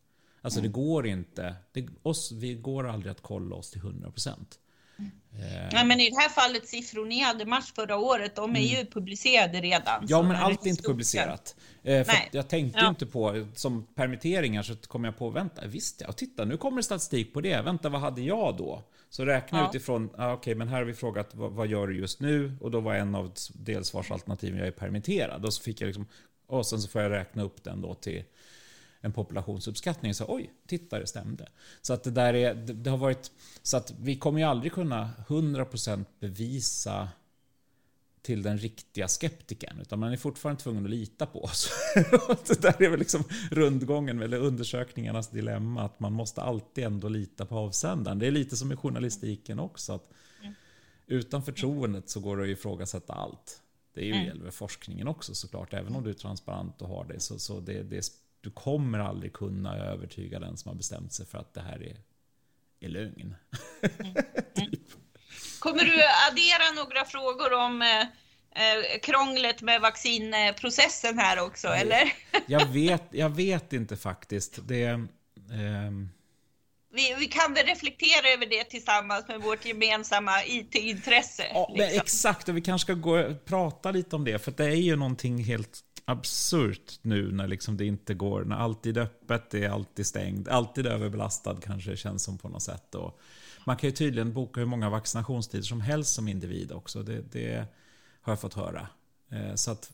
Alltså 0.41 0.59
mm. 0.59 0.71
det 0.71 0.73
går 0.73 1.07
inte. 1.07 1.55
Det, 1.71 1.87
oss, 2.03 2.31
vi 2.31 2.53
går 2.53 2.87
aldrig 2.87 3.11
att 3.11 3.21
kolla 3.21 3.55
oss 3.55 3.71
till 3.71 3.81
100%. 3.81 4.35
Eh. 4.99 5.69
Ja, 5.71 5.83
men 5.83 5.99
i 5.99 6.09
det 6.09 6.15
här 6.15 6.29
fallet 6.29 6.67
siffror 6.67 7.05
ni 7.05 7.21
hade 7.21 7.45
mars 7.45 7.73
förra 7.75 7.97
året, 7.97 8.35
de 8.35 8.55
är 8.55 8.59
mm. 8.59 8.61
ju 8.63 8.85
publicerade 8.85 9.61
redan. 9.61 10.05
Ja, 10.07 10.21
men 10.21 10.35
allt 10.35 10.65
är 10.65 10.69
inte 10.69 10.83
publicerat. 10.83 11.55
Eh, 11.83 12.03
för 12.03 12.15
jag 12.31 12.49
tänkte 12.49 12.79
ja. 12.79 12.89
inte 12.89 13.05
på, 13.05 13.47
som 13.55 13.87
permitteringar 13.95 14.63
så 14.63 14.75
kom 14.75 15.03
jag 15.03 15.17
på, 15.17 15.29
vänta, 15.29 15.67
visst 15.67 16.01
ja, 16.01 16.11
titta 16.11 16.45
nu 16.45 16.57
kommer 16.57 16.77
det 16.77 16.83
statistik 16.83 17.33
på 17.33 17.41
det, 17.41 17.61
vänta 17.61 17.89
vad 17.89 18.01
hade 18.01 18.21
jag 18.21 18.57
då? 18.57 18.83
Så 19.17 19.25
räkna 19.25 19.59
ja. 19.59 19.69
utifrån, 19.69 20.09
ah, 20.17 20.33
okej 20.33 20.39
okay, 20.39 20.55
men 20.55 20.67
här 20.67 20.77
har 20.77 20.83
vi 20.83 20.93
frågat 20.93 21.35
vad, 21.35 21.51
vad, 21.51 21.67
gör 21.67 21.87
du 21.87 21.97
just 21.97 22.19
nu? 22.19 22.57
Och 22.61 22.71
då 22.71 22.79
var 22.79 22.95
en 22.95 23.15
av 23.15 23.31
delsvarsalternativen 23.53 24.59
jag 24.59 24.67
är 24.67 24.71
permitterad. 24.71 25.45
Och 25.45 25.53
så 25.53 25.63
fick 25.63 25.81
jag 25.81 25.87
liksom, 25.87 26.05
och 26.47 26.65
sen 26.65 26.81
så 26.81 26.87
får 26.87 27.01
jag 27.01 27.11
räkna 27.11 27.43
upp 27.43 27.63
den 27.63 27.81
då 27.81 27.93
till 27.93 28.23
en 29.01 29.13
populationsuppskattning. 29.13 30.13
Så 30.13 30.25
oj, 30.27 30.51
titta 30.67 30.99
det 30.99 31.07
stämde. 31.07 31.47
Så 31.81 31.93
att 31.93 32.03
det 32.03 32.11
där 32.11 32.33
är, 32.33 32.53
det, 32.53 32.73
det 32.73 32.89
har 32.89 32.97
varit, 32.97 33.31
så 33.63 33.77
att 33.77 33.93
vi 33.99 34.15
kommer 34.15 34.39
ju 34.39 34.45
aldrig 34.45 34.73
kunna 34.73 35.09
100% 35.27 36.05
bevisa 36.19 37.09
till 38.27 38.41
den 38.41 38.57
riktiga 38.57 39.07
skeptikern, 39.07 39.79
utan 39.81 39.99
man 39.99 40.11
är 40.11 40.17
fortfarande 40.17 40.61
tvungen 40.61 40.83
att 40.83 40.89
lita 40.89 41.25
på 41.25 41.43
oss. 41.43 41.69
det 42.47 42.61
där 42.61 42.81
är 42.83 42.89
väl 42.89 42.99
liksom 42.99 43.23
rundgången, 43.51 44.21
eller 44.21 44.37
undersökningarnas 44.37 45.29
dilemma, 45.29 45.83
att 45.83 45.99
man 45.99 46.13
måste 46.13 46.41
alltid 46.41 46.83
ändå 46.83 47.09
lita 47.09 47.45
på 47.45 47.57
avsändaren. 47.57 48.19
Det 48.19 48.27
är 48.27 48.31
lite 48.31 48.57
som 48.57 48.71
i 48.71 48.75
journalistiken 48.75 49.59
också, 49.59 49.93
att 49.93 50.11
utan 51.05 51.43
förtroendet 51.43 52.09
så 52.09 52.19
går 52.19 52.37
det 52.37 52.43
att 52.43 52.49
ifrågasätta 52.49 53.13
allt. 53.13 53.61
Det 53.93 54.01
är 54.01 54.05
ju 54.05 54.13
mm. 54.13 54.25
gäller 54.25 54.51
forskningen 54.51 55.07
också 55.07 55.35
såklart, 55.35 55.73
även 55.73 55.95
om 55.95 56.03
du 56.03 56.09
är 56.09 56.13
transparent 56.13 56.81
och 56.81 56.89
har 56.89 57.05
det, 57.05 57.19
så, 57.19 57.39
så 57.39 57.59
det, 57.59 57.83
det 57.83 58.11
du 58.41 58.51
kommer 58.51 58.99
aldrig 58.99 59.33
kunna 59.33 59.77
övertyga 59.77 60.39
den 60.39 60.57
som 60.57 60.69
har 60.69 60.75
bestämt 60.75 61.13
sig 61.13 61.25
för 61.25 61.37
att 61.37 61.53
det 61.53 61.61
här 61.61 61.83
är, 61.83 61.97
är 62.79 62.89
lögn. 62.89 63.35
Mm. 63.99 64.13
typ. 64.55 64.81
Kommer 65.59 65.83
du 65.83 66.03
addera 66.29 66.83
några 66.83 67.05
frågor 67.05 67.53
om 67.53 67.81
eh, 67.81 68.01
eh, 68.01 68.99
krånglet 69.01 69.61
med 69.61 69.81
vaccinprocessen 69.81 71.19
här 71.19 71.39
också, 71.39 71.67
jag, 71.67 71.79
eller? 71.79 72.13
jag, 72.47 72.65
vet, 72.65 73.03
jag 73.11 73.29
vet 73.29 73.73
inte 73.73 73.97
faktiskt. 73.97 74.59
Det, 74.67 74.83
eh, 74.83 74.99
vi, 76.93 77.15
vi, 77.19 77.25
kan 77.25 77.53
väl 77.53 77.65
reflektera 77.65 78.33
över 78.33 78.45
det 78.45 78.63
tillsammans 78.63 79.27
med 79.27 79.41
vårt 79.41 79.65
gemensamma 79.65 80.43
IT-intresse. 80.45 81.43
Ja, 81.53 81.73
liksom. 81.75 81.99
Exakt, 82.01 82.49
och 82.49 82.57
vi 82.57 82.61
kanske 82.61 82.85
ska 82.85 82.93
gå 82.93 83.19
och 83.19 83.45
prata 83.45 83.91
lite 83.91 84.15
om 84.15 84.23
det, 84.23 84.39
för 84.39 84.51
det 84.51 84.65
är 84.65 84.75
ju 84.75 84.95
någonting 84.95 85.43
helt 85.43 85.83
absurt 86.05 86.99
nu 87.01 87.31
när 87.31 87.47
liksom 87.47 87.77
det 87.77 87.85
inte 87.85 88.13
går, 88.13 88.43
när 88.43 88.55
allt 88.55 88.85
är 88.85 88.97
öppet, 88.97 89.49
det 89.49 89.63
är 89.63 89.69
alltid 89.69 90.07
stängt, 90.07 90.47
alltid 90.47 90.87
överbelastad 90.87 91.57
kanske 91.63 91.89
det 91.89 91.97
känns 91.97 92.23
som 92.23 92.37
på 92.37 92.49
något 92.49 92.63
sätt. 92.63 92.95
Och 92.95 93.19
man 93.67 93.77
kan 93.77 93.89
ju 93.89 93.95
tydligen 93.95 94.33
boka 94.33 94.59
hur 94.59 94.67
många 94.67 94.89
vaccinationstider 94.89 95.63
som 95.63 95.81
helst 95.81 96.13
som 96.13 96.27
individ 96.27 96.71
också, 96.71 97.03
det, 97.03 97.21
det 97.31 97.65
har 98.21 98.31
jag 98.31 98.41
fått 98.41 98.53
höra. 98.53 98.87
Eh, 99.31 99.55
så 99.55 99.71
att, 99.71 99.91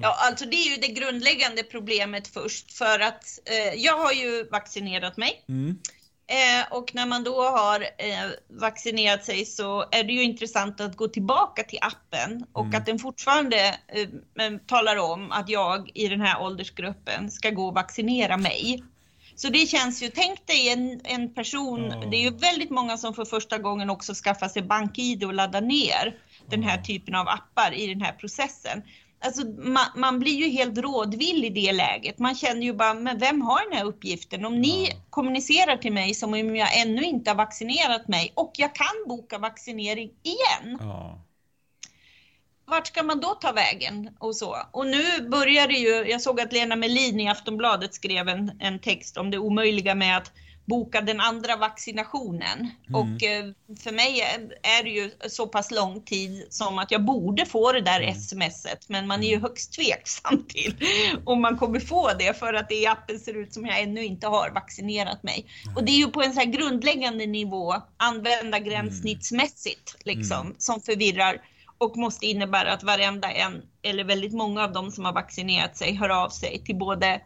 Ja, 0.00 0.16
alltså 0.28 0.44
det 0.44 0.56
är 0.56 0.70
ju 0.70 0.76
det 0.76 0.88
grundläggande 0.88 1.62
problemet 1.62 2.28
först 2.28 2.72
för 2.72 3.00
att 3.00 3.38
eh, 3.44 3.74
jag 3.74 3.98
har 3.98 4.12
ju 4.12 4.48
vaccinerat 4.50 5.16
mig. 5.16 5.44
Mm. 5.48 5.78
Eh, 6.26 6.72
och 6.72 6.94
när 6.94 7.06
man 7.06 7.24
då 7.24 7.42
har 7.42 7.80
eh, 7.80 8.30
vaccinerat 8.48 9.24
sig 9.24 9.46
så 9.46 9.84
är 9.90 10.04
det 10.04 10.12
ju 10.12 10.22
intressant 10.22 10.80
att 10.80 10.96
gå 10.96 11.08
tillbaka 11.08 11.62
till 11.62 11.78
appen 11.82 12.46
och 12.52 12.64
mm. 12.64 12.80
att 12.80 12.86
den 12.86 12.98
fortfarande 12.98 13.78
eh, 13.88 14.58
talar 14.66 14.96
om 14.96 15.32
att 15.32 15.48
jag 15.48 15.90
i 15.94 16.08
den 16.08 16.20
här 16.20 16.42
åldersgruppen 16.42 17.30
ska 17.30 17.50
gå 17.50 17.66
och 17.66 17.74
vaccinera 17.74 18.36
mig. 18.36 18.84
Så 19.36 19.48
det 19.48 19.66
känns 19.66 20.02
ju, 20.02 20.08
tänk 20.08 20.46
dig 20.46 20.68
en, 20.68 21.00
en 21.04 21.34
person, 21.34 21.92
oh. 21.92 22.10
det 22.10 22.16
är 22.16 22.20
ju 22.20 22.30
väldigt 22.30 22.70
många 22.70 22.96
som 22.96 23.14
för 23.14 23.24
första 23.24 23.58
gången 23.58 23.90
också 23.90 24.14
skaffar 24.14 24.48
sig 24.48 24.62
BankID 24.62 25.24
och 25.24 25.34
laddar 25.34 25.60
ner 25.60 26.18
den 26.50 26.62
här 26.62 26.82
typen 26.82 27.14
av 27.14 27.28
appar 27.28 27.74
i 27.74 27.86
den 27.86 28.00
här 28.00 28.12
processen. 28.12 28.82
Alltså, 29.24 29.46
man, 29.46 29.86
man, 29.96 30.18
blir 30.18 30.34
ju 30.34 30.50
helt 30.50 30.78
rådvill 30.78 31.44
i 31.44 31.50
det 31.50 31.72
läget. 31.72 32.18
Man 32.18 32.34
känner 32.34 32.62
ju 32.62 32.72
bara, 32.72 32.94
men 32.94 33.18
vem 33.18 33.42
har 33.42 33.70
den 33.70 33.78
här 33.78 33.84
uppgiften? 33.84 34.44
Om 34.44 34.60
ni 34.60 34.88
ja. 34.90 34.96
kommunicerar 35.10 35.76
till 35.76 35.92
mig 35.92 36.14
som 36.14 36.34
om 36.34 36.56
jag 36.56 36.80
ännu 36.80 37.02
inte 37.02 37.30
har 37.30 37.36
vaccinerat 37.36 38.08
mig 38.08 38.32
och 38.34 38.52
jag 38.56 38.74
kan 38.74 39.04
boka 39.08 39.38
vaccinering 39.38 40.10
igen. 40.22 40.78
Ja. 40.80 41.18
Vart 42.66 42.86
ska 42.86 43.02
man 43.02 43.20
då 43.20 43.28
ta 43.28 43.52
vägen 43.52 44.10
och 44.18 44.36
så? 44.36 44.56
Och 44.70 44.86
nu 44.86 45.28
börjar 45.28 45.68
det 45.68 45.74
ju, 45.74 46.10
jag 46.10 46.20
såg 46.20 46.40
att 46.40 46.52
Lena 46.52 46.76
Melin 46.76 47.20
i 47.20 47.28
Aftonbladet 47.28 47.94
skrev 47.94 48.28
en, 48.28 48.52
en 48.60 48.78
text 48.78 49.16
om 49.16 49.30
det 49.30 49.38
omöjliga 49.38 49.94
med 49.94 50.16
att 50.16 50.32
boka 50.66 51.00
den 51.00 51.20
andra 51.20 51.56
vaccinationen. 51.56 52.70
Mm. 52.88 52.94
Och 52.94 53.22
eh, 53.22 53.44
för 53.78 53.92
mig 53.92 54.20
är 54.62 54.84
det 54.84 54.90
ju 54.90 55.10
så 55.28 55.46
pass 55.46 55.70
lång 55.70 56.00
tid 56.00 56.46
som 56.50 56.78
att 56.78 56.90
jag 56.90 57.04
borde 57.04 57.46
få 57.46 57.72
det 57.72 57.80
där 57.80 58.00
mm. 58.00 58.14
smset, 58.14 58.88
men 58.88 59.06
man 59.06 59.22
är 59.22 59.26
ju 59.26 59.34
mm. 59.34 59.42
högst 59.42 59.72
tveksam 59.72 60.44
till 60.48 60.74
om 61.24 61.42
man 61.42 61.58
kommer 61.58 61.80
få 61.80 62.12
det 62.18 62.38
för 62.38 62.54
att 62.54 62.68
det 62.68 62.74
i 62.74 62.86
appen 62.86 63.18
ser 63.18 63.36
ut 63.36 63.54
som 63.54 63.66
jag 63.66 63.80
ännu 63.80 64.04
inte 64.04 64.26
har 64.26 64.50
vaccinerat 64.50 65.22
mig. 65.22 65.46
Mm. 65.64 65.76
Och 65.76 65.84
det 65.84 65.92
är 65.92 65.98
ju 65.98 66.08
på 66.08 66.22
en 66.22 66.32
så 66.32 66.40
här 66.40 66.46
grundläggande 66.46 67.26
nivå, 67.26 67.74
använda 67.96 68.58
gränssnittsmässigt, 68.58 69.96
liksom, 70.04 70.40
mm. 70.40 70.54
som 70.58 70.80
förvirrar 70.80 71.40
och 71.84 71.96
måste 71.96 72.26
innebära 72.26 72.72
att 72.72 72.82
varenda 72.82 73.30
en, 73.30 73.62
eller 73.82 74.04
väldigt 74.04 74.32
många 74.32 74.64
av 74.64 74.72
dem 74.72 74.90
som 74.90 75.04
har 75.04 75.12
vaccinerat 75.12 75.76
sig, 75.76 75.94
hör 75.94 76.08
av 76.08 76.28
sig 76.28 76.64
till 76.64 76.76
både 76.76 77.20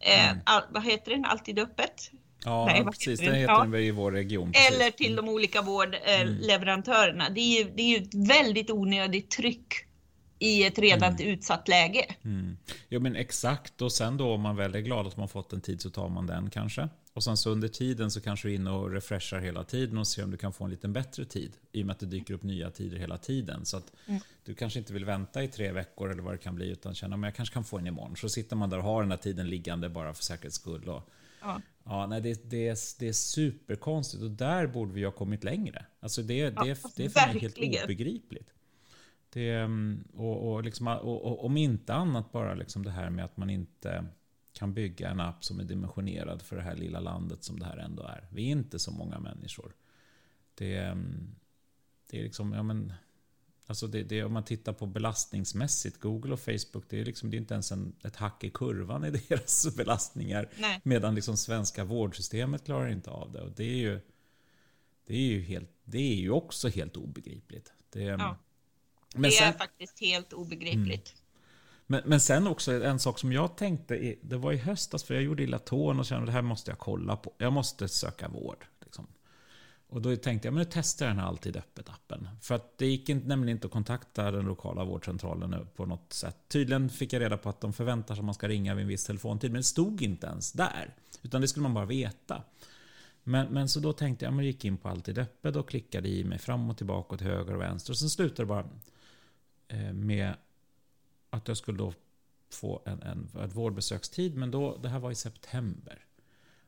Eh, 0.00 0.36
all, 0.44 0.62
vad 0.70 0.84
heter 0.84 1.10
den, 1.10 1.24
Alltid 1.24 1.58
öppet? 1.58 2.10
Ja, 2.44 2.66
Nej, 2.66 2.84
precis. 2.84 3.20
Den 3.20 3.34
heter 3.34 3.64
den 3.64 3.74
i 3.74 3.90
vår 3.90 4.12
region. 4.12 4.52
Precis. 4.52 4.76
Eller 4.76 4.90
till 4.90 5.16
de 5.16 5.28
olika 5.28 5.62
vårdleverantörerna. 5.62 7.24
Mm. 7.24 7.34
Det, 7.34 7.40
är 7.40 7.64
ju, 7.64 7.70
det 7.76 7.82
är 7.82 7.98
ju 7.98 8.04
ett 8.04 8.28
väldigt 8.28 8.70
onödigt 8.70 9.30
tryck 9.30 9.74
i 10.38 10.64
ett 10.64 10.78
redan 10.78 11.14
mm. 11.14 11.26
utsatt 11.28 11.68
läge. 11.68 12.04
Mm. 12.24 12.56
Jo 12.88 13.00
men 13.00 13.16
exakt 13.16 13.82
och 13.82 13.92
sen 13.92 14.16
då 14.16 14.32
om 14.32 14.40
man 14.40 14.56
väl 14.56 14.74
är 14.74 14.80
glad 14.80 15.06
att 15.06 15.16
man 15.16 15.28
fått 15.28 15.52
en 15.52 15.60
tid 15.60 15.80
så 15.80 15.90
tar 15.90 16.08
man 16.08 16.26
den 16.26 16.50
kanske. 16.50 16.88
Och 17.12 17.24
sen 17.24 17.36
så 17.36 17.50
under 17.50 17.68
tiden 17.68 18.10
så 18.10 18.20
kanske 18.20 18.48
du 18.48 18.52
är 18.52 18.56
inne 18.56 18.70
och 18.70 18.90
refreshar 18.90 19.40
hela 19.40 19.64
tiden 19.64 19.98
och 19.98 20.06
ser 20.06 20.24
om 20.24 20.30
du 20.30 20.36
kan 20.36 20.52
få 20.52 20.64
en 20.64 20.70
lite 20.70 20.88
bättre 20.88 21.24
tid. 21.24 21.56
I 21.72 21.82
och 21.82 21.86
med 21.86 21.92
att 21.92 22.00
det 22.00 22.06
dyker 22.06 22.34
upp 22.34 22.42
nya 22.42 22.70
tider 22.70 22.98
hela 22.98 23.18
tiden. 23.18 23.66
Så 23.66 23.76
att 23.76 23.92
mm. 24.06 24.20
du 24.44 24.54
kanske 24.54 24.78
inte 24.78 24.92
vill 24.92 25.04
vänta 25.04 25.42
i 25.42 25.48
tre 25.48 25.72
veckor 25.72 26.10
eller 26.10 26.22
vad 26.22 26.34
det 26.34 26.38
kan 26.38 26.54
bli 26.54 26.68
utan 26.70 26.94
känna 26.94 27.16
att 27.16 27.22
jag 27.22 27.34
kanske 27.34 27.52
kan 27.52 27.64
få 27.64 27.78
en 27.78 27.86
imorgon. 27.86 28.16
Så 28.16 28.28
sitter 28.28 28.56
man 28.56 28.70
där 28.70 28.78
och 28.78 28.84
har 28.84 29.02
den 29.02 29.10
här 29.10 29.18
tiden 29.18 29.48
liggande 29.48 29.88
bara 29.88 30.14
för 30.14 30.22
säkerhets 30.22 30.56
skull. 30.56 30.88
Och, 30.88 31.10
ja. 31.40 31.60
Ja, 31.84 32.06
nej, 32.06 32.20
det, 32.20 32.50
det, 32.50 32.68
är, 32.68 32.78
det 32.98 33.08
är 33.08 33.12
superkonstigt 33.12 34.22
och 34.22 34.30
där 34.30 34.66
borde 34.66 34.92
vi 34.92 35.04
ha 35.04 35.12
kommit 35.12 35.44
längre. 35.44 35.86
Alltså 36.00 36.22
det, 36.22 36.50
det, 36.50 36.54
ja, 36.56 36.64
det 36.96 37.04
är 37.04 37.08
för 37.08 37.32
mig 37.32 37.40
helt 37.40 37.84
obegripligt. 37.84 38.50
Det, 39.32 39.50
mm, 39.50 40.04
och, 40.14 40.52
och, 40.52 40.64
liksom, 40.64 40.86
och, 40.86 41.24
och, 41.24 41.44
om 41.44 41.56
inte 41.56 41.94
annat 41.94 42.32
bara 42.32 42.54
liksom 42.54 42.84
det 42.84 42.90
här 42.90 43.10
med 43.10 43.24
att 43.24 43.36
man 43.36 43.50
inte 43.50 44.04
kan 44.52 44.74
bygga 44.74 45.10
en 45.10 45.20
app 45.20 45.44
som 45.44 45.60
är 45.60 45.64
dimensionerad 45.64 46.42
för 46.42 46.56
det 46.56 46.62
här 46.62 46.76
lilla 46.76 47.00
landet 47.00 47.44
som 47.44 47.58
det 47.58 47.64
här 47.64 47.76
ändå 47.76 48.02
är. 48.02 48.28
Vi 48.30 48.46
är 48.46 48.50
inte 48.50 48.78
så 48.78 48.90
många 48.90 49.18
människor. 49.18 49.74
Det, 50.54 50.76
mm, 50.76 51.34
det 52.10 52.18
är 52.18 52.22
liksom, 52.22 52.52
ja 52.52 52.62
men 52.62 52.92
Alltså 53.70 53.86
det, 53.86 54.02
det, 54.02 54.24
om 54.24 54.32
man 54.32 54.44
tittar 54.44 54.72
på 54.72 54.86
belastningsmässigt, 54.86 56.00
Google 56.00 56.32
och 56.32 56.40
Facebook, 56.40 56.84
det 56.88 57.00
är, 57.00 57.04
liksom, 57.04 57.30
det 57.30 57.36
är 57.36 57.38
inte 57.38 57.54
ens 57.54 57.72
en, 57.72 57.96
ett 58.04 58.16
hack 58.16 58.44
i 58.44 58.50
kurvan 58.50 59.04
i 59.04 59.10
deras 59.28 59.76
belastningar. 59.76 60.48
Nej. 60.58 60.80
Medan 60.82 61.14
liksom 61.14 61.36
svenska 61.36 61.84
vårdsystemet 61.84 62.64
klarar 62.64 62.88
inte 62.88 63.10
av 63.10 63.32
det. 63.32 63.40
Och 63.40 63.50
det 63.50 63.64
är 63.64 63.76
ju, 63.76 64.00
det 65.06 65.14
är 65.14 65.26
ju, 65.26 65.40
helt, 65.40 65.70
det 65.84 65.98
är 65.98 66.14
ju 66.14 66.30
också 66.30 66.68
helt 66.68 66.96
obegripligt. 66.96 67.72
Det, 67.90 68.02
ja. 68.02 68.36
men 69.14 69.22
det 69.22 69.38
är 69.38 69.52
faktiskt 69.52 70.00
helt 70.00 70.32
obegripligt. 70.32 71.14
Mm. 71.14 71.19
Men, 71.90 72.02
men 72.04 72.20
sen 72.20 72.46
också 72.46 72.84
en 72.84 72.98
sak 72.98 73.18
som 73.18 73.32
jag 73.32 73.56
tänkte, 73.56 74.14
det 74.22 74.36
var 74.36 74.52
i 74.52 74.56
höstas, 74.56 75.04
för 75.04 75.14
jag 75.14 75.22
gjorde 75.22 75.42
illa 75.42 75.58
tån 75.58 75.98
och 75.98 76.06
kände 76.06 76.22
att 76.22 76.26
det 76.26 76.32
här 76.32 76.42
måste 76.42 76.70
jag 76.70 76.78
kolla 76.78 77.16
på. 77.16 77.32
Jag 77.38 77.52
måste 77.52 77.88
söka 77.88 78.28
vård. 78.28 78.66
Liksom. 78.80 79.06
Och 79.88 80.02
då 80.02 80.16
tänkte 80.16 80.48
jag, 80.48 80.54
men 80.54 80.62
nu 80.62 80.70
testar 80.72 81.06
jag 81.06 81.10
den 81.14 81.20
här 81.20 81.26
Alltid 81.26 81.56
Öppet-appen. 81.56 82.28
För 82.40 82.54
att 82.54 82.78
det 82.78 82.86
gick 82.86 83.08
inte, 83.08 83.28
nämligen 83.28 83.56
inte 83.56 83.66
att 83.66 83.72
kontakta 83.72 84.30
den 84.30 84.44
lokala 84.44 84.84
vårdcentralen 84.84 85.66
på 85.76 85.86
något 85.86 86.12
sätt. 86.12 86.36
Tydligen 86.48 86.88
fick 86.90 87.12
jag 87.12 87.20
reda 87.20 87.36
på 87.36 87.48
att 87.48 87.60
de 87.60 87.72
förväntar 87.72 88.14
sig 88.14 88.20
att 88.20 88.26
man 88.26 88.34
ska 88.34 88.48
ringa 88.48 88.74
vid 88.74 88.82
en 88.82 88.88
viss 88.88 89.04
telefontid, 89.04 89.50
men 89.50 89.58
det 89.58 89.64
stod 89.64 90.02
inte 90.02 90.26
ens 90.26 90.52
där. 90.52 90.94
Utan 91.22 91.40
det 91.40 91.48
skulle 91.48 91.62
man 91.62 91.74
bara 91.74 91.86
veta. 91.86 92.42
Men, 93.24 93.46
men 93.46 93.68
så 93.68 93.80
då 93.80 93.92
tänkte 93.92 94.24
jag, 94.24 94.34
men 94.34 94.44
gick 94.44 94.64
in 94.64 94.76
på 94.76 94.88
Alltid 94.88 95.18
Öppet 95.18 95.56
och 95.56 95.68
klickade 95.68 96.08
i 96.08 96.24
mig 96.24 96.38
fram 96.38 96.70
och 96.70 96.76
tillbaka 96.76 97.16
till 97.16 97.26
höger 97.26 97.54
och 97.54 97.60
vänster. 97.60 97.92
Och 97.92 97.98
sen 97.98 98.10
slutade 98.10 98.42
det 98.42 98.46
bara 98.46 98.66
eh, 99.68 99.92
med 99.92 100.34
att 101.30 101.48
jag 101.48 101.56
skulle 101.56 101.78
då 101.78 101.92
få 102.50 102.82
en, 102.86 103.02
en, 103.02 103.28
en 103.34 103.48
vårdbesökstid, 103.48 104.36
men 104.36 104.50
då, 104.50 104.76
det 104.76 104.88
här 104.88 104.98
var 104.98 105.10
i 105.10 105.14
september. 105.14 106.04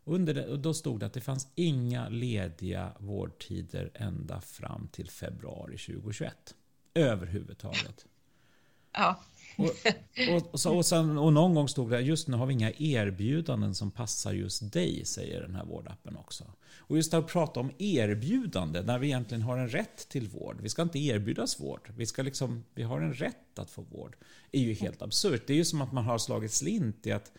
Under 0.05 0.35
det, 0.35 0.49
och 0.49 0.59
då 0.59 0.75
stod 0.75 1.01
det 1.01 1.07
att 1.07 1.13
det 1.13 1.21
fanns 1.21 1.49
inga 1.55 2.09
lediga 2.09 2.93
vårdtider 2.99 3.91
ända 3.95 4.41
fram 4.41 4.89
till 4.89 5.11
februari 5.11 5.79
2021. 5.79 6.55
Överhuvudtaget. 6.95 8.07
Ja. 8.93 9.23
Och, 9.57 9.65
och, 10.35 10.53
och, 10.53 10.61
så, 10.61 10.77
och, 10.77 10.87
sen, 10.87 11.19
och 11.19 11.33
någon 11.33 11.55
gång 11.55 11.69
stod 11.69 11.91
det 11.91 12.01
just 12.01 12.29
nu 12.29 12.37
har 12.37 12.47
vi 12.47 12.53
inga 12.53 12.73
erbjudanden 12.79 13.75
som 13.75 13.91
passar 13.91 14.33
just 14.33 14.73
dig, 14.73 15.05
säger 15.05 15.41
den 15.41 15.55
här 15.55 15.65
vårdappen 15.65 16.17
också. 16.17 16.45
Och 16.77 16.97
just 16.97 17.15
att 17.15 17.27
prata 17.27 17.61
om 17.61 17.73
erbjudande, 17.79 18.83
när 18.83 18.99
vi 18.99 19.07
egentligen 19.07 19.43
har 19.43 19.59
en 19.59 19.69
rätt 19.69 20.09
till 20.09 20.29
vård. 20.29 20.61
Vi 20.61 20.69
ska 20.69 20.83
inte 20.83 20.99
erbjudas 20.99 21.61
vård, 21.61 21.93
vi, 21.97 22.07
ska 22.07 22.23
liksom, 22.23 22.65
vi 22.75 22.83
har 22.83 23.01
en 23.01 23.15
rätt 23.15 23.59
att 23.59 23.71
få 23.71 23.83
vård. 23.83 24.17
är 24.53 24.61
ju 24.61 24.73
helt 24.73 25.03
absurt. 25.03 25.43
Det 25.47 25.53
är 25.53 25.57
ju 25.57 25.65
som 25.65 25.83
att 25.83 25.93
man 25.93 26.05
har 26.05 26.19
slagit 26.19 26.53
slint 26.53 27.07
i 27.07 27.13
att 27.13 27.33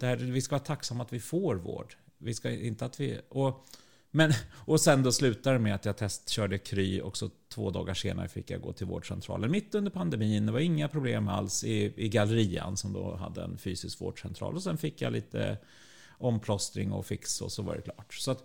här, 0.00 0.16
vi 0.16 0.40
ska 0.40 0.54
vara 0.54 0.64
tacksamma 0.64 1.04
att 1.04 1.12
vi 1.12 1.20
får 1.20 1.54
vård. 1.54 1.94
Vi 2.18 2.34
ska 2.34 2.50
inte 2.50 2.84
att 2.84 3.00
vi... 3.00 3.20
Och, 3.28 3.66
men, 4.14 4.32
och 4.54 4.80
sen 4.80 5.02
då 5.02 5.12
slutade 5.12 5.56
det 5.56 5.62
med 5.62 5.74
att 5.74 5.84
jag 5.84 5.96
testkörde 5.96 6.58
Kry 6.58 7.00
och 7.00 7.16
så 7.16 7.30
två 7.48 7.70
dagar 7.70 7.94
senare 7.94 8.28
fick 8.28 8.50
jag 8.50 8.60
gå 8.60 8.72
till 8.72 8.86
vårdcentralen 8.86 9.50
mitt 9.50 9.74
under 9.74 9.90
pandemin. 9.90 10.46
Det 10.46 10.52
var 10.52 10.60
inga 10.60 10.88
problem 10.88 11.28
alls 11.28 11.64
i, 11.64 11.92
i 11.96 12.08
Gallerian 12.08 12.76
som 12.76 12.92
då 12.92 13.16
hade 13.16 13.42
en 13.42 13.58
fysisk 13.58 14.00
vårdcentral. 14.00 14.54
Och 14.54 14.62
sen 14.62 14.78
fick 14.78 15.02
jag 15.02 15.12
lite 15.12 15.58
omplåstring 16.18 16.92
och 16.92 17.06
fix 17.06 17.40
och 17.40 17.52
så 17.52 17.62
var 17.62 17.74
det 17.74 17.82
klart. 17.82 18.14
Så 18.14 18.30
att, 18.30 18.44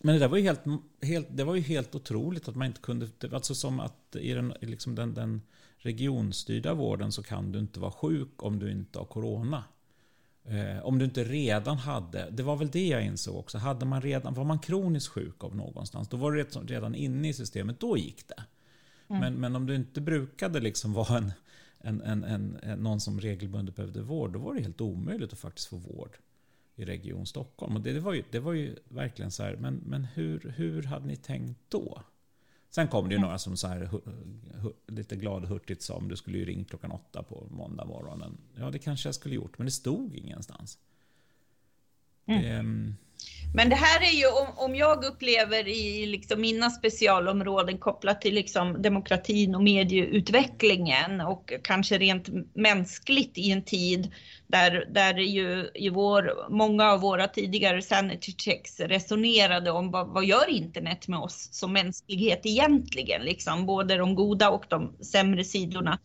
men 0.00 0.14
det 0.14 0.18
där 0.18 0.28
var 0.28 0.36
ju 0.36 0.44
helt, 0.44 0.62
helt, 1.02 1.28
det 1.30 1.44
var 1.44 1.54
ju 1.54 1.60
helt 1.60 1.94
otroligt 1.94 2.48
att 2.48 2.56
man 2.56 2.66
inte 2.66 2.80
kunde... 2.80 3.08
Alltså 3.32 3.54
som 3.54 3.80
att 3.80 4.16
i 4.16 4.32
den, 4.32 4.54
liksom 4.60 4.94
den, 4.94 5.14
den 5.14 5.42
regionstyrda 5.76 6.74
vården 6.74 7.12
så 7.12 7.22
kan 7.22 7.52
du 7.52 7.58
inte 7.58 7.80
vara 7.80 7.92
sjuk 7.92 8.42
om 8.42 8.58
du 8.58 8.70
inte 8.70 8.98
har 8.98 9.06
corona. 9.06 9.64
Eh, 10.44 10.84
om 10.84 10.98
du 10.98 11.04
inte 11.04 11.24
redan 11.24 11.78
hade, 11.78 12.30
det 12.30 12.42
var 12.42 12.56
väl 12.56 12.70
det 12.70 12.86
jag 12.86 13.04
insåg 13.04 13.36
också, 13.36 13.58
hade 13.58 13.86
man 13.86 14.02
redan, 14.02 14.34
var 14.34 14.44
man 14.44 14.58
kroniskt 14.58 15.08
sjuk 15.08 15.44
av 15.44 15.56
någonstans, 15.56 16.08
då 16.08 16.16
var 16.16 16.32
du 16.32 16.44
redan 16.66 16.94
inne 16.94 17.28
i 17.28 17.32
systemet, 17.32 17.80
då 17.80 17.96
gick 17.96 18.28
det. 18.28 18.44
Mm. 19.08 19.20
Men, 19.20 19.34
men 19.34 19.56
om 19.56 19.66
du 19.66 19.74
inte 19.74 20.00
brukade 20.00 20.60
liksom 20.60 20.92
vara 20.92 21.18
en, 21.18 21.32
en, 21.78 22.02
en, 22.02 22.24
en, 22.24 22.58
en, 22.62 22.78
någon 22.78 23.00
som 23.00 23.20
regelbundet 23.20 23.76
behövde 23.76 24.02
vård, 24.02 24.32
då 24.32 24.38
var 24.38 24.54
det 24.54 24.62
helt 24.62 24.80
omöjligt 24.80 25.32
att 25.32 25.38
faktiskt 25.38 25.68
få 25.68 25.76
vård 25.76 26.16
i 26.76 26.84
Region 26.84 27.26
Stockholm. 27.26 27.76
Och 27.76 27.82
det, 27.82 27.92
det, 27.92 28.00
var, 28.00 28.14
ju, 28.14 28.22
det 28.30 28.40
var 28.40 28.52
ju 28.52 28.76
verkligen 28.88 29.30
så 29.30 29.42
här, 29.42 29.56
men, 29.56 29.80
men 29.86 30.04
hur, 30.04 30.54
hur 30.56 30.82
hade 30.82 31.06
ni 31.06 31.16
tänkt 31.16 31.60
då? 31.68 32.02
Sen 32.74 32.88
kom 32.88 33.08
det 33.08 33.14
ju 33.14 33.20
några 33.20 33.38
som 33.38 33.56
så 33.56 33.66
här, 33.66 33.90
lite 34.86 35.16
gladhurtigt 35.16 35.82
sa 35.82 35.94
om 35.94 36.08
du 36.08 36.16
skulle 36.16 36.38
ju 36.38 36.44
ringt 36.44 36.68
klockan 36.68 36.90
åtta 36.90 37.22
på 37.22 37.46
måndag 37.50 37.84
morgonen. 37.84 38.38
Ja, 38.54 38.70
det 38.70 38.78
kanske 38.78 39.08
jag 39.08 39.14
skulle 39.14 39.34
gjort, 39.34 39.58
men 39.58 39.64
det 39.64 39.70
stod 39.70 40.14
ingenstans. 40.14 40.78
Mm. 42.26 42.42
Det, 42.42 42.48
ehm, 42.48 42.94
men 43.54 43.68
det 43.68 43.76
här 43.76 44.00
är 44.00 44.16
ju 44.16 44.26
om, 44.26 44.46
om 44.56 44.76
jag 44.76 45.04
upplever 45.04 45.68
i 45.68 46.06
liksom 46.06 46.40
mina 46.40 46.70
specialområden 46.70 47.78
kopplat 47.78 48.20
till 48.20 48.34
liksom 48.34 48.82
demokratin 48.82 49.54
och 49.54 49.62
medieutvecklingen 49.62 51.20
och 51.20 51.52
kanske 51.64 51.98
rent 51.98 52.28
mänskligt 52.54 53.38
i 53.38 53.50
en 53.50 53.64
tid 53.64 54.12
där, 54.46 54.86
där 54.90 55.14
ju 55.14 55.70
i 55.74 55.88
vår, 55.88 56.50
många 56.50 56.90
av 56.90 57.00
våra 57.00 57.28
tidigare 57.28 57.82
sanity 57.82 58.34
checks 58.38 58.80
resonerade 58.80 59.70
om 59.70 59.90
vad, 59.90 60.08
vad 60.08 60.24
gör 60.24 60.50
internet 60.50 61.08
med 61.08 61.18
oss 61.18 61.48
som 61.52 61.72
mänsklighet 61.72 62.40
egentligen, 62.44 63.22
liksom 63.22 63.66
både 63.66 63.96
de 63.96 64.14
goda 64.14 64.50
och 64.50 64.64
de 64.68 64.96
sämre 65.00 65.44
sidorna. 65.44 65.98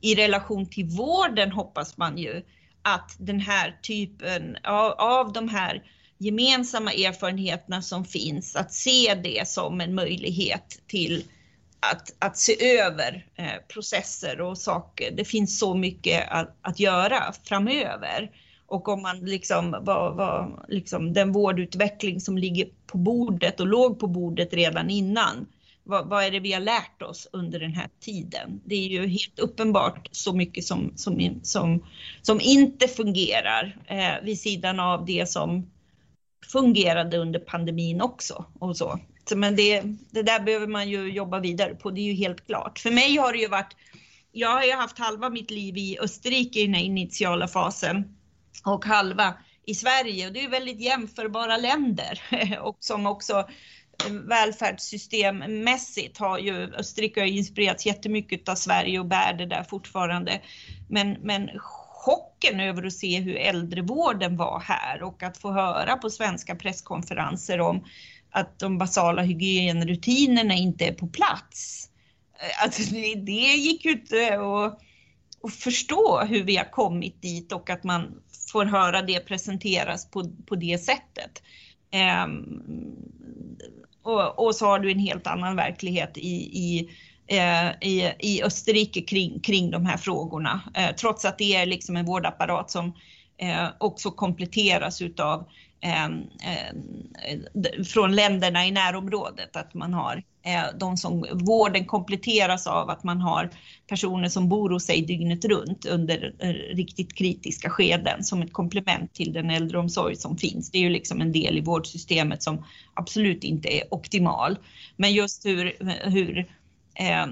I 0.00 0.14
relation 0.14 0.66
till 0.66 0.86
vården 0.86 1.52
hoppas 1.52 1.96
man 1.96 2.18
ju 2.18 2.42
att 2.82 3.16
den 3.18 3.40
här 3.40 3.78
typen 3.82 4.56
av, 4.64 4.92
av 4.92 5.32
de 5.32 5.48
här 5.48 5.82
gemensamma 6.22 6.92
erfarenheterna 6.92 7.82
som 7.82 8.04
finns, 8.04 8.56
att 8.56 8.72
se 8.72 9.14
det 9.14 9.48
som 9.48 9.80
en 9.80 9.94
möjlighet 9.94 10.82
till 10.86 11.24
att, 11.80 12.14
att 12.18 12.38
se 12.38 12.78
över 12.78 13.26
eh, 13.36 13.52
processer 13.68 14.40
och 14.40 14.58
saker. 14.58 15.10
Det 15.10 15.24
finns 15.24 15.58
så 15.58 15.74
mycket 15.74 16.28
att, 16.30 16.56
att 16.62 16.80
göra 16.80 17.32
framöver. 17.44 18.30
Och 18.66 18.88
om 18.88 19.02
man 19.02 19.20
liksom, 19.20 19.76
vad, 19.82 20.16
vad, 20.16 20.64
liksom 20.68 21.12
den 21.12 21.32
vårdutveckling 21.32 22.20
som 22.20 22.38
ligger 22.38 22.68
på 22.86 22.98
bordet 22.98 23.60
och 23.60 23.66
låg 23.66 24.00
på 24.00 24.06
bordet 24.06 24.52
redan 24.52 24.90
innan. 24.90 25.46
Vad, 25.84 26.08
vad, 26.08 26.24
är 26.24 26.30
det 26.30 26.40
vi 26.40 26.52
har 26.52 26.60
lärt 26.60 27.02
oss 27.02 27.28
under 27.32 27.60
den 27.60 27.72
här 27.72 27.88
tiden? 28.00 28.60
Det 28.64 28.74
är 28.74 28.88
ju 28.88 29.06
helt 29.06 29.38
uppenbart 29.38 30.08
så 30.12 30.32
mycket 30.32 30.64
som, 30.64 30.92
som, 30.96 31.40
som, 31.42 31.84
som 32.22 32.40
inte 32.40 32.88
fungerar 32.88 33.76
eh, 33.86 34.24
vid 34.24 34.40
sidan 34.40 34.80
av 34.80 35.04
det 35.04 35.28
som 35.28 35.66
fungerade 36.52 37.16
under 37.16 37.40
pandemin 37.40 38.00
också 38.00 38.44
och 38.58 38.76
så. 38.76 39.00
Men 39.34 39.56
det, 39.56 39.82
det 40.10 40.22
där 40.22 40.40
behöver 40.40 40.66
man 40.66 40.88
ju 40.88 41.12
jobba 41.12 41.40
vidare 41.40 41.74
på, 41.74 41.90
det 41.90 42.00
är 42.00 42.04
ju 42.04 42.14
helt 42.14 42.46
klart. 42.46 42.78
För 42.78 42.90
mig 42.90 43.16
har 43.16 43.32
det 43.32 43.38
ju 43.38 43.48
varit, 43.48 43.76
jag 44.32 44.48
har 44.48 44.64
ju 44.64 44.72
haft 44.72 44.98
halva 44.98 45.30
mitt 45.30 45.50
liv 45.50 45.76
i 45.76 45.98
Österrike 46.00 46.60
i 46.60 46.66
den 46.66 46.74
här 46.74 46.82
initiala 46.82 47.48
fasen 47.48 48.16
och 48.64 48.84
halva 48.84 49.34
i 49.66 49.74
Sverige 49.74 50.26
och 50.26 50.32
det 50.32 50.44
är 50.44 50.48
väldigt 50.48 50.80
jämförbara 50.80 51.56
länder 51.56 52.20
och 52.62 52.76
som 52.80 53.06
också 53.06 53.48
eh, 54.06 54.12
välfärdssystemmässigt 54.12 56.18
har 56.18 56.38
ju 56.38 56.74
Österrike 56.74 57.20
har 57.20 57.26
inspirerats 57.26 57.86
jättemycket 57.86 58.48
av 58.48 58.54
Sverige 58.54 58.98
och 58.98 59.06
bär 59.06 59.32
det 59.32 59.46
där 59.46 59.64
fortfarande. 59.64 60.40
Men, 60.88 61.12
men 61.12 61.50
chocken 62.00 62.60
över 62.60 62.86
att 62.86 62.92
se 62.92 63.20
hur 63.20 63.36
äldrevården 63.36 64.36
var 64.36 64.60
här 64.60 65.02
och 65.02 65.22
att 65.22 65.38
få 65.38 65.52
höra 65.52 65.96
på 65.96 66.10
svenska 66.10 66.54
presskonferenser 66.54 67.60
om 67.60 67.84
att 68.30 68.58
de 68.58 68.78
basala 68.78 69.22
hygienrutinerna 69.22 70.54
inte 70.54 70.84
är 70.84 70.92
på 70.92 71.06
plats. 71.06 71.88
Eh, 72.34 72.64
alltså 72.64 72.94
det, 72.94 73.14
det 73.14 73.56
gick 73.56 73.84
ju 73.84 73.90
inte 73.90 74.34
att, 74.34 74.80
att 75.42 75.54
förstå 75.54 76.20
hur 76.20 76.44
vi 76.44 76.56
har 76.56 76.70
kommit 76.70 77.22
dit 77.22 77.52
och 77.52 77.70
att 77.70 77.84
man 77.84 78.22
får 78.52 78.64
höra 78.64 79.02
det 79.02 79.20
presenteras 79.20 80.10
på, 80.10 80.24
på 80.46 80.54
det 80.56 80.78
sättet. 80.78 81.42
Um, 82.24 82.62
och, 84.02 84.46
och, 84.46 84.54
så 84.54 84.66
har 84.66 84.78
du 84.78 84.90
en 84.90 84.98
helt 84.98 85.26
annan 85.26 85.56
verklighet 85.56 86.18
i, 86.18 86.34
i 86.58 86.90
Eh, 87.30 87.70
i, 87.80 88.12
i 88.18 88.42
Österrike 88.42 89.00
kring, 89.00 89.40
kring 89.40 89.70
de 89.70 89.86
här 89.86 89.96
frågorna. 89.96 90.60
Eh, 90.74 90.94
trots 90.94 91.24
att 91.24 91.38
det 91.38 91.56
är 91.56 91.66
liksom 91.66 91.96
en 91.96 92.04
vårdapparat 92.04 92.70
som 92.70 92.92
eh, 93.36 93.66
också 93.78 94.10
kompletteras 94.10 95.02
utav 95.02 95.48
ehm, 95.80 96.12
ehm, 96.42 97.84
från 97.84 98.16
länderna 98.16 98.66
i 98.66 98.70
närområdet, 98.70 99.56
att 99.56 99.74
man 99.74 99.94
har 99.94 100.22
eh, 100.42 100.78
de 100.78 100.96
som, 100.96 101.26
vården 101.32 101.84
kompletteras 101.84 102.66
av 102.66 102.90
att 102.90 103.04
man 103.04 103.20
har 103.20 103.50
personer 103.88 104.28
som 104.28 104.48
bor 104.48 104.70
hos 104.70 104.84
sig 104.84 105.02
dygnet 105.02 105.44
runt 105.44 105.86
under 105.86 106.34
eh, 106.38 106.76
riktigt 106.76 107.14
kritiska 107.14 107.70
skeden 107.70 108.24
som 108.24 108.42
ett 108.42 108.52
komplement 108.52 109.14
till 109.14 109.32
den 109.32 109.50
äldreomsorg 109.50 110.16
som 110.16 110.38
finns. 110.38 110.70
Det 110.70 110.78
är 110.78 110.82
ju 110.82 110.90
liksom 110.90 111.20
en 111.20 111.32
del 111.32 111.58
i 111.58 111.60
vårdsystemet 111.60 112.42
som 112.42 112.64
absolut 112.94 113.44
inte 113.44 113.76
är 113.76 113.94
optimal. 113.94 114.58
Men 114.96 115.12
just 115.12 115.46
hur, 115.46 115.76
hur 116.10 116.46
eh, 116.94 117.26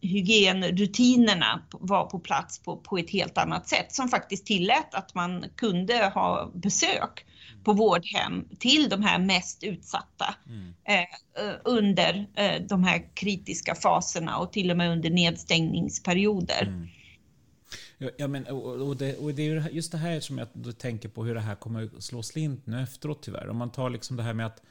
hygienrutinerna 0.00 1.62
var 1.70 2.04
på 2.04 2.18
plats 2.18 2.58
på, 2.58 2.76
på 2.76 2.98
ett 2.98 3.10
helt 3.10 3.38
annat 3.38 3.68
sätt 3.68 3.92
som 3.92 4.08
faktiskt 4.08 4.46
tillät 4.46 4.94
att 4.94 5.14
man 5.14 5.44
kunde 5.56 6.10
ha 6.14 6.50
besök 6.54 7.26
på 7.64 7.72
vårdhem 7.72 8.48
till 8.58 8.88
de 8.88 9.02
här 9.02 9.18
mest 9.18 9.62
utsatta 9.62 10.34
mm. 10.46 10.74
eh, 10.84 11.54
under 11.64 12.26
eh, 12.34 12.62
de 12.68 12.84
här 12.84 13.14
kritiska 13.14 13.74
faserna 13.74 14.38
och 14.38 14.52
till 14.52 14.70
och 14.70 14.76
med 14.76 14.90
under 14.90 15.10
nedstängningsperioder. 15.10 16.62
Mm. 16.62 16.88
Ja, 18.16 18.28
men, 18.28 18.46
och, 18.46 18.88
och, 18.88 18.96
det, 18.96 19.16
och 19.16 19.34
det 19.34 19.48
är 19.48 19.68
just 19.70 19.92
det 19.92 19.98
här 19.98 20.20
som 20.20 20.38
jag 20.38 20.78
tänker 20.78 21.08
på 21.08 21.24
hur 21.24 21.34
det 21.34 21.40
här 21.40 21.54
kommer 21.54 21.84
att 21.96 22.04
slå 22.04 22.22
slint 22.22 22.66
nu 22.66 22.82
efteråt 22.82 23.22
tyvärr. 23.22 23.48
Om 23.48 23.56
man 23.56 23.70
tar 23.70 23.90
liksom 23.90 24.16
det 24.16 24.22
här 24.22 24.34
med 24.34 24.46
att 24.46 24.62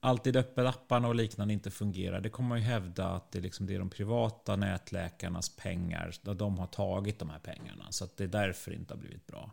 alltid 0.00 0.36
öppet-apparna 0.36 1.08
och 1.08 1.14
liknande 1.14 1.54
inte 1.54 1.70
fungerar. 1.70 2.20
Det 2.20 2.28
kommer 2.28 2.48
man 2.48 2.58
ju 2.58 2.64
hävda 2.64 3.08
att 3.08 3.32
det, 3.32 3.40
liksom, 3.40 3.66
det 3.66 3.74
är 3.74 3.78
de 3.78 3.90
privata 3.90 4.56
nätläkarnas 4.56 5.48
pengar. 5.56 6.14
Där 6.22 6.34
de 6.34 6.58
har 6.58 6.66
tagit 6.66 7.18
de 7.18 7.30
här 7.30 7.38
pengarna. 7.38 7.84
Så 7.90 8.04
att 8.04 8.16
det 8.16 8.24
är 8.24 8.28
därför 8.28 8.70
det 8.70 8.76
inte 8.76 8.94
har 8.94 8.98
blivit 8.98 9.26
bra. 9.26 9.50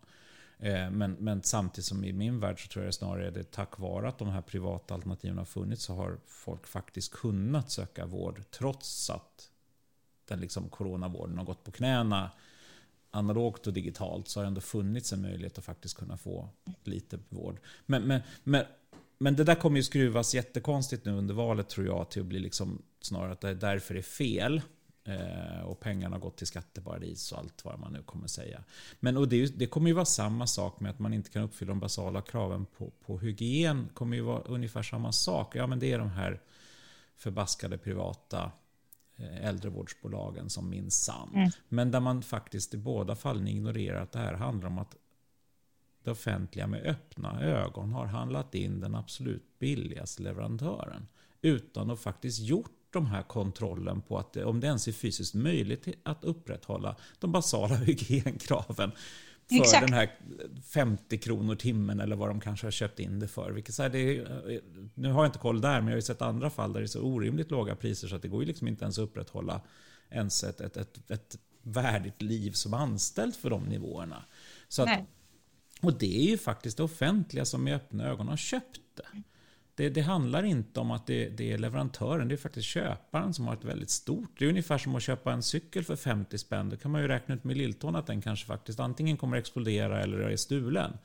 Eh, 0.59 0.89
men, 0.89 1.11
men 1.11 1.43
samtidigt 1.43 1.85
som 1.85 2.03
i 2.03 2.13
min 2.13 2.39
värld 2.39 2.63
så 2.63 2.67
tror 2.67 2.85
jag 2.85 2.93
snarare 2.93 3.31
det 3.31 3.39
är 3.39 3.43
tack 3.43 3.79
vare 3.79 4.07
att 4.07 4.17
de 4.17 4.29
här 4.29 4.41
privata 4.41 4.93
alternativen 4.93 5.37
har 5.37 5.45
funnits 5.45 5.83
så 5.83 5.95
har 5.95 6.17
folk 6.27 6.67
faktiskt 6.67 7.11
kunnat 7.11 7.71
söka 7.71 8.05
vård 8.05 8.43
trots 8.51 9.09
att 9.09 9.49
den 10.25 10.39
liksom 10.39 10.69
coronavården 10.69 11.37
har 11.37 11.45
gått 11.45 11.63
på 11.63 11.71
knäna 11.71 12.31
analogt 13.11 13.67
och 13.67 13.73
digitalt 13.73 14.27
så 14.27 14.39
har 14.39 14.43
det 14.43 14.47
ändå 14.47 14.61
funnits 14.61 15.13
en 15.13 15.21
möjlighet 15.21 15.57
att 15.57 15.65
faktiskt 15.65 15.97
kunna 15.97 16.17
få 16.17 16.49
lite 16.83 17.19
vård. 17.29 17.59
Men, 17.85 18.03
men, 18.03 18.21
men 18.43 18.65
men 19.17 19.35
det 19.35 19.43
där 19.43 19.55
kommer 19.55 19.77
ju 19.77 19.83
skruvas 19.83 20.35
jättekonstigt 20.35 21.05
nu 21.05 21.11
under 21.11 21.33
valet 21.33 21.69
tror 21.69 21.85
jag 21.85 22.09
till 22.09 22.21
att 22.21 22.27
bli 22.27 22.39
liksom 22.39 22.81
snarare 23.01 23.31
att 23.31 23.41
det 23.41 23.49
är 23.49 23.55
därför 23.55 23.93
det 23.93 23.99
är 23.99 24.01
fel. 24.01 24.61
Eh, 25.07 25.61
och 25.61 25.79
pengarna 25.79 26.15
har 26.15 26.21
gått 26.21 26.37
till 26.37 26.47
skatteparadis 26.47 27.31
och 27.31 27.37
allt 27.37 27.65
vad 27.65 27.79
man 27.79 27.93
nu 27.93 28.03
kommer 28.03 28.27
säga. 28.27 28.63
Men 28.99 29.17
och 29.17 29.27
det, 29.27 29.59
det, 29.59 29.67
kommer 29.67 29.87
ju 29.87 29.93
vara 29.93 30.05
samma 30.05 30.47
sak 30.47 30.79
med 30.79 30.91
att 30.91 30.99
man 30.99 31.13
inte 31.13 31.29
kan 31.29 31.43
uppfylla 31.43 31.69
de 31.69 31.79
basala 31.79 32.21
kraven 32.21 32.65
på, 32.77 32.89
på 33.05 33.19
hygien. 33.19 33.89
kommer 33.93 34.17
ju 34.17 34.23
vara 34.23 34.41
ungefär 34.41 34.83
samma 34.83 35.11
sak. 35.11 35.55
Ja 35.55 35.67
men 35.67 35.79
det 35.79 35.91
är 35.91 35.99
de 35.99 36.09
här 36.09 36.41
förbaskade 37.15 37.77
privata 37.77 38.51
eh, 39.15 39.45
äldrevårdsbolagen 39.45 40.49
som 40.49 40.69
minsann. 40.69 41.31
Mm. 41.33 41.49
Men 41.69 41.91
där 41.91 41.99
man 41.99 42.21
faktiskt 42.21 42.73
i 42.73 42.77
båda 42.77 43.15
fallen 43.15 43.47
ignorerar 43.47 44.01
att 44.01 44.11
det 44.11 44.19
här 44.19 44.33
handlar 44.33 44.67
om 44.67 44.77
att 44.77 44.95
det 46.03 46.11
offentliga 46.11 46.67
med 46.67 46.85
öppna 46.85 47.41
ögon 47.41 47.91
har 47.91 48.05
handlat 48.05 48.55
in 48.55 48.79
den 48.79 48.95
absolut 48.95 49.59
billigaste 49.59 50.23
leverantören. 50.23 51.07
Utan 51.41 51.91
att 51.91 51.99
faktiskt 51.99 52.39
gjort 52.39 52.71
de 52.89 53.05
här 53.05 53.23
kontrollen 53.23 54.01
på 54.01 54.17
att 54.17 54.37
om 54.37 54.59
det 54.59 54.67
ens 54.67 54.87
är 54.87 54.91
fysiskt 54.91 55.33
möjligt 55.33 55.87
att 56.03 56.23
upprätthålla 56.23 56.95
de 57.19 57.31
basala 57.31 57.75
hygienkraven 57.75 58.91
för 59.49 59.55
Exakt. 59.55 59.87
den 59.87 59.93
här 59.93 60.11
50 60.63 61.17
kronor 61.17 61.55
timmen 61.55 61.99
eller 61.99 62.15
vad 62.15 62.29
de 62.29 62.39
kanske 62.39 62.65
har 62.65 62.71
köpt 62.71 62.99
in 62.99 63.19
det 63.19 63.27
för. 63.27 63.51
Vilket 63.51 63.75
så 63.75 63.83
här, 63.83 63.89
det 63.89 64.17
är, 64.17 64.61
nu 64.93 65.11
har 65.11 65.23
jag 65.23 65.27
inte 65.29 65.39
koll 65.39 65.61
där, 65.61 65.81
men 65.81 65.85
jag 65.85 65.91
har 65.91 65.97
ju 65.97 66.01
sett 66.01 66.21
andra 66.21 66.49
fall 66.49 66.73
där 66.73 66.79
det 66.79 66.85
är 66.85 66.87
så 66.87 67.01
orimligt 67.01 67.51
låga 67.51 67.75
priser 67.75 68.07
så 68.07 68.15
att 68.15 68.21
det 68.21 68.27
går 68.27 68.41
ju 68.41 68.47
liksom 68.47 68.67
inte 68.67 68.85
ens 68.85 68.97
att 68.97 69.03
upprätthålla 69.03 69.61
ens 70.09 70.43
ett, 70.43 70.61
ett, 70.61 70.77
ett, 70.77 71.11
ett 71.11 71.37
värdigt 71.61 72.21
liv 72.21 72.51
som 72.51 72.73
anställd 72.73 73.35
för 73.35 73.49
de 73.49 73.63
nivåerna. 73.63 74.23
Så 74.67 74.83
att, 74.83 74.99
och 75.81 75.93
det 75.93 76.17
är 76.17 76.29
ju 76.29 76.37
faktiskt 76.37 76.77
det 76.77 76.83
offentliga 76.83 77.45
som 77.45 77.63
med 77.63 77.75
öppna 77.75 78.05
ögon 78.05 78.27
har 78.27 78.37
köpt 78.37 78.81
det. 78.95 79.23
Det, 79.75 79.89
det, 79.89 80.01
handlar 80.01 80.43
inte 80.43 80.79
om 80.79 80.91
att 80.91 81.07
det, 81.07 81.29
det, 81.29 81.51
är 81.51 81.57
leverantören, 81.57 82.27
det 82.27 82.35
är 82.35 82.37
faktiskt 82.37 82.67
köparen 82.67 83.33
som 83.33 83.47
har 83.47 83.53
ett 83.53 83.63
väldigt 83.63 83.89
stort. 83.89 84.39
Det 84.39 84.45
är 84.45 84.49
ungefär 84.49 84.77
som 84.77 84.95
att 84.95 85.03
köpa 85.03 85.33
en 85.33 85.43
cykel 85.43 85.83
för 85.83 85.95
50 85.95 86.37
spänn. 86.37 86.69
Då 86.69 86.77
kan 86.77 86.91
man 86.91 87.01
ju 87.01 87.07
räkna 87.07 87.35
ut 87.35 87.43
med 87.43 87.57
lilltån 87.57 87.95
att 87.95 88.07
den 88.07 88.21
kanske 88.21 88.45
faktiskt 88.45 88.79
antingen 88.79 89.17
kommer 89.17 89.37
explodera 89.37 90.01
eller 90.01 90.19
är 90.19 90.35
stulen. 90.35 90.97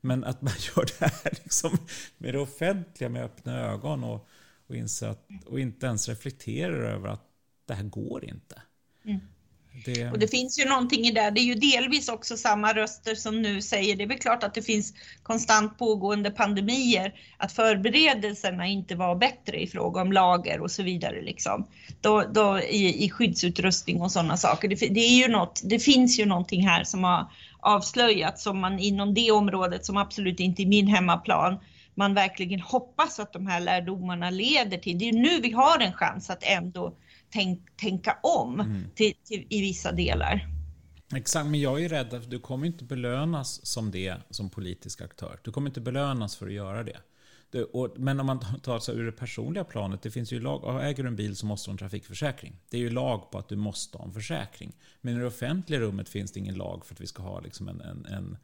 Men 0.00 0.24
att 0.24 0.42
man 0.42 0.52
gör 0.76 0.84
det 0.84 1.06
här 1.06 1.32
liksom 1.42 1.78
med 2.18 2.34
det 2.34 2.40
offentliga 2.40 3.10
med 3.10 3.24
öppna 3.24 3.60
ögon 3.60 4.04
och, 4.04 4.28
och, 4.66 4.76
att, 5.02 5.28
och 5.46 5.60
inte 5.60 5.86
ens 5.86 6.08
reflekterar 6.08 6.84
över 6.84 7.08
att 7.08 7.24
det 7.66 7.74
här 7.74 7.84
går 7.84 8.24
inte. 8.24 8.62
Mm. 9.04 9.20
Det... 9.84 10.10
Och 10.10 10.18
det 10.18 10.28
finns 10.28 10.58
ju 10.58 10.64
någonting 10.64 11.06
i 11.06 11.10
det. 11.10 11.30
Det 11.30 11.40
är 11.40 11.44
ju 11.44 11.54
delvis 11.54 12.08
också 12.08 12.36
samma 12.36 12.72
röster 12.72 13.14
som 13.14 13.42
nu 13.42 13.62
säger, 13.62 13.96
det 13.96 14.02
är 14.02 14.08
väl 14.08 14.18
klart 14.18 14.44
att 14.44 14.54
det 14.54 14.62
finns 14.62 14.94
konstant 15.22 15.78
pågående 15.78 16.30
pandemier, 16.30 17.14
att 17.36 17.52
förberedelserna 17.52 18.66
inte 18.66 18.94
var 18.94 19.16
bättre 19.16 19.62
i 19.62 19.66
fråga 19.66 20.00
om 20.00 20.12
lager 20.12 20.60
och 20.60 20.70
så 20.70 20.82
vidare 20.82 21.22
liksom. 21.22 21.66
Då, 22.00 22.22
då 22.22 22.60
i, 22.60 23.04
i 23.04 23.10
skyddsutrustning 23.10 24.00
och 24.00 24.12
sådana 24.12 24.36
saker. 24.36 24.68
Det, 24.68 24.74
det, 24.74 25.00
är 25.00 25.18
ju 25.22 25.28
något, 25.28 25.60
det 25.64 25.78
finns 25.78 26.18
ju 26.18 26.26
någonting 26.26 26.68
här 26.68 26.84
som 26.84 27.04
har 27.04 27.30
avslöjats 27.60 28.42
som 28.42 28.60
man 28.60 28.78
inom 28.78 29.14
det 29.14 29.30
området 29.30 29.84
som 29.84 29.96
absolut 29.96 30.40
inte 30.40 30.62
är 30.62 30.66
min 30.66 30.86
hemmaplan 30.86 31.58
man 31.98 32.14
verkligen 32.14 32.60
hoppas 32.60 33.20
att 33.20 33.32
de 33.32 33.46
här 33.46 33.60
lärdomarna 33.60 34.30
leder 34.30 34.78
till. 34.78 34.98
Det 34.98 35.08
är 35.08 35.12
nu 35.12 35.40
vi 35.40 35.52
har 35.52 35.78
en 35.80 35.92
chans 35.92 36.30
att 36.30 36.42
ändå 36.42 36.94
tänk, 37.30 37.76
tänka 37.76 38.18
om 38.22 38.60
mm. 38.60 38.84
till, 38.94 39.14
till, 39.24 39.46
i 39.50 39.60
vissa 39.60 39.92
delar. 39.92 40.48
Exakt, 41.14 41.46
men 41.46 41.60
jag 41.60 41.84
är 41.84 41.88
rädd 41.88 42.14
att 42.14 42.30
du 42.30 42.38
kommer 42.38 42.66
inte 42.66 42.84
belönas 42.84 43.66
som 43.66 43.90
det 43.90 44.16
som 44.30 44.50
politisk 44.50 45.00
aktör. 45.00 45.40
Du 45.42 45.52
kommer 45.52 45.70
inte 45.70 45.80
belönas 45.80 46.36
för 46.36 46.46
att 46.46 46.52
göra 46.52 46.84
det. 46.84 46.98
det 47.50 47.64
och, 47.64 47.94
men 47.98 48.20
om 48.20 48.26
man 48.26 48.40
tar 48.62 48.78
sig 48.78 48.96
ur 48.96 49.06
det 49.06 49.12
personliga 49.12 49.64
planet, 49.64 50.02
det 50.02 50.10
finns 50.10 50.32
ju 50.32 50.40
lag, 50.40 50.84
äger 50.84 51.02
du 51.02 51.08
en 51.08 51.16
bil 51.16 51.36
så 51.36 51.46
måste 51.46 51.68
du 51.68 51.70
ha 51.70 51.74
en 51.74 51.78
trafikförsäkring. 51.78 52.56
Det 52.70 52.76
är 52.76 52.80
ju 52.80 52.90
lag 52.90 53.30
på 53.30 53.38
att 53.38 53.48
du 53.48 53.56
måste 53.56 53.98
ha 53.98 54.04
en 54.04 54.12
försäkring. 54.12 54.72
Men 55.00 55.16
i 55.16 55.18
det 55.18 55.26
offentliga 55.26 55.80
rummet 55.80 56.08
finns 56.08 56.32
det 56.32 56.40
ingen 56.40 56.54
lag 56.54 56.86
för 56.86 56.94
att 56.94 57.00
vi 57.00 57.06
ska 57.06 57.22
ha 57.22 57.40
liksom 57.40 57.68
en, 57.68 57.80
en, 57.80 58.06
en 58.06 58.36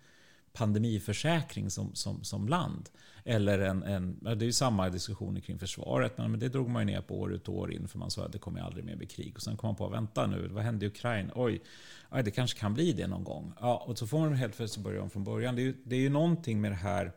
pandemiförsäkring 0.55 1.71
som, 1.71 1.95
som, 1.95 2.25
som 2.25 2.49
land. 2.49 2.91
Eller 3.25 3.59
en, 3.59 3.83
en, 3.83 4.19
det 4.23 4.31
är 4.31 4.43
ju 4.43 4.53
samma 4.53 4.89
diskussioner 4.89 5.41
kring 5.41 5.59
försvaret, 5.59 6.19
men 6.19 6.39
det 6.39 6.49
drog 6.49 6.69
man 6.69 6.89
ju 6.89 6.95
ner 6.95 7.01
på 7.01 7.21
år 7.21 7.33
ut 7.33 7.49
och 7.49 7.55
år 7.55 7.73
in 7.73 7.89
för 7.89 7.99
man 7.99 8.11
sa 8.11 8.25
att 8.25 8.33
det 8.33 8.39
kommer 8.39 8.61
aldrig 8.61 8.85
mer 8.85 8.97
bli 8.97 9.07
krig. 9.07 9.37
Och 9.37 9.43
sen 9.43 9.57
kom 9.57 9.69
man 9.69 9.77
på, 9.77 9.89
vänta 9.89 10.27
nu, 10.27 10.49
vad 10.49 10.65
hände 10.65 10.85
i 10.85 10.89
Ukraina? 10.89 11.33
Oj, 11.35 11.63
aj, 12.09 12.23
det 12.23 12.31
kanske 12.31 12.59
kan 12.59 12.75
bli 12.75 12.93
det 12.93 13.07
någon 13.07 13.25
gång. 13.25 13.53
Ja, 13.61 13.85
och 13.87 13.99
så 13.99 14.07
får 14.07 14.19
man 14.19 14.35
helt 14.35 14.57
plötsligt 14.57 14.85
börja 14.85 15.03
om 15.03 15.11
från 15.11 15.25
början. 15.25 15.57
Det 15.57 15.63
är, 15.63 15.65
ju, 15.65 15.75
det 15.85 15.97
är 15.97 16.01
ju 16.01 16.09
någonting 16.11 16.61
med 16.61 16.71
det 16.71 16.77
här 16.77 17.13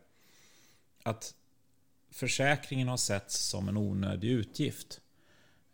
att 1.04 1.34
försäkringen 2.12 2.88
har 2.88 2.98
setts 2.98 3.38
som 3.38 3.70
en 3.70 3.78
onödig 3.78 4.30
utgift. 4.30 5.02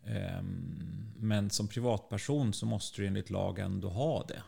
Ehm, 0.04 1.12
men 1.16 1.50
som 1.50 1.68
privatperson 1.68 2.52
så 2.52 2.66
måste 2.66 3.00
du 3.00 3.06
enligt 3.06 3.30
lag 3.30 3.58
ändå 3.58 3.88
ha 3.88 4.24
det. 4.24 4.42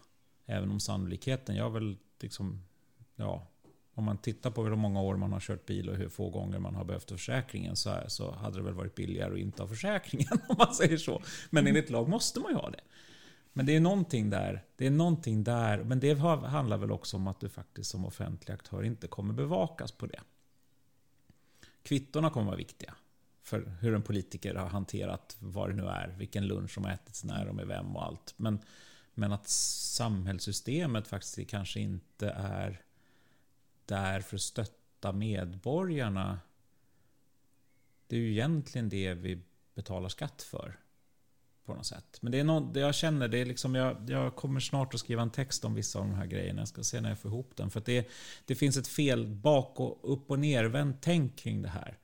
Även 0.46 0.70
om 0.70 0.80
sannolikheten, 0.80 1.56
jag 1.56 1.70
väl 1.70 1.96
liksom 2.20 2.62
ja, 3.16 3.46
om 3.94 4.04
man 4.04 4.18
tittar 4.18 4.50
på 4.50 4.64
hur 4.64 4.76
många 4.76 5.00
år 5.00 5.16
man 5.16 5.32
har 5.32 5.40
kört 5.40 5.66
bil 5.66 5.88
och 5.88 5.96
hur 5.96 6.08
få 6.08 6.30
gånger 6.30 6.58
man 6.58 6.74
har 6.74 6.84
behövt 6.84 7.10
försäkringen 7.10 7.76
så, 7.76 7.90
här, 7.90 8.08
så 8.08 8.30
hade 8.30 8.56
det 8.56 8.62
väl 8.62 8.74
varit 8.74 8.94
billigare 8.94 9.32
att 9.32 9.38
inte 9.38 9.62
ha 9.62 9.68
försäkringen 9.68 10.28
om 10.48 10.56
man 10.58 10.74
säger 10.74 10.96
så. 10.96 11.22
Men 11.50 11.64
mm. 11.64 11.76
enligt 11.76 11.90
lag 11.90 12.08
måste 12.08 12.40
man 12.40 12.50
ju 12.50 12.56
ha 12.56 12.70
det. 12.70 12.80
Men 13.52 13.66
det 13.66 13.76
är 13.76 13.80
någonting 13.80 14.30
där. 14.30 14.64
Det 14.76 14.86
är 14.86 14.90
någonting 14.90 15.44
där. 15.44 15.84
Men 15.84 16.00
det 16.00 16.18
handlar 16.18 16.78
väl 16.78 16.92
också 16.92 17.16
om 17.16 17.26
att 17.26 17.40
du 17.40 17.48
faktiskt 17.48 17.90
som 17.90 18.04
offentlig 18.04 18.54
aktör 18.54 18.82
inte 18.82 19.06
kommer 19.06 19.34
bevakas 19.34 19.92
på 19.92 20.06
det. 20.06 20.20
Kvittorna 21.82 22.30
kommer 22.30 22.46
vara 22.46 22.56
viktiga 22.56 22.94
för 23.42 23.76
hur 23.80 23.94
en 23.94 24.02
politiker 24.02 24.54
har 24.54 24.68
hanterat 24.68 25.36
vad 25.40 25.70
det 25.70 25.74
nu 25.74 25.86
är, 25.86 26.14
vilken 26.18 26.46
lunch 26.46 26.70
som 26.70 26.84
har 26.84 26.92
ätits 26.92 27.24
när 27.24 27.48
och 27.48 27.54
med 27.54 27.66
vem 27.66 27.96
och 27.96 28.04
allt. 28.04 28.34
Men, 28.36 28.58
men 29.14 29.32
att 29.32 29.48
samhällssystemet 29.48 31.08
faktiskt 31.08 31.50
kanske 31.50 31.80
inte 31.80 32.30
är 32.30 32.85
där 33.86 34.20
för 34.20 34.36
att 34.36 34.42
stötta 34.42 35.12
medborgarna. 35.12 36.40
Det 38.06 38.16
är 38.16 38.20
ju 38.20 38.30
egentligen 38.30 38.88
det 38.88 39.14
vi 39.14 39.42
betalar 39.74 40.08
skatt 40.08 40.42
för. 40.42 40.78
På 41.64 41.74
något 41.74 41.86
sätt. 41.86 42.18
Men 42.20 42.32
det 42.32 42.40
är 42.40 42.44
något, 42.44 42.76
jag 42.76 42.94
känner, 42.94 43.28
det 43.28 43.38
är 43.38 43.44
liksom, 43.44 43.74
jag, 43.74 44.10
jag 44.10 44.36
kommer 44.36 44.60
snart 44.60 44.94
att 44.94 45.00
skriva 45.00 45.22
en 45.22 45.30
text 45.30 45.64
om 45.64 45.74
vissa 45.74 45.98
av 45.98 46.04
de 46.04 46.14
här 46.14 46.26
grejerna. 46.26 46.60
Jag 46.60 46.68
ska 46.68 46.82
se 46.82 47.00
när 47.00 47.08
jag 47.08 47.18
får 47.18 47.30
ihop 47.30 47.56
den. 47.56 47.70
För 47.70 47.82
det, 47.84 48.08
det 48.44 48.54
finns 48.54 48.76
ett 48.76 48.88
fel 48.88 49.26
bak 49.26 49.80
och 49.80 50.12
upp 50.12 50.30
och 50.30 50.38
nervänt 50.38 50.96
tänk 51.00 51.36
kring 51.36 51.62
det 51.62 51.68
här. 51.68 51.98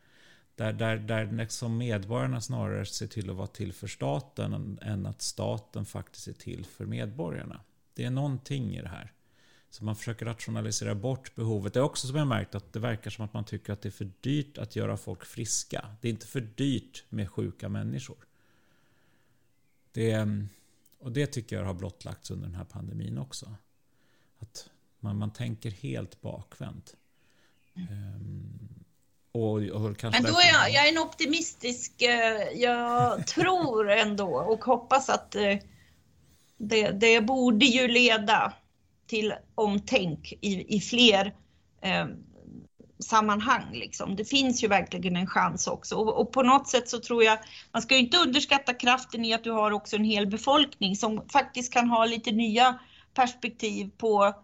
Där, 0.55 0.73
där, 0.73 0.97
där 0.97 1.33
liksom 1.33 1.79
medborgarna 1.79 2.41
snarare 2.41 2.87
ser 2.87 3.07
till 3.07 3.31
att 3.31 3.37
vara 3.37 3.47
till 3.47 3.73
för 3.73 3.87
staten 3.87 4.79
än 4.83 5.07
att 5.07 5.23
staten 5.23 5.85
faktiskt 5.85 6.29
är 6.29 6.33
till 6.33 6.67
för 6.67 6.87
medborgarna. 6.87 7.61
Det 7.95 8.05
är 8.05 8.11
någonting 8.11 8.77
i 8.77 8.83
det 8.83 8.89
här. 8.89 9.13
Så 9.73 9.85
man 9.85 9.97
försöker 9.97 10.27
rationalisera 10.27 10.95
bort 10.95 11.35
behovet. 11.35 11.75
Det 11.75 11.81
är 11.81 11.85
också 11.85 12.07
som 12.07 12.17
jag 12.17 12.27
märkt 12.27 12.55
att 12.55 12.73
det 12.73 12.79
verkar 12.79 13.11
som 13.11 13.25
att 13.25 13.35
man 13.35 13.45
tycker 13.45 13.73
att 13.73 13.83
det 13.83 13.89
är 13.89 13.91
för 13.91 14.11
dyrt 14.21 14.59
att 14.59 14.77
göra 14.77 14.97
folk 14.97 15.25
friska. 15.25 15.87
Det 16.01 16.09
är 16.09 16.13
inte 16.13 16.27
för 16.27 16.41
dyrt 16.41 17.05
med 17.09 17.31
sjuka 17.31 17.69
människor. 17.69 18.17
Det, 19.93 20.27
och 20.99 21.13
det 21.13 21.27
tycker 21.27 21.57
jag 21.57 21.65
har 21.65 21.75
blottlagts 21.75 22.31
under 22.31 22.47
den 22.47 22.55
här 22.55 22.65
pandemin 22.65 23.19
också. 23.19 23.55
Att 24.39 24.69
man, 25.01 25.19
man 25.19 25.33
tänker 25.33 25.71
helt 25.71 26.21
bakvänt. 26.21 26.97
Um, 27.75 28.85
och, 29.33 29.55
och 29.55 29.97
kanske 29.97 30.23
Men 30.23 30.33
då 30.33 30.39
är 30.39 30.49
jag, 30.49 30.71
jag 30.71 30.87
är 30.87 30.93
en 30.93 30.99
optimistisk, 30.99 32.03
eh, 32.03 32.61
jag 32.61 33.27
tror 33.27 33.91
ändå 33.91 34.37
och 34.37 34.65
hoppas 34.65 35.09
att 35.09 35.35
eh, 35.35 35.59
det, 36.57 36.91
det 36.91 37.21
borde 37.21 37.67
ju 37.67 37.89
leda 37.89 38.53
till 39.07 39.35
omtänk 39.55 40.33
i, 40.41 40.77
i 40.77 40.81
fler 40.81 41.35
eh, 41.83 42.07
sammanhang. 42.99 43.73
Liksom. 43.73 44.17
Det 44.17 44.25
finns 44.25 44.65
ju 44.65 44.69
verkligen 44.69 45.17
en 45.17 45.27
chans 45.27 45.67
också 45.67 45.97
och, 45.97 46.21
och, 46.21 46.33
på 46.33 46.43
något 46.43 46.69
sätt 46.69 46.89
så 46.89 46.99
tror 46.99 47.25
jag, 47.25 47.39
man 47.73 47.83
ska 47.83 47.95
ju 47.95 48.01
inte 48.01 48.19
underskatta 48.19 48.75
kraften 48.75 49.25
i 49.25 49.35
att 49.35 49.45
du 49.45 49.51
har 49.51 49.71
också 49.71 49.97
en 49.97 50.05
hel 50.05 50.27
befolkning 50.27 50.97
som 50.97 51.29
faktiskt 51.33 51.73
kan 51.73 51.89
ha 51.89 52.05
lite 52.05 52.33
nya 52.33 52.79
perspektiv 53.15 53.91
på 53.97 54.35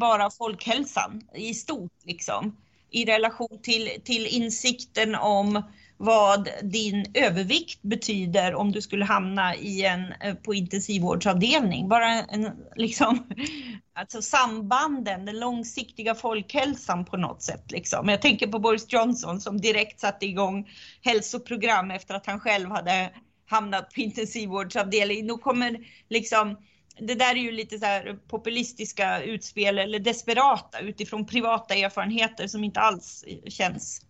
bara 0.00 0.30
folkhälsan 0.30 1.22
i 1.34 1.54
stort 1.54 1.92
liksom. 2.04 2.56
I 2.90 3.04
relation 3.04 3.58
till, 3.62 3.90
till 4.04 4.26
insikten 4.26 5.14
om 5.14 5.62
vad 6.02 6.48
din 6.62 7.06
övervikt 7.14 7.82
betyder 7.82 8.54
om 8.54 8.72
du 8.72 8.82
skulle 8.82 9.04
hamna 9.04 9.56
i 9.56 9.84
en, 9.84 10.12
eh, 10.20 10.34
på 10.34 10.54
intensivvårdsavdelning. 10.54 11.88
Bara 11.88 12.06
en, 12.06 12.50
liksom, 12.76 13.26
alltså 13.94 14.22
sambanden, 14.22 15.24
den 15.24 15.40
långsiktiga 15.40 16.14
folkhälsan 16.14 17.04
på 17.04 17.16
något 17.16 17.42
sätt. 17.42 17.70
Liksom. 17.70 18.08
Jag 18.08 18.22
tänker 18.22 18.46
på 18.46 18.58
Boris 18.58 18.86
Johnson 18.88 19.40
som 19.40 19.60
direkt 19.60 20.00
satte 20.00 20.26
igång 20.26 20.68
hälsoprogram 21.02 21.90
efter 21.90 22.14
att 22.14 22.26
han 22.26 22.40
själv 22.40 22.70
hade 22.70 23.10
hamnat 23.46 23.94
på 23.94 24.00
intensivvårdsavdelning. 24.00 25.26
Nu 25.26 25.34
kommer 25.34 25.78
liksom 26.08 26.56
det 26.98 27.14
där 27.14 27.30
är 27.30 27.40
ju 27.40 27.52
lite 27.52 27.78
så 27.78 27.86
här 27.86 28.18
populistiska 28.28 29.22
utspel 29.22 29.78
eller 29.78 29.98
desperata 29.98 30.80
utifrån 30.80 31.26
privata 31.26 31.74
erfarenheter 31.74 32.46
som 32.46 32.64
inte 32.64 32.80
alls 32.80 33.24
känns 33.48 34.06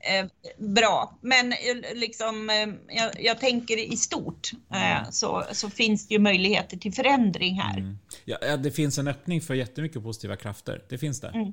eh, 0.00 0.26
bra. 0.58 1.18
Men 1.20 1.52
eh, 1.52 1.58
liksom, 1.94 2.50
eh, 2.50 2.96
jag, 2.96 3.22
jag, 3.24 3.40
tänker 3.40 3.92
i 3.92 3.96
stort 3.96 4.50
eh, 4.72 5.10
så, 5.10 5.44
så 5.52 5.70
finns 5.70 6.08
det 6.08 6.14
ju 6.14 6.20
möjligheter 6.20 6.76
till 6.76 6.92
förändring 6.92 7.60
här. 7.60 7.78
Mm. 7.78 7.98
Ja, 8.24 8.56
det 8.56 8.70
finns 8.70 8.98
en 8.98 9.08
öppning 9.08 9.40
för 9.40 9.54
jättemycket 9.54 10.02
positiva 10.02 10.36
krafter. 10.36 10.84
Det 10.88 10.98
finns 10.98 11.20
det. 11.20 11.28
Mm. 11.28 11.52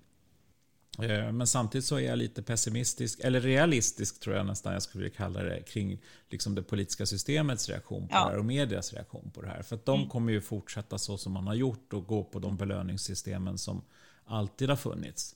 Eh, 0.99 1.31
men 1.31 1.47
samtidigt 1.47 1.85
så 1.85 1.95
är 1.95 2.01
jag 2.01 2.17
lite 2.17 2.43
pessimistisk, 2.43 3.19
eller 3.19 3.41
realistisk 3.41 4.19
tror 4.19 4.35
jag 4.35 4.45
nästan 4.45 4.73
jag 4.73 4.83
skulle 4.83 5.09
kalla 5.09 5.43
det, 5.43 5.61
kring 5.61 6.01
liksom 6.29 6.55
det 6.55 6.63
politiska 6.63 7.05
systemets 7.05 7.69
reaktion 7.69 8.07
på 8.07 8.15
ja. 8.15 8.25
det 8.25 8.31
här 8.31 8.37
och 8.37 8.45
medias 8.45 8.93
reaktion 8.93 9.31
på 9.33 9.41
det 9.41 9.47
här. 9.47 9.61
För 9.61 9.75
att 9.75 9.85
de 9.85 9.97
mm. 9.99 10.09
kommer 10.09 10.33
ju 10.33 10.41
fortsätta 10.41 10.97
så 10.97 11.17
som 11.17 11.33
man 11.33 11.47
har 11.47 11.53
gjort 11.53 11.93
och 11.93 12.07
gå 12.07 12.23
på 12.23 12.39
de 12.39 12.57
belöningssystemen 12.57 13.57
som 13.57 13.81
alltid 14.25 14.69
har 14.69 14.75
funnits. 14.75 15.35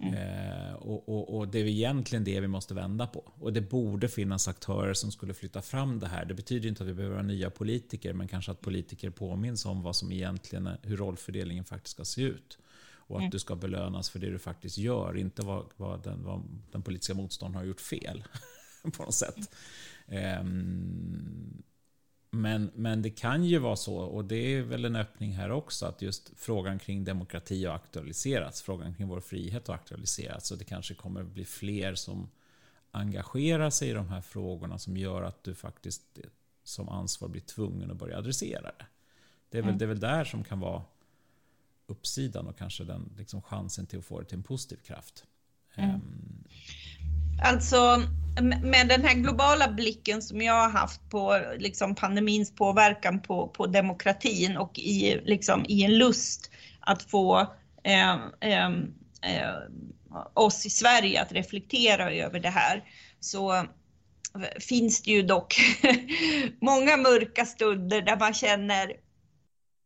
Mm. 0.00 0.14
Eh, 0.14 0.72
och, 0.72 1.08
och, 1.08 1.38
och, 1.38 1.48
det 1.48 1.58
är 1.58 1.64
egentligen 1.64 2.24
det 2.24 2.40
vi 2.40 2.48
måste 2.48 2.74
vända 2.74 3.06
på. 3.06 3.32
Och 3.40 3.52
det 3.52 3.60
borde 3.60 4.08
finnas 4.08 4.48
aktörer 4.48 4.94
som 4.94 5.12
skulle 5.12 5.34
flytta 5.34 5.62
fram 5.62 5.98
det 5.98 6.06
här. 6.06 6.24
Det 6.24 6.34
betyder 6.34 6.68
inte 6.68 6.82
att 6.82 6.88
vi 6.88 6.94
behöver 6.94 7.16
ha 7.16 7.22
nya 7.22 7.50
politiker, 7.50 8.12
men 8.12 8.28
kanske 8.28 8.52
att 8.52 8.60
politiker 8.60 9.10
påminns 9.10 9.66
om 9.66 9.82
vad 9.82 9.96
som 9.96 10.12
egentligen 10.12 10.66
är, 10.66 10.78
hur 10.82 10.96
rollfördelningen 10.96 11.64
faktiskt 11.64 11.94
ska 11.94 12.04
se 12.04 12.22
ut. 12.22 12.58
Och 13.08 13.16
att 13.16 13.20
mm. 13.20 13.30
du 13.30 13.38
ska 13.38 13.56
belönas 13.56 14.10
för 14.10 14.18
det 14.18 14.30
du 14.30 14.38
faktiskt 14.38 14.78
gör, 14.78 15.16
inte 15.16 15.42
vad, 15.42 15.64
vad, 15.76 16.04
den, 16.04 16.24
vad 16.24 16.42
den 16.72 16.82
politiska 16.82 17.14
motståndaren 17.14 17.64
har 17.64 17.68
gjort 17.68 17.80
fel. 17.80 18.24
på 18.96 19.02
något 19.02 19.14
sätt. 19.14 19.50
Um, 20.40 21.62
men, 22.30 22.70
men 22.74 23.02
det 23.02 23.10
kan 23.10 23.44
ju 23.44 23.58
vara 23.58 23.76
så, 23.76 23.96
och 23.96 24.24
det 24.24 24.54
är 24.54 24.62
väl 24.62 24.84
en 24.84 24.96
öppning 24.96 25.32
här 25.32 25.50
också, 25.50 25.86
att 25.86 26.02
just 26.02 26.32
frågan 26.36 26.78
kring 26.78 27.04
demokrati 27.04 27.64
har 27.64 27.74
aktualiserats. 27.74 28.62
Frågan 28.62 28.94
kring 28.94 29.08
vår 29.08 29.20
frihet 29.20 29.68
har 29.68 29.74
aktualiserats. 29.74 30.50
Och 30.50 30.58
det 30.58 30.64
kanske 30.64 30.94
kommer 30.94 31.22
bli 31.22 31.44
fler 31.44 31.94
som 31.94 32.28
engagerar 32.90 33.70
sig 33.70 33.88
i 33.88 33.92
de 33.92 34.08
här 34.08 34.20
frågorna 34.20 34.78
som 34.78 34.96
gör 34.96 35.22
att 35.22 35.44
du 35.44 35.54
faktiskt 35.54 36.18
som 36.64 36.88
ansvar 36.88 37.28
blir 37.28 37.40
tvungen 37.40 37.90
att 37.90 37.96
börja 37.96 38.18
adressera 38.18 38.62
det. 38.62 38.86
Det 39.50 39.58
är 39.58 39.62
väl, 39.62 39.68
mm. 39.68 39.78
det 39.78 39.84
är 39.84 39.86
väl 39.86 40.00
där 40.00 40.24
som 40.24 40.44
kan 40.44 40.60
vara 40.60 40.82
uppsidan 41.86 42.46
och 42.46 42.58
kanske 42.58 42.84
den 42.84 43.12
liksom 43.16 43.42
chansen 43.42 43.86
till 43.86 43.98
att 43.98 44.04
få 44.04 44.20
det 44.20 44.26
till 44.26 44.36
en 44.36 44.42
positiv 44.42 44.76
kraft. 44.76 45.24
Mm. 45.74 45.94
Um, 45.94 46.37
Alltså 47.42 48.02
med 48.62 48.88
den 48.88 49.04
här 49.04 49.14
globala 49.14 49.68
blicken 49.68 50.22
som 50.22 50.42
jag 50.42 50.54
har 50.54 50.70
haft 50.70 51.10
på 51.10 51.42
liksom, 51.58 51.94
pandemins 51.94 52.54
påverkan 52.54 53.22
på, 53.22 53.48
på 53.48 53.66
demokratin 53.66 54.56
och 54.56 54.78
i, 54.78 55.20
liksom, 55.24 55.64
i 55.68 55.84
en 55.84 55.98
lust 55.98 56.50
att 56.80 57.02
få 57.02 57.40
eh, 57.84 58.14
eh, 58.40 58.66
eh 59.22 59.54
oss 60.34 60.66
i 60.66 60.70
Sverige 60.70 61.22
att 61.22 61.32
reflektera 61.32 62.12
över 62.12 62.40
det 62.40 62.48
här 62.48 62.84
så 63.20 63.54
eh, 63.54 63.64
finns 64.60 65.02
det 65.02 65.10
ju 65.10 65.22
dock 65.22 65.60
många 66.60 66.96
mörka 66.96 67.46
stunder 67.46 68.02
där 68.02 68.16
man 68.16 68.34
känner 68.34 68.92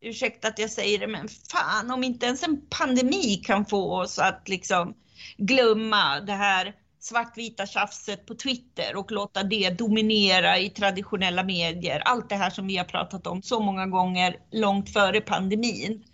ursäkta 0.00 0.48
att 0.48 0.58
jag 0.58 0.70
säger 0.70 0.98
det, 0.98 1.06
men 1.06 1.28
fan 1.28 1.90
om 1.90 2.04
inte 2.04 2.26
ens 2.26 2.42
en 2.42 2.62
pandemi 2.70 3.42
kan 3.44 3.66
få 3.66 4.00
oss 4.00 4.18
att 4.18 4.48
liksom 4.48 4.94
glömma 5.36 6.20
det 6.20 6.32
här 6.32 6.74
svartvita 7.04 7.66
tjafset 7.66 8.26
på 8.26 8.34
Twitter 8.34 8.96
och 8.96 9.12
låta 9.12 9.42
det 9.42 9.70
dominera 9.70 10.58
i 10.58 10.70
traditionella 10.70 11.42
medier. 11.44 12.02
Allt 12.04 12.28
det 12.28 12.36
här 12.36 12.50
som 12.50 12.66
vi 12.66 12.76
har 12.76 12.84
pratat 12.84 13.26
om 13.26 13.42
så 13.42 13.60
många 13.60 13.86
gånger 13.86 14.36
långt 14.50 14.92
före 14.92 15.20
pandemin. 15.20 16.04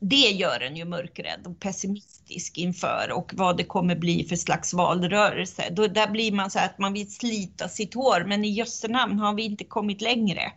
Det 0.00 0.16
gör 0.30 0.60
en 0.60 0.76
ju 0.76 0.84
mörkrädd 0.84 1.46
och 1.46 1.60
pessimistisk 1.60 2.58
inför 2.58 3.12
och 3.12 3.32
vad 3.34 3.56
det 3.56 3.64
kommer 3.64 3.96
bli 3.96 4.24
för 4.24 4.36
slags 4.36 4.74
valrörelse. 4.74 5.68
Då, 5.70 5.86
där 5.86 6.10
blir 6.10 6.32
man 6.32 6.50
så 6.50 6.58
att 6.58 6.78
man 6.78 6.92
vill 6.92 7.12
slita 7.12 7.68
sitt 7.68 7.94
hår, 7.94 8.24
men 8.26 8.44
i 8.44 8.48
jösse 8.48 8.88
namn 8.88 9.18
har 9.18 9.34
vi 9.34 9.42
inte 9.42 9.64
kommit 9.64 10.00
längre. 10.00 10.52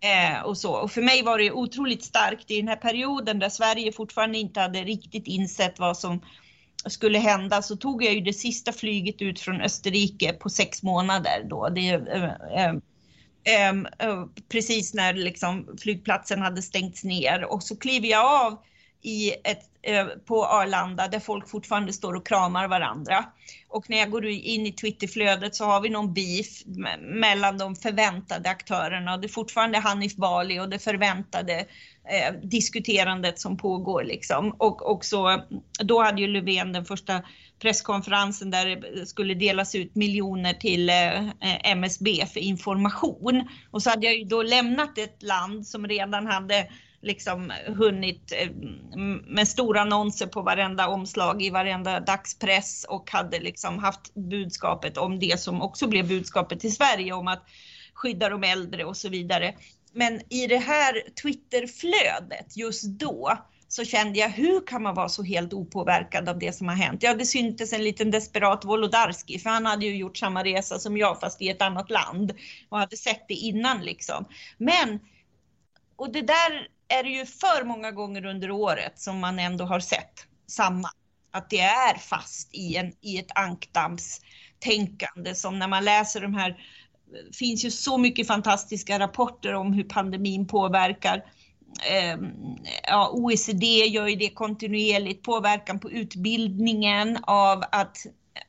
Eh, 0.00 0.42
och, 0.42 0.58
så. 0.58 0.72
och 0.72 0.90
för 0.90 1.02
mig 1.02 1.22
var 1.22 1.38
det 1.38 1.52
otroligt 1.52 2.04
starkt 2.04 2.50
i 2.50 2.56
den 2.56 2.68
här 2.68 2.76
perioden 2.76 3.38
där 3.38 3.48
Sverige 3.48 3.92
fortfarande 3.92 4.38
inte 4.38 4.60
hade 4.60 4.82
riktigt 4.82 5.26
insett 5.26 5.78
vad 5.78 5.96
som 5.96 6.20
skulle 6.90 7.18
hända 7.18 7.62
så 7.62 7.76
tog 7.76 8.04
jag 8.04 8.14
ju 8.14 8.20
det 8.20 8.32
sista 8.32 8.72
flyget 8.72 9.22
ut 9.22 9.40
från 9.40 9.60
Österrike 9.60 10.32
på 10.32 10.48
sex 10.48 10.82
månader 10.82 11.44
då. 11.44 11.68
Det, 11.68 11.88
eh 11.88 12.24
eh, 12.24 12.74
eh, 13.44 13.74
eh, 13.98 14.26
precis 14.48 14.94
när 14.94 15.14
liksom 15.14 15.76
flygplatsen 15.80 16.42
hade 16.42 16.62
stängts 16.62 17.04
ner 17.04 17.44
och 17.44 17.62
så 17.62 17.76
kliver 17.76 18.08
jag 18.08 18.46
av 18.46 18.58
i 19.02 19.30
ett, 19.44 19.60
eh, 19.82 20.06
på 20.06 20.46
Arlanda 20.46 21.08
där 21.08 21.20
folk 21.20 21.48
fortfarande 21.48 21.92
står 21.92 22.14
och 22.14 22.26
kramar 22.26 22.68
varandra. 22.68 23.24
Och 23.68 23.90
när 23.90 23.98
jag 23.98 24.10
går 24.10 24.26
in 24.26 24.66
i 24.66 24.72
Twitterflödet 24.72 25.54
så 25.54 25.64
har 25.64 25.80
vi 25.80 25.88
någon 25.88 26.14
beef 26.14 26.62
mellan 27.00 27.58
de 27.58 27.76
förväntade 27.76 28.50
aktörerna. 28.50 29.16
Det 29.16 29.26
är 29.26 29.28
fortfarande 29.28 29.78
Hanif 29.78 30.16
Bali 30.16 30.60
och 30.60 30.68
det 30.68 30.78
förväntade 30.78 31.58
eh, 32.08 32.34
diskuterandet 32.42 33.40
som 33.40 33.56
pågår 33.56 34.04
liksom. 34.04 34.54
Och, 34.58 34.90
och 34.92 35.04
så, 35.04 35.42
då 35.78 36.02
hade 36.02 36.20
ju 36.20 36.26
Löfven 36.26 36.72
den 36.72 36.84
första 36.84 37.22
presskonferensen 37.62 38.50
där 38.50 38.66
det 38.66 39.06
skulle 39.06 39.34
delas 39.34 39.74
ut 39.74 39.94
miljoner 39.94 40.52
till 40.52 40.90
eh, 40.90 41.70
MSB 41.70 42.26
för 42.26 42.40
information. 42.40 43.48
Och 43.70 43.82
så 43.82 43.90
hade 43.90 44.06
jag 44.06 44.16
ju 44.16 44.24
då 44.24 44.42
lämnat 44.42 44.98
ett 44.98 45.22
land 45.22 45.66
som 45.66 45.88
redan 45.88 46.26
hade 46.26 46.68
liksom 47.02 47.50
eh, 47.50 47.74
hunnit 47.74 48.32
eh, 48.32 48.50
med 49.26 49.48
stora 49.48 49.80
annonser 49.80 50.26
på 50.26 50.42
varenda 50.42 50.88
omslag 50.88 51.42
i 51.42 51.50
varenda 51.50 52.00
dagspress 52.00 52.84
och 52.88 53.10
hade 53.10 53.40
liksom 53.40 53.78
haft 53.78 54.14
budskapet 54.14 54.98
om 54.98 55.18
det 55.18 55.40
som 55.40 55.62
också 55.62 55.86
blev 55.88 56.08
budskapet 56.08 56.60
till 56.60 56.74
Sverige 56.74 57.12
om 57.12 57.28
att 57.28 57.42
skydda 57.94 58.28
de 58.28 58.44
äldre 58.44 58.84
och 58.84 58.96
så 58.96 59.08
vidare. 59.08 59.54
Men 59.92 60.20
i 60.32 60.46
det 60.46 60.58
här 60.58 61.02
Twitterflödet 61.22 62.56
just 62.56 62.84
då 62.84 63.38
så 63.68 63.84
kände 63.84 64.18
jag, 64.18 64.28
hur 64.28 64.66
kan 64.66 64.82
man 64.82 64.94
vara 64.94 65.08
så 65.08 65.22
helt 65.22 65.52
opåverkad 65.52 66.28
av 66.28 66.38
det 66.38 66.52
som 66.52 66.68
har 66.68 66.74
hänt? 66.74 67.02
Ja, 67.02 67.14
det 67.14 67.26
syntes 67.26 67.72
en 67.72 67.84
liten 67.84 68.10
desperat 68.10 68.64
Wolodarski, 68.64 69.38
för 69.38 69.50
han 69.50 69.66
hade 69.66 69.86
ju 69.86 69.96
gjort 69.96 70.16
samma 70.16 70.44
resa 70.44 70.78
som 70.78 70.96
jag, 70.96 71.20
fast 71.20 71.42
i 71.42 71.48
ett 71.48 71.62
annat 71.62 71.90
land 71.90 72.32
och 72.68 72.78
hade 72.78 72.96
sett 72.96 73.28
det 73.28 73.34
innan 73.34 73.84
liksom. 73.84 74.24
Men, 74.58 75.00
och 75.96 76.12
det 76.12 76.22
där 76.22 76.68
är 76.92 77.02
det 77.02 77.10
ju 77.10 77.26
för 77.26 77.64
många 77.64 77.90
gånger 77.90 78.24
under 78.24 78.50
året 78.50 79.00
som 79.00 79.18
man 79.18 79.38
ändå 79.38 79.64
har 79.64 79.80
sett 79.80 80.26
samma, 80.46 80.88
att 81.30 81.50
det 81.50 81.60
är 81.60 81.98
fast 81.98 82.54
i, 82.54 82.76
en, 82.76 82.92
i 83.00 83.18
ett 83.18 83.30
ankdammstänkande. 83.34 85.34
Som 85.34 85.58
när 85.58 85.68
man 85.68 85.84
läser 85.84 86.20
de 86.20 86.34
här 86.34 86.56
finns 87.38 87.64
ju 87.64 87.70
så 87.70 87.98
mycket 87.98 88.26
fantastiska 88.26 88.98
rapporter 88.98 89.54
om 89.54 89.72
hur 89.72 89.84
pandemin 89.84 90.46
påverkar. 90.46 91.24
Ehm, 91.90 92.32
ja, 92.82 93.10
OECD 93.12 93.66
gör 93.66 94.06
ju 94.06 94.16
det 94.16 94.30
kontinuerligt, 94.30 95.22
påverkan 95.22 95.80
på 95.80 95.90
utbildningen 95.90 97.18
av 97.22 97.64
att 97.72 97.96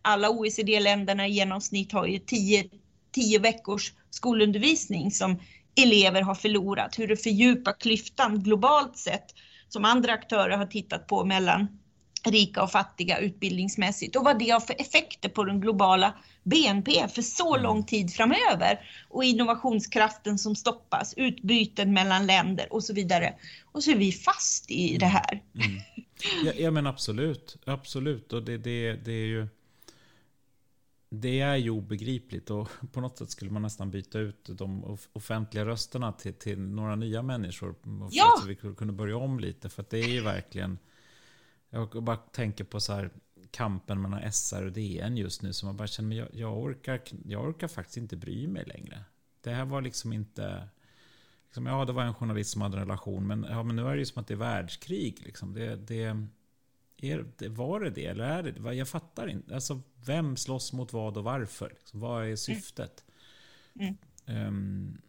alla 0.01 0.29
OECD-länderna 0.29 1.27
i 1.27 1.31
genomsnitt 1.31 1.91
har 1.91 2.05
ju 2.05 2.19
10 3.11 3.39
veckors 3.39 3.93
skolundervisning 4.09 5.11
som 5.11 5.39
elever 5.76 6.21
har 6.21 6.36
förlorat, 6.36 6.99
hur 6.99 7.07
det 7.07 7.17
fördjupar 7.17 7.74
klyftan 7.80 8.43
globalt 8.43 8.97
sett 8.97 9.26
som 9.69 9.86
andra 9.86 10.13
aktörer 10.13 10.57
har 10.57 10.65
tittat 10.65 11.07
på 11.07 11.26
mellan 11.26 11.67
rika 12.26 12.63
och 12.63 12.71
fattiga 12.71 13.17
utbildningsmässigt 13.17 14.15
och 14.15 14.24
vad 14.24 14.39
det 14.39 14.49
har 14.49 14.59
för 14.59 14.82
effekter 14.82 15.30
på 15.30 15.43
den 15.43 15.61
globala 15.61 16.13
BNP 16.43 17.07
för 17.07 17.21
så 17.21 17.55
mm. 17.55 17.63
lång 17.63 17.86
tid 17.86 18.13
framöver 18.13 18.80
och 19.09 19.24
innovationskraften 19.24 20.38
som 20.38 20.55
stoppas, 20.55 21.13
utbyten 21.17 21.93
mellan 21.93 22.26
länder 22.26 22.74
och 22.74 22.84
så 22.84 22.93
vidare. 22.93 23.34
Och 23.71 23.84
så 23.84 23.91
är 23.91 23.95
vi 23.95 24.11
fast 24.11 24.71
i 24.71 24.97
det 24.97 25.05
här. 25.05 25.41
Mm. 25.55 25.82
Ja, 26.45 26.51
ja, 26.57 26.71
men 26.71 26.88
absolut, 26.88 27.57
absolut 27.65 28.34
och 28.34 28.43
det, 28.43 28.57
det, 28.57 28.93
det 28.93 29.11
är 29.11 29.26
ju 29.26 29.47
det 31.16 31.39
är 31.39 31.55
ju 31.55 31.70
obegripligt 31.70 32.49
och 32.49 32.70
på 32.91 33.01
något 33.01 33.18
sätt 33.18 33.30
skulle 33.30 33.51
man 33.51 33.61
nästan 33.61 33.91
byta 33.91 34.20
ut 34.20 34.49
de 34.51 34.97
offentliga 35.14 35.66
rösterna 35.66 36.11
till, 36.11 36.34
till 36.34 36.59
några 36.59 36.95
nya 36.95 37.22
människor. 37.22 37.76
Ja. 38.11 38.38
Så 38.41 38.47
vi 38.47 38.55
kunde 38.55 38.93
börja 38.93 39.18
om 39.18 39.39
lite 39.39 39.70
för 39.70 39.82
att 39.82 39.89
det 39.89 39.99
är 39.99 40.09
ju 40.09 40.22
verkligen 40.22 40.78
jag 41.70 42.03
bara 42.03 42.18
tänker 42.18 42.64
på 42.64 42.80
så 42.80 42.93
här 42.93 43.09
kampen 43.51 44.01
mellan 44.01 44.32
SR 44.32 44.66
och 44.66 44.72
DN 44.72 45.18
just 45.18 45.41
nu 45.41 45.53
som 45.53 45.68
jag 45.68 45.76
bara 45.76 45.88
känner, 45.88 46.16
jag, 46.16 46.28
jag, 46.32 46.57
orkar, 46.57 47.01
jag 47.26 47.43
orkar 47.43 47.68
faktiskt 47.68 47.97
inte 47.97 48.18
bry 48.18 48.47
mig 48.47 48.64
längre. 48.66 49.03
Det 49.41 49.51
här 49.51 49.66
var 49.66 49.82
liksom 49.82 50.14
inte... 50.14 50.68
Liksom, 51.45 51.66
ja, 51.66 51.86
det 51.86 51.93
var 51.93 52.03
en 52.03 52.14
journalist 52.14 52.51
som 52.51 52.61
hade 52.61 52.78
en 52.78 52.84
relation, 52.84 53.28
men, 53.28 53.45
ja, 53.49 53.64
men 53.64 53.76
nu 53.76 53.88
är 53.88 53.93
det 53.93 53.99
ju 53.99 54.05
som 54.05 54.22
att 54.22 54.28
det 54.28 54.34
är 54.34 54.38
världskrig. 54.38 55.22
Liksom. 55.26 55.53
Det, 55.53 55.76
det, 55.76 56.28
är, 57.03 57.25
det, 57.37 57.49
var 57.49 57.79
det 57.79 57.89
det, 57.89 58.05
eller 58.05 58.23
är 58.23 58.43
det 58.43 58.73
Jag 58.73 58.87
fattar 58.87 59.27
inte. 59.27 59.55
Alltså, 59.55 59.81
vem 60.05 60.37
slåss 60.37 60.73
mot 60.73 60.93
vad 60.93 61.17
och 61.17 61.23
varför? 61.23 61.69
Liksom, 61.69 61.99
vad 61.99 62.27
är 62.27 62.35
syftet? 62.35 63.03
Mm. 63.79 63.97
Mm. 64.27 64.47
Um, 64.47 65.01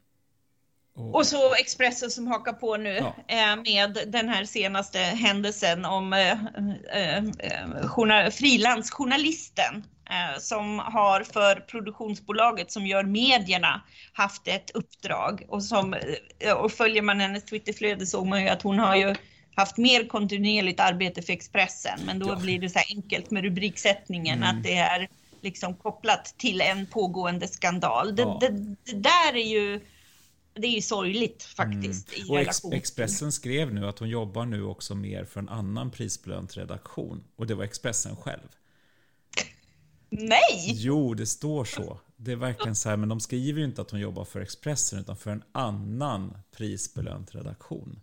och, 0.96 1.14
och 1.14 1.26
så 1.26 1.54
Expressen 1.54 2.10
som 2.10 2.26
hakar 2.26 2.52
på 2.52 2.76
nu 2.76 2.94
ja. 2.94 3.14
Eh, 3.28 3.56
med 3.56 3.98
den 4.06 4.28
här 4.28 4.44
senaste 4.44 4.98
händelsen 4.98 5.84
om 5.84 6.12
eh, 6.12 7.16
eh, 7.16 8.30
frilansjournalisten 8.30 9.84
eh, 10.10 10.40
som 10.40 10.78
har 10.78 11.22
för 11.22 11.56
produktionsbolaget 11.60 12.72
som 12.72 12.86
gör 12.86 13.04
medierna 13.04 13.82
haft 14.12 14.48
ett 14.48 14.70
uppdrag 14.70 15.46
och 15.48 15.64
som 15.64 15.94
och 16.56 16.72
följer 16.72 17.02
man 17.02 17.20
hennes 17.20 17.44
Twitterflöde 17.44 18.06
såg 18.06 18.26
man 18.26 18.42
ju 18.42 18.48
att 18.48 18.62
hon 18.62 18.78
har 18.78 18.96
ju 18.96 19.14
haft 19.54 19.76
mer 19.76 20.06
kontinuerligt 20.06 20.80
arbete 20.80 21.22
för 21.22 21.32
Expressen, 21.32 21.98
men 22.06 22.18
då 22.18 22.28
ja. 22.28 22.36
blir 22.36 22.58
det 22.58 22.70
så 22.70 22.78
här 22.78 22.96
enkelt 22.96 23.30
med 23.30 23.44
rubriksättningen 23.44 24.42
mm. 24.42 24.56
att 24.56 24.62
det 24.62 24.76
är 24.76 25.08
liksom 25.40 25.74
kopplat 25.74 26.34
till 26.38 26.60
en 26.60 26.86
pågående 26.86 27.48
skandal. 27.48 28.16
Det, 28.16 28.22
ja. 28.22 28.38
det, 28.40 28.48
det 28.84 28.98
där 28.98 29.34
är 29.34 29.48
ju 29.48 29.80
det 30.54 30.66
är 30.66 30.70
ju 30.70 30.82
sorgligt 30.82 31.42
faktiskt. 31.42 32.16
Mm. 32.16 32.30
och 32.30 32.40
Ex 32.40 32.64
Expressen 32.72 33.32
skrev 33.32 33.74
nu 33.74 33.86
att 33.86 33.98
hon 33.98 34.08
jobbar 34.08 34.46
nu 34.46 34.64
också 34.64 34.94
mer 34.94 35.24
för 35.24 35.40
en 35.40 35.48
annan 35.48 35.90
prisbelönt 35.90 36.56
redaktion. 36.56 37.24
Och 37.36 37.46
det 37.46 37.54
var 37.54 37.64
Expressen 37.64 38.16
själv. 38.16 38.48
Nej! 40.10 40.72
Jo, 40.74 41.14
det 41.14 41.26
står 41.26 41.64
så. 41.64 42.00
Det 42.16 42.32
är 42.32 42.36
verkligen 42.36 42.76
så 42.76 42.88
här, 42.88 42.96
men 42.96 43.08
de 43.08 43.20
skriver 43.20 43.58
ju 43.58 43.64
inte 43.64 43.82
att 43.82 43.90
hon 43.90 44.00
jobbar 44.00 44.24
för 44.24 44.40
Expressen 44.40 44.98
utan 44.98 45.16
för 45.16 45.30
en 45.30 45.42
annan 45.52 46.38
prisbelönt 46.56 47.34
redaktion. 47.34 48.00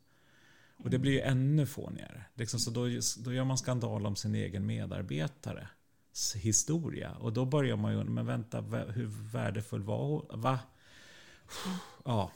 Och 0.84 0.89
det 0.89 0.99
blir 0.99 1.11
ju 1.11 1.21
ännu 1.21 1.65
fånigare. 1.65 2.23
Liksom, 2.34 2.59
så 2.59 2.71
då, 2.71 2.88
då 3.17 3.34
gör 3.34 3.43
man 3.43 3.57
skandal 3.57 4.05
om 4.05 4.15
sin 4.15 4.36
egen 4.36 4.65
medarbetares 4.65 6.36
historia. 6.36 7.11
Och 7.11 7.34
då 7.34 7.45
börjar 7.45 7.75
man 7.75 7.93
ju, 7.93 8.03
men 8.03 8.25
vänta, 8.25 8.61
hur 8.95 9.32
värdefull 9.34 9.84
var 9.84 9.97
hon? 9.97 10.41
Va? 10.41 10.59
Ja. 12.05 12.32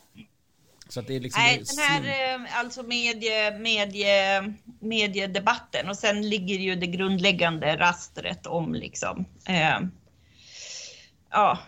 Så 0.89 0.99
att 0.99 1.07
det 1.07 1.15
är 1.15 1.19
liksom 1.19 1.41
Nej, 1.41 1.63
den 1.75 1.85
här 1.85 2.35
eh, 2.35 2.59
alltså 2.59 2.83
medie, 2.83 3.57
medie, 3.59 4.53
mediedebatten 4.79 5.89
och 5.89 5.97
sen 5.97 6.29
ligger 6.29 6.55
ju 6.55 6.75
det 6.75 6.87
grundläggande 6.87 7.77
rastret 7.77 8.47
om 8.47 8.73
liksom 8.73 9.25
eh, 9.47 9.79
ja, 11.31 11.59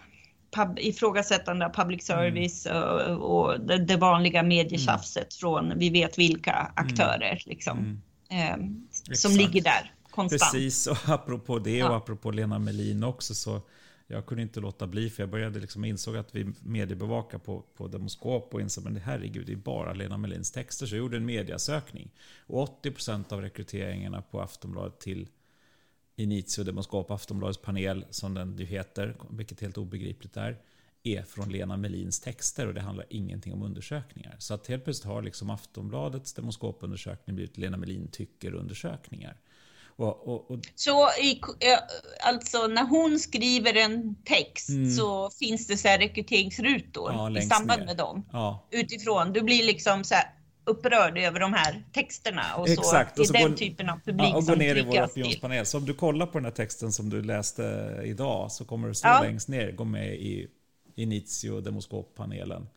pub, 0.56 0.80
ifrågasättande 0.80 1.66
av 1.66 1.70
public 1.70 2.10
mm. 2.10 2.20
service 2.20 2.66
mm. 2.66 2.84
och, 2.84 3.50
och 3.50 3.60
det, 3.60 3.78
det, 3.78 3.98
vanliga 3.98 4.44
medietjafset 4.44 5.18
mm. 5.18 5.40
från 5.40 5.80
vi 5.80 5.90
vet 5.90 6.18
vilka 6.18 6.54
mm. 6.54 6.72
aktörer 6.76 7.42
liksom, 7.46 8.02
eh, 8.30 8.58
som 9.14 9.32
ligger 9.32 9.62
där 9.62 9.94
konstant. 10.12 10.52
Precis, 10.52 10.88
och 10.88 10.98
apropå 11.10 11.60
det 11.60 11.84
och 11.84 11.96
apropå 11.96 12.32
Lena 12.32 12.60
Melin 12.60 13.04
också 13.04 13.36
så 13.36 13.62
jag 14.08 14.26
kunde 14.26 14.42
inte 14.42 14.60
låta 14.60 14.88
bli 14.88 15.10
för 15.10 15.24
jag 15.24 15.30
började 15.30 15.60
liksom 15.60 15.86
insåg 15.86 16.18
att 16.18 16.36
vi 16.36 16.54
mediebevakar 16.64 17.38
på, 17.38 17.62
på 17.62 17.88
Demoskop 17.88 18.54
och 18.54 18.62
insåg 18.62 18.84
men 18.84 18.96
herregud, 18.96 19.46
det 19.46 19.52
är 19.52 19.58
bara 19.58 19.94
Lena 19.94 20.18
Melins 20.18 20.52
texter. 20.52 20.86
Så 20.86 20.96
jag 20.96 21.00
gjorde 21.00 21.18
en 21.18 21.26
mediasökning. 21.26 22.12
Och 22.48 22.84
80% 22.84 23.34
av 23.34 23.42
rekryteringarna 23.42 24.22
på 24.22 24.42
Aftonbladet 24.42 25.00
till 25.00 25.28
Initio 26.20 26.64
Demoskop, 26.64 27.12
Aftonbladets 27.12 27.62
panel 27.62 28.06
som 28.10 28.34
den 28.34 28.58
ju 28.58 28.66
heter, 28.66 29.16
vilket 29.30 29.62
helt 29.62 29.78
obegripligt 29.78 30.38
är, 30.38 30.58
är 31.04 31.24
från 31.24 31.50
Lena 31.50 31.78
Melins 31.78 32.20
texter 32.20 32.68
och 32.68 32.74
det 32.74 32.82
handlar 32.82 33.06
ingenting 33.10 33.54
om 33.54 33.64
undersökningar. 33.64 34.36
Så 34.40 34.54
att 34.54 34.68
helt 34.68 34.84
plötsligt 34.84 35.08
har 35.08 35.22
liksom 35.22 35.50
Aftonbladets 35.50 36.34
Demoskopundersökning 36.34 37.36
blivit 37.36 37.58
Lena 37.58 37.78
Melin 37.78 38.08
tycker 38.12 38.54
undersökningar. 38.54 39.38
Och, 39.98 40.28
och, 40.28 40.52
och... 40.52 40.60
Så 40.76 41.10
i, 41.22 41.42
alltså 42.24 42.68
när 42.68 42.86
hon 42.86 43.20
skriver 43.20 43.74
en 43.74 44.16
text 44.16 44.70
mm. 44.70 44.92
så 44.92 45.30
finns 45.30 45.68
det 45.68 45.78
så 45.78 45.88
här 45.88 46.00
rekryteringsrutor 46.00 47.12
ja, 47.12 47.40
i 47.40 47.42
samband 47.42 47.80
ner. 47.80 47.86
med 47.86 47.98
dem. 47.98 48.26
Ja. 48.32 48.68
Utifrån, 48.72 49.34
du 49.34 49.42
blir 49.42 49.64
liksom 49.64 50.04
så 50.04 50.16
här 50.16 50.37
upprörd 50.68 51.18
över 51.18 51.40
de 51.40 51.54
här 51.54 51.84
texterna 51.94 52.56
och 52.56 52.70
Exakt. 52.70 53.18
så. 53.18 53.24
Det 53.24 53.40
är 53.40 53.42
den 53.42 53.52
går, 53.52 53.58
typen 53.58 53.90
av 53.90 54.00
publik 54.06 54.30
ja, 54.30 54.38
och 54.38 54.44
som 54.44 54.54
går 54.54 54.60
ner 54.60 54.76
i 54.76 54.82
vår 54.82 55.06
opinionspanel. 55.06 55.66
Så 55.66 55.78
om 55.78 55.86
du 55.86 55.94
kollar 55.94 56.26
på 56.26 56.38
den 56.38 56.46
här 56.46 56.52
texten 56.52 56.92
som 56.92 57.10
du 57.10 57.22
läste 57.22 57.96
idag 58.06 58.52
så 58.52 58.66
kommer 58.66 58.88
det 58.88 58.96
stå 58.96 59.08
ja. 59.08 59.22
längst 59.22 59.48
ner, 59.48 59.72
gå 59.72 59.84
med 59.84 60.16
i 60.16 60.48
Initio 60.96 61.62
Demoskop-panelen. 61.62 62.68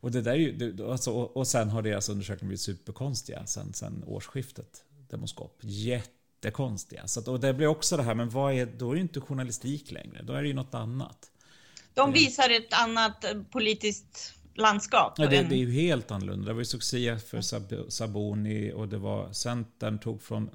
Och, 0.00 0.10
det 0.10 0.20
där 0.20 0.32
är 0.32 0.36
ju, 0.36 0.90
alltså, 0.90 1.12
och 1.12 1.46
sen 1.46 1.68
har 1.68 1.82
deras 1.82 2.08
undersökningar 2.08 2.48
blivit 2.48 2.60
superkonstiga 2.60 3.46
sen, 3.46 3.72
sen 3.72 4.04
årsskiftet 4.06 4.84
demoskop. 5.10 5.58
Jättekonstiga. 5.62 7.06
Så 7.06 7.20
att, 7.20 7.28
och 7.28 7.40
det 7.40 7.54
blir 7.54 7.66
också 7.66 7.96
det 7.96 8.02
här, 8.02 8.14
men 8.14 8.30
vad 8.30 8.54
är, 8.54 8.66
då 8.66 8.90
är 8.90 8.94
det 8.94 9.00
inte 9.00 9.20
journalistik 9.20 9.90
längre. 9.90 10.22
Då 10.22 10.32
är 10.32 10.42
det 10.42 10.48
ju 10.48 10.54
något 10.54 10.74
annat. 10.74 11.30
De 11.94 12.12
visar 12.12 12.50
ett 12.50 12.72
annat 12.72 13.24
politiskt 13.50 14.34
landskap. 14.54 15.14
Ja, 15.16 15.26
det, 15.26 15.42
det, 15.42 15.54
är 15.54 15.58
ju 15.58 15.72
helt 15.72 16.10
annorlunda. 16.10 16.46
Det 16.46 16.52
var 16.52 16.60
ju 16.60 16.64
succé 16.64 17.18
för 17.18 17.40
Saboni 17.90 18.72
och 18.72 18.88
det 18.88 18.98
var 18.98 19.32
Centern 19.32 19.98
tog 19.98 20.22
från 20.22 20.50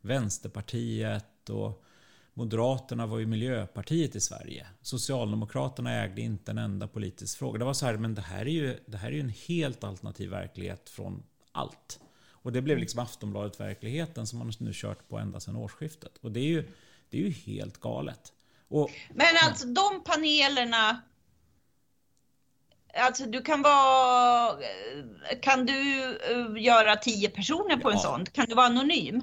Vänsterpartiet 0.00 1.50
och 1.50 1.84
Moderaterna 2.34 3.06
var 3.06 3.18
ju 3.18 3.26
Miljöpartiet 3.26 4.16
i 4.16 4.20
Sverige. 4.20 4.66
Socialdemokraterna 4.82 5.92
ägde 5.92 6.20
inte 6.20 6.50
en 6.50 6.58
enda 6.58 6.88
politisk 6.88 7.38
fråga. 7.38 7.58
Det 7.58 7.64
var 7.64 7.74
så 7.74 7.86
här, 7.86 7.96
men 7.96 8.14
det 8.14 8.22
här 8.22 8.40
är 8.46 8.50
ju, 8.50 8.78
det 8.86 8.96
här 8.96 9.08
är 9.08 9.12
ju 9.12 9.20
en 9.20 9.34
helt 9.48 9.84
alternativ 9.84 10.30
verklighet 10.30 10.90
från 10.90 11.22
allt. 11.52 12.00
Och 12.26 12.52
det 12.52 12.62
blev 12.62 12.78
liksom 12.78 13.00
Aftonbladet-verkligheten 13.00 14.26
som 14.26 14.38
man 14.38 14.52
nu 14.58 14.70
kört 14.74 15.08
på 15.08 15.18
ända 15.18 15.40
sedan 15.40 15.56
årsskiftet. 15.56 16.18
Och 16.20 16.32
det 16.32 16.40
är 16.40 16.48
ju, 16.48 16.68
det 17.10 17.18
är 17.18 17.22
ju 17.22 17.30
helt 17.30 17.80
galet. 17.80 18.32
Och, 18.68 18.90
Men 19.14 19.26
alltså 19.44 19.66
de 19.66 20.04
panelerna 20.04 21.00
Alltså 22.96 23.26
du 23.26 23.42
kan 23.42 23.62
vara, 23.62 24.56
kan 25.42 25.66
du 25.66 26.02
eh, 26.30 26.62
göra 26.62 26.96
tio 26.96 27.30
personer 27.30 27.76
på 27.76 27.90
en 27.90 27.98
sån? 27.98 28.26
Kan 28.26 28.46
du 28.48 28.54
vara 28.54 28.66
anonym? 28.66 29.22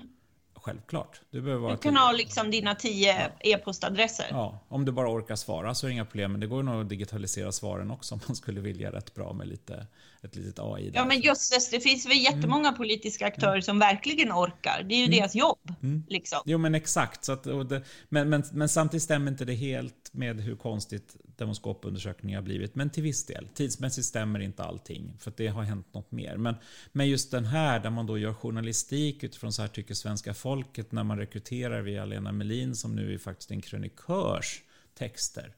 Självklart. 0.64 1.22
Du, 1.32 1.42
behöver 1.42 1.62
vara 1.62 1.72
du 1.72 1.78
kan 1.78 1.96
ha 1.96 2.12
liksom 2.12 2.52
dina 2.52 2.76
tio 2.76 3.32
e-postadresser. 3.40 4.26
Ja, 4.30 4.60
om 4.68 4.86
du 4.86 4.92
bara 4.92 5.10
orkar 5.10 5.36
svara 5.36 5.76
så 5.76 5.86
är 5.86 5.90
det 5.90 5.94
inga 5.94 6.06
problem. 6.06 6.32
Men 6.32 6.42
det 6.42 6.48
går 6.48 6.64
nog 6.64 6.82
att 6.82 6.90
digitalisera 6.90 7.52
svaren 7.52 7.92
också 7.92 8.16
om 8.16 8.22
man 8.28 8.36
skulle 8.36 8.62
vilja 8.62 8.92
rätt 8.92 9.14
bra 9.14 9.34
med 9.34 9.48
lite, 9.48 9.88
ett 10.22 10.36
litet 10.36 10.60
AI. 10.60 10.90
Där. 10.90 11.00
Ja, 11.00 11.06
men 11.06 11.22
just 11.22 11.72
det, 11.72 11.78
det 11.78 11.84
finns 11.84 12.06
väl 12.06 12.18
jättemånga 12.18 12.68
mm. 12.68 12.78
politiska 12.78 13.26
aktörer 13.28 13.52
mm. 13.52 13.62
som 13.62 13.80
verkligen 13.80 14.32
orkar. 14.32 14.86
Det 14.90 14.96
är 14.96 14.98
ju 14.98 15.06
mm. 15.06 15.18
deras 15.18 15.36
jobb. 15.36 15.76
Mm. 15.82 16.04
Liksom. 16.10 16.40
Jo, 16.46 16.58
men 16.58 16.76
exakt. 16.76 17.26
Så 17.26 17.32
att, 17.32 17.44
det, 17.44 17.84
men, 18.10 18.30
men, 18.30 18.44
men 18.52 18.70
samtidigt 18.70 19.04
stämmer 19.04 19.32
inte 19.32 19.46
det 19.46 19.54
helt 19.54 20.01
med 20.12 20.42
hur 20.42 20.56
konstigt 20.56 21.18
demoskopundersökningar 21.24 22.38
har 22.38 22.44
blivit. 22.44 22.76
Men 22.76 22.90
till 22.90 23.04
viss 23.04 23.26
del. 23.26 23.48
Tidsmässigt 23.54 24.08
stämmer 24.08 24.40
inte 24.40 24.64
allting. 24.64 25.14
För 25.20 25.34
det 25.38 25.48
har 25.48 25.64
hänt 25.64 25.94
något 25.94 26.12
mer. 26.12 26.38
Men, 26.38 26.56
men 26.92 27.10
just 27.10 27.32
den 27.32 27.46
här 27.46 27.80
där 27.80 27.90
man 27.90 28.06
då 28.06 28.18
gör 28.18 28.34
journalistik 28.34 29.24
utifrån 29.24 29.54
så 29.54 29.62
här 29.62 29.70
tycker 29.70 29.94
svenska 29.94 30.34
folket 30.34 30.92
när 30.92 31.04
man 31.04 31.18
rekryterar 31.18 31.82
via 31.82 32.06
Lena 32.06 32.32
Melin 32.32 32.76
som 32.76 32.96
nu 32.96 33.14
är 33.14 33.18
faktiskt 33.18 33.52
en 33.52 33.62
krönikörs 33.62 34.62
texter. 34.94 35.56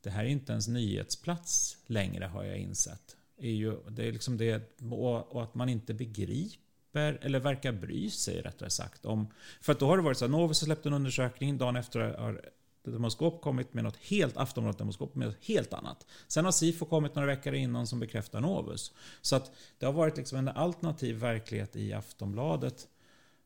Det 0.00 0.10
här 0.10 0.24
är 0.24 0.28
inte 0.28 0.52
ens 0.52 0.68
nyhetsplats 0.68 1.76
längre 1.86 2.24
har 2.24 2.44
jag 2.44 2.58
insett. 2.58 3.16
Är 3.38 3.50
ju, 3.50 3.76
det 3.88 4.08
är 4.08 4.12
liksom 4.12 4.36
det, 4.36 4.80
och, 4.90 5.42
att 5.42 5.54
man 5.54 5.68
inte 5.68 5.94
begriper 5.94 7.18
eller 7.22 7.40
verkar 7.40 7.72
bry 7.72 8.10
sig 8.10 8.42
rättare 8.42 8.70
sagt. 8.70 9.06
Om, 9.06 9.28
för 9.60 9.72
att 9.72 9.80
då 9.80 9.86
har 9.86 9.96
det 9.96 10.02
varit 10.02 10.18
så 10.18 10.24
att 10.24 10.30
Novus 10.30 10.60
har 10.60 10.66
släppt 10.66 10.86
en 10.86 10.92
undersökning, 10.92 11.58
dagen 11.58 11.76
efter 11.76 12.00
har 12.00 12.50
Demoskop 12.90 13.42
kommit 13.42 13.74
med 13.74 13.84
något 13.84 13.96
helt, 13.96 14.36
Aftonbladet 14.36 14.78
Demoskop 14.78 15.14
med 15.14 15.28
något 15.28 15.44
helt 15.44 15.72
annat. 15.72 16.06
Sen 16.28 16.44
har 16.44 16.52
Sifo 16.52 16.84
kommit 16.84 17.14
några 17.14 17.26
veckor 17.26 17.54
innan 17.54 17.86
som 17.86 18.00
bekräftar 18.00 18.40
Novus. 18.40 18.92
Så 19.20 19.36
att 19.36 19.50
det 19.78 19.86
har 19.86 19.92
varit 19.92 20.16
liksom 20.16 20.38
en 20.38 20.48
alternativ 20.48 21.16
verklighet 21.16 21.76
i 21.76 21.92
Aftonbladet 21.92 22.88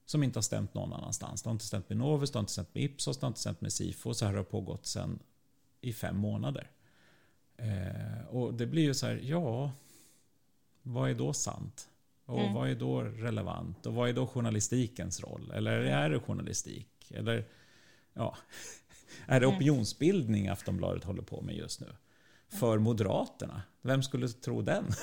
som 0.07 0.23
inte 0.23 0.37
har 0.37 0.43
stämt 0.43 0.75
någon 0.75 0.93
annanstans. 0.93 1.43
Det 1.43 1.49
har 1.49 1.53
inte 1.53 1.65
stämt 1.65 1.89
med 1.89 1.99
Novus, 1.99 2.31
det 2.31 2.37
har 2.37 2.41
inte 2.41 2.53
stämt 2.53 2.75
med 2.75 2.85
Ipsos, 2.85 3.19
det 3.19 3.25
har 3.25 3.29
inte 3.29 3.41
stämt 3.41 3.61
med 3.61 3.73
Sifo. 3.73 4.15
Så 4.15 4.25
här 4.25 4.33
har 4.33 4.39
det 4.39 4.45
pågått 4.45 4.87
sen 4.87 5.19
i 5.81 5.93
fem 5.93 6.17
månader. 6.17 6.71
Eh, 7.57 8.27
och 8.29 8.55
det 8.55 8.67
blir 8.67 8.83
ju 8.83 8.95
så 8.95 9.07
här, 9.07 9.21
ja, 9.23 9.73
vad 10.83 11.11
är 11.11 11.15
då 11.15 11.33
sant? 11.33 11.89
Och 12.25 12.41
mm. 12.41 12.55
vad 12.55 12.71
är 12.71 12.75
då 12.75 13.01
relevant? 13.01 13.87
Och 13.87 13.95
vad 13.95 14.09
är 14.09 14.13
då 14.13 14.27
journalistikens 14.27 15.21
roll? 15.21 15.51
Eller 15.55 15.73
är 15.73 16.11
det 16.11 16.21
journalistik? 16.21 17.11
Eller, 17.11 17.49
ja, 18.13 18.37
är 19.27 19.41
det 19.41 19.47
mm. 19.47 19.57
opinionsbildning 19.57 20.49
Aftonbladet 20.49 21.05
håller 21.05 21.23
på 21.23 21.41
med 21.41 21.57
just 21.57 21.81
nu? 21.81 21.87
För 22.59 22.79
Moderaterna? 22.79 23.63
Vem 23.83 24.03
skulle 24.03 24.29
tro 24.29 24.63
den? 24.63 24.85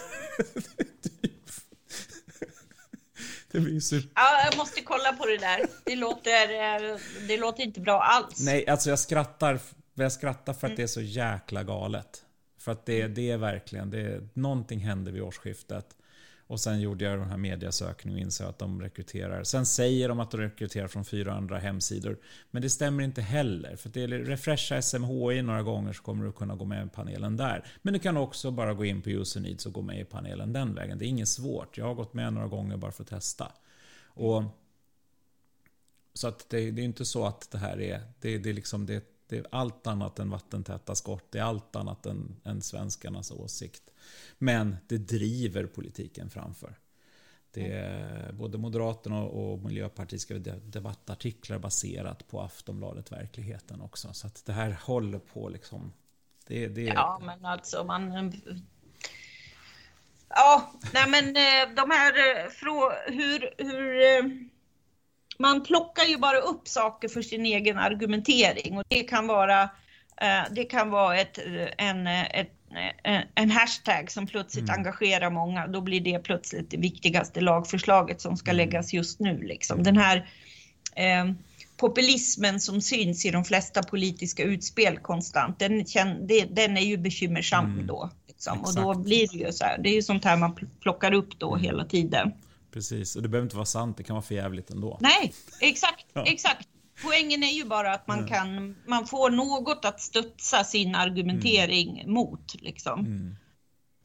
det 3.51 3.59
blir 3.59 3.79
super... 3.79 4.11
Ja, 4.15 4.45
jag 4.45 4.57
måste 4.57 4.81
kolla 4.81 5.13
på 5.13 5.25
det 5.25 5.37
där. 5.37 5.65
Det 5.85 5.95
låter, 5.95 6.53
eh, 6.53 6.97
det 7.27 7.37
låter 7.37 7.63
inte 7.63 7.81
bra 7.81 8.01
alls. 8.01 8.39
Nej, 8.39 8.67
alltså 8.67 8.89
jag 8.89 8.99
skrattar, 8.99 9.59
jag 9.93 10.11
skrattar 10.11 10.53
för 10.53 10.67
att 10.67 10.71
mm. 10.71 10.75
det 10.75 10.83
är 10.83 10.87
så 10.87 11.01
jäkla 11.01 11.63
galet. 11.63 12.23
För 12.59 12.71
att 12.71 12.85
det, 12.85 13.07
det 13.07 13.31
är 13.31 13.37
verkligen, 13.37 13.89
det 13.89 14.29
någonting 14.33 14.79
hände 14.79 15.11
vid 15.11 15.21
årsskiftet. 15.21 15.95
Och 16.47 16.59
sen 16.59 16.81
gjorde 16.81 17.05
jag 17.05 17.19
den 17.19 17.29
här 17.29 17.37
mediasökningen 17.37 18.19
och 18.19 18.25
insåg 18.25 18.47
att 18.47 18.59
de 18.59 18.81
rekryterar. 18.81 19.43
Sen 19.43 19.65
säger 19.65 20.09
de 20.09 20.19
att 20.19 20.31
de 20.31 20.37
rekryterar 20.37 20.87
från 20.87 21.05
fyra 21.05 21.33
andra 21.33 21.57
hemsidor. 21.57 22.17
Men 22.51 22.61
det 22.61 22.69
stämmer 22.69 23.03
inte 23.03 23.21
heller. 23.21 23.75
För 23.75 23.89
det 23.89 24.03
är 24.03 24.07
refresha 24.07 24.81
SMHI 24.81 25.41
några 25.41 25.63
gånger 25.63 25.93
så 25.93 26.03
kommer 26.03 26.25
du 26.25 26.31
kunna 26.31 26.55
gå 26.55 26.65
med 26.65 26.85
i 26.85 26.89
panelen 26.89 27.37
där. 27.37 27.65
Men 27.81 27.93
du 27.93 27.99
kan 27.99 28.17
också 28.17 28.51
bara 28.51 28.73
gå 28.73 28.85
in 28.85 29.01
på 29.01 29.09
User 29.09 29.41
Needs 29.41 29.65
och 29.65 29.73
gå 29.73 29.81
med 29.81 29.99
i 29.99 30.03
panelen 30.03 30.53
den 30.53 30.75
vägen. 30.75 30.97
Det 30.97 31.05
är 31.05 31.09
inget 31.09 31.29
svårt. 31.29 31.77
Jag 31.77 31.85
har 31.85 31.93
gått 31.93 32.13
med 32.13 32.33
några 32.33 32.47
gånger 32.47 32.77
bara 32.77 32.91
för 32.91 33.03
att 33.03 33.09
testa. 33.09 33.51
Och, 34.05 34.43
så 36.13 36.27
att 36.27 36.49
det, 36.49 36.71
det 36.71 36.81
är 36.81 36.85
inte 36.85 37.05
så 37.05 37.25
att 37.25 37.51
det 37.51 37.57
här 37.57 37.81
är, 37.81 38.01
det, 38.19 38.37
det 38.37 38.49
är 38.49 38.53
liksom 38.53 38.85
det, 38.85 39.03
det 39.27 39.37
är 39.37 39.45
allt 39.51 39.87
annat 39.87 40.19
än 40.19 40.29
vattentäta 40.29 40.95
skott. 40.95 41.31
Det 41.31 41.39
är 41.39 41.43
allt 41.43 41.75
annat 41.75 42.05
än, 42.05 42.35
än 42.43 42.61
svenskarnas 42.61 43.31
åsikt. 43.31 43.83
Men 44.37 44.77
det 44.87 44.97
driver 44.97 45.65
politiken 45.65 46.29
framför. 46.29 46.75
Det 47.51 47.71
är 47.71 48.31
både 48.33 48.57
Moderaterna 48.57 49.21
och 49.23 49.59
Miljöpartiet 49.59 50.21
skriver 50.21 50.59
debattartiklar 50.63 51.59
baserat 51.59 52.27
på 52.27 52.41
Aftonbladet 52.41 53.11
Verkligheten 53.11 53.81
också. 53.81 54.13
Så 54.13 54.27
att 54.27 54.45
det 54.45 54.53
här 54.53 54.77
håller 54.83 55.19
på 55.19 55.49
liksom. 55.49 55.93
Det, 56.47 56.67
det... 56.67 56.81
Ja, 56.81 57.21
men 57.25 57.45
alltså 57.45 57.83
man... 57.83 58.33
Ja, 60.29 60.71
nej 60.93 61.09
men 61.09 61.27
eh, 61.27 61.75
de 61.75 61.91
här 61.91 62.13
eh, 62.17 62.51
hur, 63.05 63.63
hur 63.63 64.01
eh, 64.01 64.31
man 65.37 65.63
plockar 65.63 66.03
ju 66.03 66.17
bara 66.17 66.37
upp 66.37 66.67
saker 66.67 67.07
för 67.07 67.21
sin 67.21 67.45
egen 67.45 67.77
argumentering 67.77 68.77
och 68.77 68.83
det 68.87 69.03
kan 69.03 69.27
vara 69.27 69.69
det 70.51 70.63
kan 70.63 70.89
vara 70.89 71.17
ett, 71.17 71.39
en, 71.77 72.07
ett 72.07 72.56
en 73.35 73.51
hashtag 73.51 74.11
som 74.11 74.27
plötsligt 74.27 74.69
mm. 74.69 74.79
engagerar 74.79 75.29
många, 75.29 75.67
då 75.67 75.81
blir 75.81 76.01
det 76.01 76.19
plötsligt 76.19 76.71
det 76.71 76.77
viktigaste 76.77 77.41
lagförslaget 77.41 78.21
som 78.21 78.37
ska 78.37 78.51
mm. 78.51 78.57
läggas 78.57 78.93
just 78.93 79.19
nu. 79.19 79.41
Liksom. 79.41 79.83
Den 79.83 79.97
här 79.97 80.29
eh, 80.95 81.31
populismen 81.77 82.59
som 82.59 82.81
syns 82.81 83.25
i 83.25 83.31
de 83.31 83.45
flesta 83.45 83.83
politiska 83.83 84.43
utspel 84.43 84.97
konstant, 84.97 85.59
den, 85.59 85.85
den 86.49 86.77
är 86.77 86.85
ju 86.85 86.97
bekymmersam 86.97 87.65
mm. 87.65 87.87
då. 87.87 88.09
Liksom. 88.27 88.61
Och 88.61 88.75
då 88.75 88.93
blir 88.99 89.27
det 89.27 89.37
ju 89.37 89.51
så 89.51 89.63
här, 89.63 89.77
det 89.77 89.89
är 89.89 89.95
ju 89.95 90.01
sånt 90.01 90.25
här 90.25 90.37
man 90.37 90.55
plockar 90.81 91.13
upp 91.13 91.39
då 91.39 91.53
mm. 91.53 91.65
hela 91.65 91.85
tiden. 91.85 92.31
Precis, 92.71 93.15
och 93.15 93.21
det 93.21 93.29
behöver 93.29 93.45
inte 93.45 93.55
vara 93.55 93.65
sant, 93.65 93.97
det 93.97 94.03
kan 94.03 94.13
vara 94.13 94.23
för 94.23 94.35
jävligt 94.35 94.69
ändå. 94.69 94.97
Nej, 95.01 95.33
exakt, 95.61 96.05
ja. 96.13 96.25
exakt. 96.25 96.67
Poängen 97.03 97.43
är 97.43 97.51
ju 97.51 97.65
bara 97.65 97.93
att 97.93 98.07
man 98.07 98.27
kan, 98.27 98.75
man 98.87 99.07
får 99.07 99.29
något 99.29 99.85
att 99.85 100.01
studsa 100.01 100.63
sin 100.63 100.95
argumentering 100.95 101.99
mm. 101.99 102.13
mot 102.13 102.61
liksom. 102.61 102.99
Mm. 102.99 103.35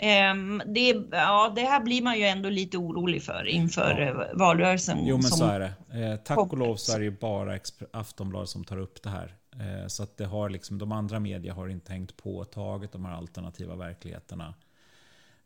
Um, 0.03 0.63
det, 0.67 1.05
ja, 1.11 1.53
det 1.57 1.61
här 1.61 1.81
blir 1.81 2.03
man 2.03 2.19
ju 2.19 2.25
ändå 2.25 2.49
lite 2.49 2.79
orolig 2.79 3.23
för 3.23 3.47
inför 3.49 3.99
ja. 4.01 4.31
Eh, 4.31 4.39
valrörelsen. 4.39 4.99
Jo, 5.07 5.17
men 5.17 5.23
så 5.23 5.45
är 5.45 5.61
det. 5.61 6.05
Eh, 6.05 6.17
tack 6.17 6.39
och 6.39 6.59
lov 6.59 6.77
så 6.77 6.95
är 6.95 6.99
det 6.99 7.05
ju 7.05 7.19
bara 7.19 7.59
Aftonbladet 7.93 8.49
som 8.49 8.65
tar 8.65 8.79
upp 8.79 9.03
det 9.03 9.11
här. 9.11 9.37
Eh, 9.53 9.87
så 9.87 10.03
att 10.03 10.17
det 10.17 10.25
har 10.25 10.51
liksom, 10.51 10.79
de 10.79 10.93
andra 10.93 11.21
media 11.21 11.55
har 11.55 11.69
inte 11.69 11.93
hängt 11.93 12.17
på 12.17 12.45
taget 12.45 12.93
de 12.93 13.05
här 13.05 13.13
alternativa 13.13 13.77
verkligheterna. 13.77 14.55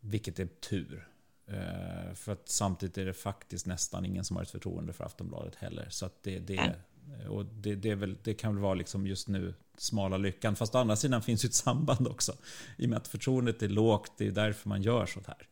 Vilket 0.01 0.39
är 0.39 0.47
tur. 0.47 1.09
Eh, 1.49 2.15
för 2.15 2.33
att 2.33 2.49
samtidigt 2.49 2.99
är 2.99 3.05
det 3.05 3.15
faktiskt 3.15 3.67
nästan 3.67 4.05
ingen 4.05 4.25
som 4.25 4.37
har 4.37 4.43
ett 4.43 4.51
förtroende 4.51 4.93
för 4.93 5.05
Aftonbladet 5.05 5.55
heller. 5.55 5.87
Så 5.91 6.07
att 6.07 6.23
det, 6.23 6.39
det, 6.39 6.75
och 7.29 7.45
det, 7.45 7.75
det, 7.75 7.95
väl, 7.95 8.17
det, 8.23 8.35
kan 8.35 8.55
väl 8.55 8.63
vara 8.63 8.75
liksom 8.75 9.07
just 9.07 9.29
nu 9.29 9.55
smala 9.77 10.17
lyckan. 10.17 10.57
Fast 10.57 10.75
å 10.75 10.79
andra 10.79 10.97
sidan 10.97 11.23
finns 11.23 11.45
ju 11.45 11.47
ett 11.47 11.55
samband 11.55 12.09
också. 12.09 12.33
I 12.77 12.87
och 12.87 12.91
med 12.91 12.97
att 12.97 13.09
förtroendet 13.09 13.63
är 13.63 13.69
lågt, 13.69 14.13
det 14.19 14.27
är 14.27 14.31
därför 14.31 14.69
man 14.69 14.83
gör 14.83 15.07
sånt 15.07 15.27
här. 15.27 15.49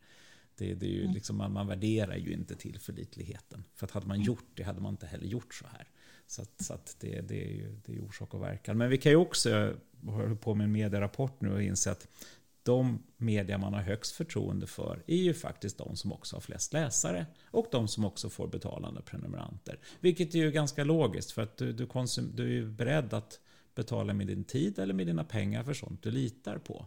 Det, 0.57 0.73
det 0.73 0.85
är 0.85 0.91
ju 0.91 1.01
mm. 1.01 1.13
liksom, 1.13 1.37
man, 1.37 1.53
man 1.53 1.67
värderar 1.67 2.15
ju 2.15 2.33
inte 2.33 2.55
tillförlitligheten. 2.55 3.63
För 3.75 3.85
att 3.85 3.91
hade 3.91 4.07
man 4.07 4.21
gjort 4.21 4.45
det 4.53 4.63
hade 4.63 4.81
man 4.81 4.93
inte 4.93 5.05
heller 5.05 5.27
gjort 5.27 5.53
så 5.53 5.65
här. 5.67 5.87
Så, 6.27 6.41
att, 6.41 6.61
så 6.61 6.73
att 6.73 6.95
det, 6.99 7.21
det, 7.21 7.43
är 7.43 7.51
ju 7.51 7.79
det 7.85 7.95
är 7.95 8.03
orsak 8.03 8.33
och 8.33 8.41
verkan. 8.41 8.77
Men 8.77 8.89
vi 8.89 8.97
kan 8.97 9.11
ju 9.11 9.15
också, 9.15 9.49
jag 9.49 9.77
håller 10.01 10.35
på 10.35 10.55
med 10.55 10.65
en 10.65 10.71
medierapport 10.71 11.41
nu 11.41 11.53
och 11.53 11.61
inse 11.61 11.91
att 11.91 12.07
de 12.65 13.03
media 13.17 13.57
man 13.57 13.73
har 13.73 13.81
högst 13.81 14.15
förtroende 14.15 14.67
för 14.67 15.03
är 15.07 15.15
ju 15.15 15.33
faktiskt 15.33 15.77
de 15.77 15.95
som 15.95 16.13
också 16.13 16.35
har 16.35 16.41
flest 16.41 16.73
läsare 16.73 17.25
och 17.51 17.67
de 17.71 17.87
som 17.87 18.05
också 18.05 18.29
får 18.29 18.47
betalande 18.47 19.01
prenumeranter. 19.01 19.79
Vilket 19.99 20.35
är 20.35 20.39
ju 20.39 20.51
ganska 20.51 20.83
logiskt 20.83 21.31
för 21.31 21.41
att 21.41 21.57
du, 21.57 21.73
du, 21.73 21.87
konsum, 21.87 22.31
du 22.35 22.43
är 22.43 22.51
ju 22.51 22.65
beredd 22.65 23.13
att 23.13 23.39
betala 23.75 24.13
med 24.13 24.27
din 24.27 24.43
tid 24.43 24.79
eller 24.79 24.93
med 24.93 25.07
dina 25.07 25.23
pengar 25.23 25.63
för 25.63 25.73
sånt 25.73 26.03
du 26.03 26.11
litar 26.11 26.57
på. 26.57 26.85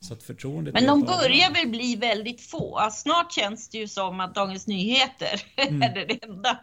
Så 0.00 0.14
att 0.14 0.22
förtroendet 0.22 0.74
Men 0.74 0.86
de 0.86 1.00
börjar 1.00 1.54
väl 1.54 1.68
bli 1.68 1.96
väldigt 1.96 2.40
få. 2.40 2.88
Snart 2.92 3.32
känns 3.32 3.68
det 3.68 3.78
ju 3.78 3.88
som 3.88 4.20
att 4.20 4.34
Dagens 4.34 4.66
Nyheter 4.66 5.42
mm. 5.56 5.82
är 5.82 5.94
det 5.94 6.24
enda. 6.24 6.60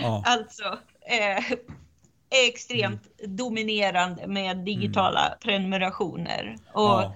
Ja. 0.00 0.22
alltså, 0.26 0.78
eh, 1.00 1.58
extremt 2.48 3.02
mm. 3.18 3.36
dominerande 3.36 4.26
med 4.26 4.56
digitala 4.56 5.26
mm. 5.26 5.38
prenumerationer. 5.40 6.56
Och, 6.72 6.82
ja. 6.82 7.14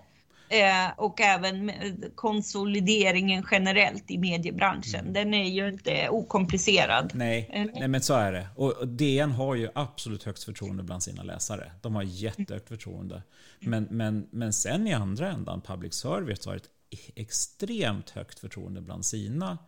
eh, 0.49 0.91
och 0.97 1.21
även 1.21 1.73
konsolideringen 2.15 3.47
generellt 3.51 4.11
i 4.11 4.19
mediebranschen. 4.19 5.01
Mm. 5.01 5.13
Den 5.13 5.35
är 5.35 5.49
ju 5.49 5.69
inte 5.69 6.09
okomplicerad. 6.09 7.13
Nej, 7.15 7.71
nej, 7.75 7.89
men 7.89 8.01
så 8.01 8.15
är 8.15 8.33
det. 8.33 8.49
Och 8.57 8.89
DN 8.89 9.31
har 9.31 9.55
ju 9.55 9.69
absolut 9.75 10.25
högst 10.25 10.45
förtroende 10.45 10.83
bland 10.83 11.03
sina 11.03 11.23
läsare. 11.23 11.73
De 11.83 11.95
har 11.95 12.03
jättehögt 12.03 12.69
förtroende. 12.69 13.23
Men, 13.61 13.89
men, 13.91 14.29
men 14.31 14.53
sen 14.53 14.87
i 14.87 14.93
andra 14.93 15.31
ändan, 15.31 15.61
public 15.61 15.95
service 15.95 16.47
har 16.47 16.57
ett 16.57 16.69
extremt 17.15 18.11
högt 18.11 18.39
förtroende 18.39 18.81
bland 18.81 19.07
sina 19.07 19.59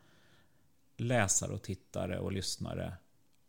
läsare 0.96 1.52
och 1.52 1.62
tittare 1.62 2.18
och 2.18 2.32
lyssnare. 2.32 2.92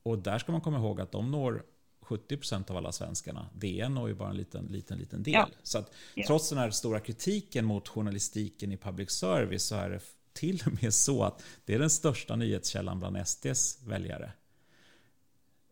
Och 0.03 0.19
där 0.19 0.39
ska 0.39 0.51
man 0.51 0.61
komma 0.61 0.77
ihåg 0.77 1.01
att 1.01 1.11
de 1.11 1.31
når 1.31 1.63
70% 2.11 2.71
av 2.71 2.77
alla 2.77 2.91
svenskarna. 2.91 3.49
DN 3.53 3.93
når 3.93 4.09
ju 4.09 4.15
bara 4.15 4.29
en 4.29 4.37
liten, 4.37 4.65
liten, 4.65 4.97
liten 4.97 5.23
del. 5.23 5.33
Ja. 5.33 5.49
Så 5.63 5.77
att 5.77 5.91
trots 6.27 6.49
den 6.49 6.57
här 6.57 6.71
stora 6.71 6.99
kritiken 6.99 7.65
mot 7.65 7.87
journalistiken 7.87 8.71
i 8.71 8.77
public 8.77 9.11
service 9.11 9.63
så 9.63 9.75
är 9.75 9.89
det 9.89 9.99
till 10.33 10.63
och 10.65 10.83
med 10.83 10.93
så 10.93 11.23
att 11.23 11.43
det 11.65 11.73
är 11.73 11.79
den 11.79 11.89
största 11.89 12.35
nyhetskällan 12.35 12.99
bland 12.99 13.27
SDs 13.27 13.79
väljare. 13.83 14.31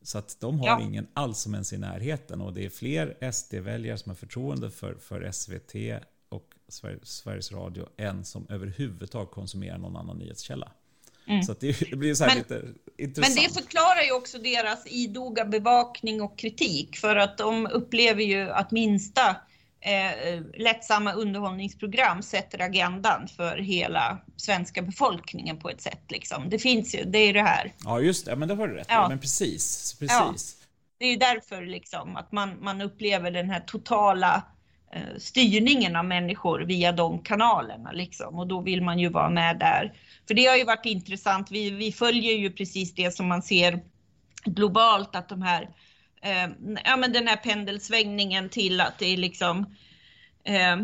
Så 0.02 0.18
att 0.18 0.38
de 0.40 0.60
har 0.60 0.68
ja. 0.68 0.82
ingen 0.82 1.08
alls 1.14 1.40
som 1.40 1.54
ens 1.54 1.74
i 1.74 1.78
närheten 1.78 2.42
och 2.42 2.54
det 2.54 2.66
är 2.66 2.70
fler 2.70 3.32
SD-väljare 3.32 3.98
som 3.98 4.10
har 4.10 4.16
förtroende 4.16 4.72
för, 4.72 4.96
för 4.96 5.32
SVT 5.32 6.04
och 6.30 6.56
Sveriges 7.04 7.52
Radio 7.52 7.88
än 7.98 8.26
som 8.26 8.46
överhuvudtaget 8.50 9.32
konsumerar 9.32 9.78
någon 9.78 9.96
annan 9.96 10.18
nyhetskälla. 10.18 10.72
Mm. 11.30 11.44
Så 11.44 11.54
det, 11.60 11.92
blir 11.92 12.16
så 12.16 12.26
men, 12.26 12.38
lite 12.38 12.62
intressant. 12.98 13.36
Men 13.36 13.44
det 13.44 13.54
förklarar 13.54 14.02
ju 14.02 14.12
också 14.12 14.38
deras 14.38 14.88
idoga 14.88 15.46
bevakning 15.46 16.22
och 16.22 16.40
kritik 16.40 16.98
för 16.98 17.16
att 17.16 17.38
de 17.38 17.68
upplever 17.68 18.24
ju 18.24 18.50
att 18.50 18.72
minsta 18.72 19.36
eh, 19.82 20.42
lättsamma 20.58 21.14
underhållningsprogram 21.14 22.22
sätter 22.22 22.62
agendan 22.62 23.28
för 23.28 23.58
hela 23.58 24.18
svenska 24.36 24.82
befolkningen 24.82 25.58
på 25.58 25.70
ett 25.70 25.82
sätt. 25.82 26.04
Liksom. 26.10 26.50
Det 26.50 26.60
finns 26.60 26.96
ju, 26.96 27.04
det 27.04 27.18
är 27.18 27.34
det 27.34 27.42
här. 27.42 27.74
Ja, 27.86 28.00
just 28.00 28.26
det. 28.26 28.36
Men 28.36 28.48
det 28.48 28.56
har 28.56 28.68
du 28.68 28.74
rätt 28.74 28.88
ja. 28.90 29.10
Men 29.10 29.20
precis. 29.20 29.96
precis. 30.00 30.58
Ja. 30.60 30.66
Det 30.98 31.06
är 31.06 31.10
ju 31.10 31.18
därför 31.18 31.66
liksom, 31.66 32.16
att 32.16 32.32
man, 32.32 32.58
man 32.62 32.82
upplever 32.82 33.32
den 33.32 33.50
här 33.50 33.60
totala 33.60 34.44
eh, 34.94 35.18
styrningen 35.18 35.96
av 35.96 36.06
människor 36.06 36.60
via 36.60 36.92
de 36.92 37.20
kanalerna. 37.20 37.92
Liksom. 37.92 38.40
Och 38.40 38.48
då 38.48 38.62
vill 38.62 38.82
man 38.82 39.00
ju 39.00 39.10
vara 39.10 39.30
med 39.30 39.60
där. 39.60 39.94
För 40.30 40.34
det 40.34 40.46
har 40.46 40.58
ju 40.58 40.64
varit 40.64 40.86
intressant. 40.86 41.52
Vi, 41.52 41.70
vi 41.70 41.92
följer 41.92 42.34
ju 42.34 42.52
precis 42.52 42.94
det 42.94 43.12
som 43.12 43.28
man 43.28 43.42
ser 43.42 43.80
globalt 44.44 45.16
att 45.16 45.30
de 45.30 45.42
här, 45.42 45.70
eh, 46.22 46.50
ja 46.86 46.98
men 46.98 47.14
den 47.14 47.28
här 47.28 47.36
pendelsvängningen 47.36 48.50
till 48.50 48.82
att 48.82 49.00
det 49.00 49.06
är 49.06 49.18
liksom 49.18 49.76
eh, 50.44 50.78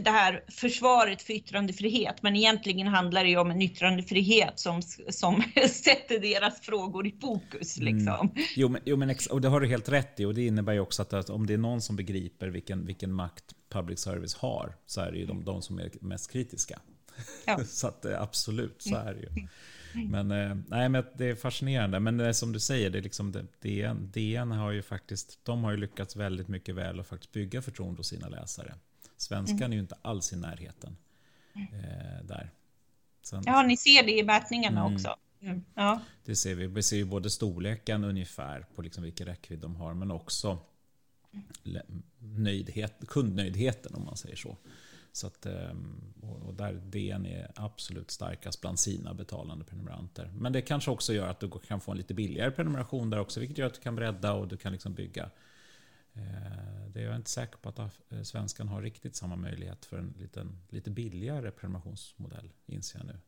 det 0.00 0.10
här 0.10 0.44
försvaret 0.48 1.22
för 1.22 1.32
yttrandefrihet, 1.32 2.22
men 2.22 2.36
egentligen 2.36 2.86
handlar 2.86 3.24
det 3.24 3.30
ju 3.30 3.38
om 3.38 3.50
en 3.50 3.62
yttrandefrihet 3.62 4.60
som, 4.60 4.82
som 5.08 5.42
sätter 5.68 6.20
deras 6.20 6.60
frågor 6.60 7.06
i 7.06 7.14
fokus. 7.20 7.78
Mm. 7.78 7.94
Liksom. 7.94 8.30
Mm. 8.30 8.46
Jo, 8.56 8.68
men, 8.68 8.80
jo, 8.84 8.96
men 8.96 9.14
och 9.30 9.40
det 9.40 9.48
har 9.48 9.60
du 9.60 9.68
helt 9.68 9.88
rätt 9.88 10.20
i 10.20 10.24
och 10.24 10.34
det 10.34 10.46
innebär 10.46 10.72
ju 10.72 10.80
också 10.80 11.02
att, 11.02 11.12
att 11.12 11.30
om 11.30 11.46
det 11.46 11.54
är 11.54 11.58
någon 11.58 11.80
som 11.80 11.96
begriper 11.96 12.48
vilken, 12.48 12.86
vilken 12.86 13.12
makt 13.12 13.44
public 13.72 14.00
service 14.00 14.34
har 14.34 14.74
så 14.86 15.00
är 15.00 15.12
det 15.12 15.18
ju 15.18 15.26
de, 15.26 15.44
de 15.44 15.62
som 15.62 15.78
är 15.78 15.90
mest 16.00 16.32
kritiska. 16.32 16.80
Ja. 17.44 17.64
så 17.68 17.86
att 17.86 18.04
eh, 18.04 18.22
absolut, 18.22 18.82
så 18.82 18.96
är 18.96 19.14
det 19.14 19.20
ju. 19.20 19.48
Men, 20.08 20.30
eh, 20.30 20.56
nej, 20.68 20.88
men 20.88 21.04
det 21.14 21.24
är 21.24 21.34
fascinerande. 21.34 22.00
Men 22.00 22.16
det 22.16 22.26
är 22.26 22.32
som 22.32 22.52
du 22.52 22.60
säger, 22.60 22.90
det 22.90 22.98
är 22.98 23.02
liksom 23.02 23.48
DN, 23.60 24.10
DN 24.12 24.52
har 24.52 24.70
ju 24.70 24.82
faktiskt, 24.82 25.44
de 25.44 25.64
har 25.64 25.70
ju 25.70 25.76
lyckats 25.76 26.16
väldigt 26.16 26.48
mycket 26.48 26.74
väl 26.74 27.00
att 27.00 27.06
faktiskt 27.06 27.32
bygga 27.32 27.62
förtroende 27.62 28.00
hos 28.00 28.08
sina 28.08 28.28
läsare. 28.28 28.74
Svenskan 29.16 29.56
mm. 29.56 29.72
är 29.72 29.74
ju 29.74 29.80
inte 29.80 29.96
alls 30.02 30.32
i 30.32 30.36
närheten 30.36 30.96
eh, 31.54 32.24
där. 32.24 32.50
Sen, 33.22 33.42
ja, 33.46 33.62
ni 33.62 33.76
ser 33.76 34.02
det 34.02 34.18
i 34.18 34.22
mätningarna 34.22 34.80
mm. 34.80 34.94
också. 34.94 35.16
Mm. 35.40 35.64
Ja. 35.74 36.00
Det 36.24 36.36
ser 36.36 36.54
vi. 36.54 36.66
Vi 36.66 36.82
ser 36.82 36.96
ju 36.96 37.04
både 37.04 37.30
storleken 37.30 38.04
ungefär 38.04 38.66
på 38.74 38.82
liksom 38.82 39.04
vilken 39.04 39.26
räckvidd 39.26 39.58
de 39.58 39.76
har, 39.76 39.94
men 39.94 40.10
också 40.10 40.58
nöjdhet, 42.18 42.94
kundnöjdheten 43.08 43.94
om 43.94 44.04
man 44.04 44.16
säger 44.16 44.36
så. 44.36 44.56
Så 45.12 45.26
att, 45.26 45.46
ehm, 45.46 46.14
och 46.22 46.54
där 46.54 46.72
DN 46.72 47.26
är 47.26 47.52
absolut 47.54 48.10
starkast 48.10 48.60
bland 48.60 48.80
sina 48.80 49.14
betalande 49.14 49.64
prenumeranter. 49.64 50.32
Men 50.34 50.52
det 50.52 50.62
kanske 50.62 50.90
också 50.90 51.12
gör 51.12 51.28
att 51.28 51.40
du 51.40 51.50
kan 51.50 51.80
få 51.80 51.90
en 51.90 51.96
lite 51.96 52.14
billigare 52.14 52.50
prenumeration 52.50 53.10
där 53.10 53.20
också, 53.20 53.40
vilket 53.40 53.58
gör 53.58 53.66
att 53.66 53.74
du 53.74 53.80
kan 53.80 53.96
bredda 53.96 54.32
och 54.32 54.48
du 54.48 54.56
kan 54.56 54.72
liksom 54.72 54.94
bygga. 54.94 55.30
Eh, 56.12 56.88
det 56.88 57.00
är 57.00 57.04
jag 57.04 57.16
inte 57.16 57.30
säker 57.30 57.56
på 57.56 57.68
att 57.68 57.78
eh, 57.78 58.22
svenskan 58.22 58.68
har 58.68 58.82
riktigt 58.82 59.16
samma 59.16 59.36
möjlighet 59.36 59.84
för 59.84 59.98
en 59.98 60.14
liten, 60.18 60.58
lite 60.68 60.90
billigare 60.90 61.50
prenumerationsmodell, 61.50 62.52
inser 62.66 62.98
jag 62.98 63.06
nu. 63.06 63.20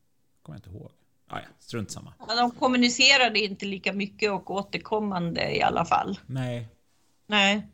kommer 0.43 0.59
jag 0.59 0.59
inte 0.59 0.79
ihåg. 0.79 0.91
Ah, 1.27 1.39
ja, 1.39 1.47
strunt 1.59 1.91
samma. 1.91 2.15
Ja, 2.19 2.35
de 2.35 2.51
kommunicerade 2.51 3.39
inte 3.39 3.67
lika 3.67 3.93
mycket 3.93 4.31
och 4.31 4.51
återkommande 4.51 5.57
i 5.57 5.63
alla 5.63 5.85
fall. 5.85 6.19
Nej. 6.27 6.69
Nej. 7.27 7.69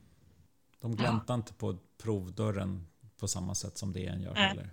De 0.81 0.97
gläntar 0.97 1.35
ja. 1.35 1.35
inte 1.35 1.55
på 1.55 1.79
provdörren 2.03 2.87
på 3.21 3.29
samma 3.29 3.55
sätt 3.55 3.79
som 3.79 3.93
DN 3.93 4.23
gör 4.23 4.35
Nej. 4.35 4.49
heller. 4.49 4.71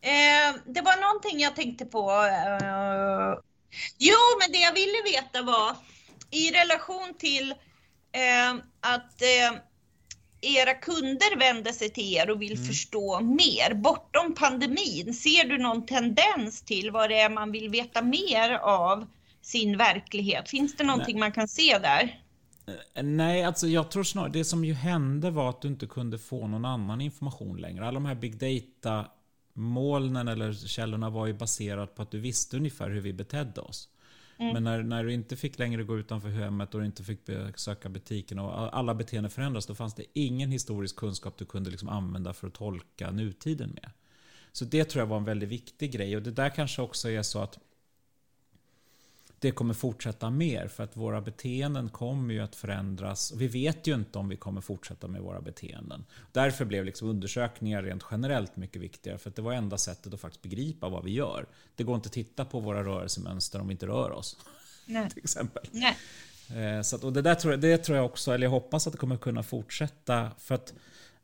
Eh, 0.00 0.56
det 0.66 0.80
var 0.80 1.00
någonting 1.00 1.40
jag 1.40 1.56
tänkte 1.56 1.84
på. 1.84 2.10
Eh, 2.10 3.38
jo, 3.98 4.16
men 4.40 4.52
det 4.52 4.58
jag 4.58 4.72
ville 4.72 5.02
veta 5.04 5.42
var 5.42 5.76
i 6.30 6.50
relation 6.50 7.14
till 7.18 7.50
eh, 8.12 8.54
att 8.80 9.22
eh, 9.22 9.58
era 10.40 10.74
kunder 10.74 11.38
vänder 11.38 11.72
sig 11.72 11.90
till 11.90 12.14
er 12.14 12.30
och 12.30 12.42
vill 12.42 12.54
mm. 12.54 12.66
förstå 12.66 13.20
mer 13.20 13.74
bortom 13.74 14.34
pandemin. 14.34 15.14
Ser 15.14 15.44
du 15.44 15.58
någon 15.58 15.86
tendens 15.86 16.62
till 16.62 16.90
vad 16.90 17.10
det 17.10 17.20
är 17.20 17.30
man 17.30 17.52
vill 17.52 17.68
veta 17.68 18.02
mer 18.02 18.52
av 18.52 19.06
sin 19.42 19.76
verklighet? 19.76 20.50
Finns 20.50 20.76
det 20.76 20.84
någonting 20.84 21.14
Nej. 21.14 21.20
man 21.20 21.32
kan 21.32 21.48
se 21.48 21.78
där? 21.78 22.22
Eh, 22.94 23.02
nej, 23.02 23.44
alltså 23.44 23.68
jag 23.68 23.90
tror 23.90 24.02
snarare 24.02 24.32
det 24.32 24.44
som 24.44 24.64
ju 24.64 24.72
hände 24.72 25.30
var 25.30 25.50
att 25.50 25.62
du 25.62 25.68
inte 25.68 25.86
kunde 25.86 26.18
få 26.18 26.46
någon 26.46 26.64
annan 26.64 27.00
information 27.00 27.60
längre. 27.60 27.84
Alla 27.84 27.94
de 27.94 28.04
här 28.04 28.14
big 28.14 28.38
data 28.38 29.10
molnen 29.52 30.28
eller 30.28 30.52
källorna 30.52 31.10
var 31.10 31.26
ju 31.26 31.32
baserat 31.32 31.94
på 31.94 32.02
att 32.02 32.10
du 32.10 32.18
visste 32.18 32.56
ungefär 32.56 32.90
hur 32.90 33.00
vi 33.00 33.12
betedde 33.12 33.60
oss. 33.60 33.88
Mm. 34.38 34.52
Men 34.52 34.64
när, 34.64 34.82
när 34.82 35.04
du 35.04 35.12
inte 35.12 35.36
fick 35.36 35.58
längre 35.58 35.84
gå 35.84 35.98
utanför 35.98 36.28
hemmet 36.28 36.74
och 36.74 36.80
du 36.80 36.86
inte 36.86 37.04
fick 37.04 37.26
besöka 37.26 37.88
butiken 37.88 38.38
och 38.38 38.76
alla 38.78 38.94
beteenden 38.94 39.30
förändras, 39.30 39.66
då 39.66 39.74
fanns 39.74 39.94
det 39.94 40.04
ingen 40.12 40.50
historisk 40.50 40.96
kunskap 40.96 41.38
du 41.38 41.44
kunde 41.44 41.70
liksom 41.70 41.88
använda 41.88 42.32
för 42.32 42.46
att 42.46 42.54
tolka 42.54 43.10
nutiden 43.10 43.70
med. 43.70 43.90
Så 44.52 44.64
det 44.64 44.84
tror 44.84 45.02
jag 45.02 45.06
var 45.06 45.16
en 45.16 45.24
väldigt 45.24 45.48
viktig 45.48 45.92
grej 45.92 46.16
och 46.16 46.22
det 46.22 46.30
där 46.30 46.48
kanske 46.48 46.82
också 46.82 47.10
är 47.10 47.22
så 47.22 47.42
att 47.42 47.58
det 49.40 49.50
kommer 49.50 49.74
fortsätta 49.74 50.30
mer 50.30 50.68
för 50.68 50.84
att 50.84 50.96
våra 50.96 51.20
beteenden 51.20 51.88
kommer 51.88 52.34
ju 52.34 52.40
att 52.40 52.56
förändras. 52.56 53.30
Och 53.30 53.40
vi 53.40 53.48
vet 53.48 53.86
ju 53.86 53.94
inte 53.94 54.18
om 54.18 54.28
vi 54.28 54.36
kommer 54.36 54.60
fortsätta 54.60 55.08
med 55.08 55.22
våra 55.22 55.40
beteenden. 55.40 56.04
Därför 56.32 56.64
blev 56.64 56.84
liksom 56.84 57.08
undersökningar 57.08 57.82
rent 57.82 58.04
generellt 58.10 58.56
mycket 58.56 58.82
viktigare 58.82 59.18
för 59.18 59.30
att 59.30 59.36
det 59.36 59.42
var 59.42 59.52
enda 59.52 59.78
sättet 59.78 60.14
att 60.14 60.20
faktiskt 60.20 60.42
begripa 60.42 60.88
vad 60.88 61.04
vi 61.04 61.12
gör. 61.12 61.46
Det 61.76 61.84
går 61.84 61.96
inte 61.96 62.06
att 62.06 62.12
titta 62.12 62.44
på 62.44 62.60
våra 62.60 62.84
rörelsemönster 62.84 63.60
om 63.60 63.68
vi 63.68 63.72
inte 63.72 63.86
rör 63.86 64.10
oss. 64.10 64.36
Nej. 64.86 65.10
Till 65.14 65.22
exempel. 65.22 65.62
Nej. 65.70 65.96
Eh, 66.56 66.82
så 66.82 66.96
att, 66.96 67.04
och 67.04 67.12
det 67.12 67.22
där 67.22 67.34
tror 67.34 67.52
jag, 67.52 67.60
det 67.60 67.78
tror 67.78 67.96
jag 67.96 68.06
också, 68.06 68.32
eller 68.32 68.46
jag 68.46 68.50
hoppas 68.50 68.86
att 68.86 68.92
det 68.92 68.98
kommer 68.98 69.16
kunna 69.16 69.42
fortsätta. 69.42 70.30
För 70.38 70.54
att 70.54 70.74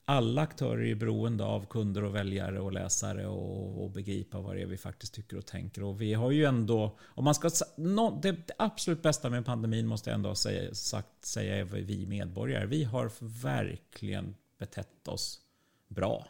alla 0.09 0.43
aktörer 0.43 0.79
är 0.79 0.87
ju 0.87 0.95
beroende 0.95 1.45
av 1.45 1.67
kunder 1.67 2.05
och 2.05 2.15
väljare 2.15 2.61
och 2.61 2.73
läsare 2.73 3.27
och, 3.27 3.85
och, 3.85 3.91
begripa 3.91 4.41
vad 4.41 4.57
det 4.57 4.63
är 4.63 4.67
vi 4.67 4.77
faktiskt 4.77 5.15
tycker 5.15 5.37
och 5.37 5.47
tänker. 5.47 5.83
Och 5.83 6.01
vi 6.01 6.15
har 6.15 6.31
ju 6.31 6.45
ändå, 6.45 6.99
om 7.05 7.25
man 7.25 7.35
ska, 7.35 7.51
no, 7.77 8.21
det, 8.23 8.33
det, 8.33 8.55
absolut 8.59 9.03
bästa 9.03 9.31
med 9.31 9.47
pandemin 9.47 9.87
måste 9.87 10.11
jag 10.11 10.15
ändå 10.15 10.35
säga, 10.35 10.75
sagt, 10.75 11.25
säga 11.25 11.57
är 11.57 11.65
vi 11.65 12.07
medborgare. 12.07 12.67
Vi 12.67 12.85
har 12.85 13.11
verkligen 13.43 14.35
betett 14.59 15.09
oss 15.09 15.41
bra. 15.89 16.27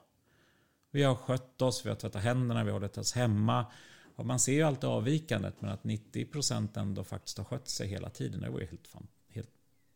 Vi 0.91 1.03
har 1.03 1.14
skött 1.14 1.62
oss, 1.62 1.87
vi 1.87 1.89
har 1.89 1.97
tvättat 1.97 2.22
händerna, 2.22 2.64
vi 2.64 2.70
har 2.70 2.81
hållit 2.81 2.99
oss 2.99 3.12
hemma. 3.12 3.66
Och 4.16 4.27
man 4.27 4.39
ser 4.39 4.53
ju 4.53 4.62
alltid 4.62 4.91
avvikandet, 4.91 5.55
men 5.61 5.70
att 5.70 5.83
90% 5.83 6.79
ändå 6.81 7.05
faktiskt 7.05 7.39
har 7.39 7.45
skött 7.45 7.68
sig 7.68 7.89
hela 7.89 8.11
tiden, 8.11 8.41
det 8.41 8.51
var 8.51 8.61
ju 8.61 8.66
helt 8.66 8.89
fantastiskt 8.89 9.16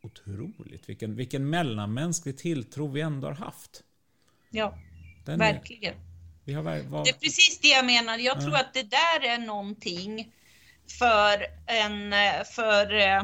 otroligt. 0.03 0.89
Vilken, 0.89 1.17
vilken 1.17 1.51
mellanmänsklig 1.51 2.39
tilltro 2.39 2.89
vi 2.89 3.01
ändå 3.01 3.29
har 3.29 3.35
haft. 3.35 3.83
Ja, 4.51 4.79
Den 5.25 5.39
verkligen. 5.39 5.95
Är, 6.47 6.55
har, 6.55 6.63
var... 6.63 7.05
Det 7.05 7.11
är 7.11 7.19
precis 7.19 7.59
det 7.61 7.69
jag 7.69 7.87
menar. 7.87 8.19
Jag 8.19 8.37
ja. 8.37 8.41
tror 8.41 8.55
att 8.55 8.75
det 8.75 8.83
där 8.91 9.25
är 9.25 9.39
någonting 9.39 10.33
för 10.99 11.47
en 11.67 12.15
för 12.45 12.95
eh, 12.95 13.23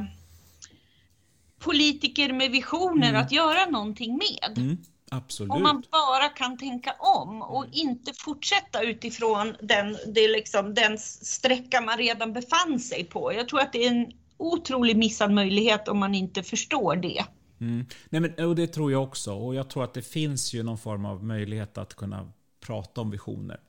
politiker 1.59 2.33
med 2.33 2.51
visioner 2.51 3.09
mm. 3.09 3.22
att 3.22 3.33
göra 3.33 3.66
någonting 3.66 4.16
med. 4.16 4.59
Mm, 4.59 4.79
absolut. 5.11 5.53
Om 5.53 5.62
man 5.62 5.83
bara 5.91 6.29
kan 6.29 6.59
tänka 6.59 6.93
om 6.99 7.43
och 7.43 7.64
mm. 7.64 7.70
inte 7.74 8.12
fortsätta 8.14 8.83
utifrån 8.83 9.57
den, 9.62 9.97
det 10.07 10.29
liksom, 10.29 10.74
den 10.74 10.99
sträcka 10.99 11.81
man 11.81 11.99
redan 11.99 12.33
befann 12.33 12.81
sig 12.81 13.05
på. 13.05 13.33
Jag 13.33 13.49
tror 13.49 13.61
att 13.61 13.72
det 13.72 13.85
är 13.85 13.91
en 13.91 14.12
otrolig 14.37 14.97
missad 14.97 15.32
möjlighet 15.32 15.89
om 15.89 15.99
man 15.99 16.14
inte 16.14 16.43
förstår 16.43 16.97
det. 16.97 17.24
Mm. 17.61 17.87
Nej, 18.09 18.20
men, 18.20 18.47
och 18.47 18.57
det 18.57 18.66
tror 18.66 18.93
jag 18.93 19.03
också. 19.03 19.34
Och 19.34 19.55
jag 19.55 19.70
tror 19.70 19.84
att 19.84 19.95
det 19.95 20.03
finns 20.03 20.55
ju 20.55 20.62
någon 20.62 20.78
form 20.78 21.05
av 21.05 21.24
möjlighet 21.24 21.78
att 21.78 21.95
kunna 21.95 22.32
prata 22.61 23.01
om 23.01 23.11
visioner. 23.11 23.61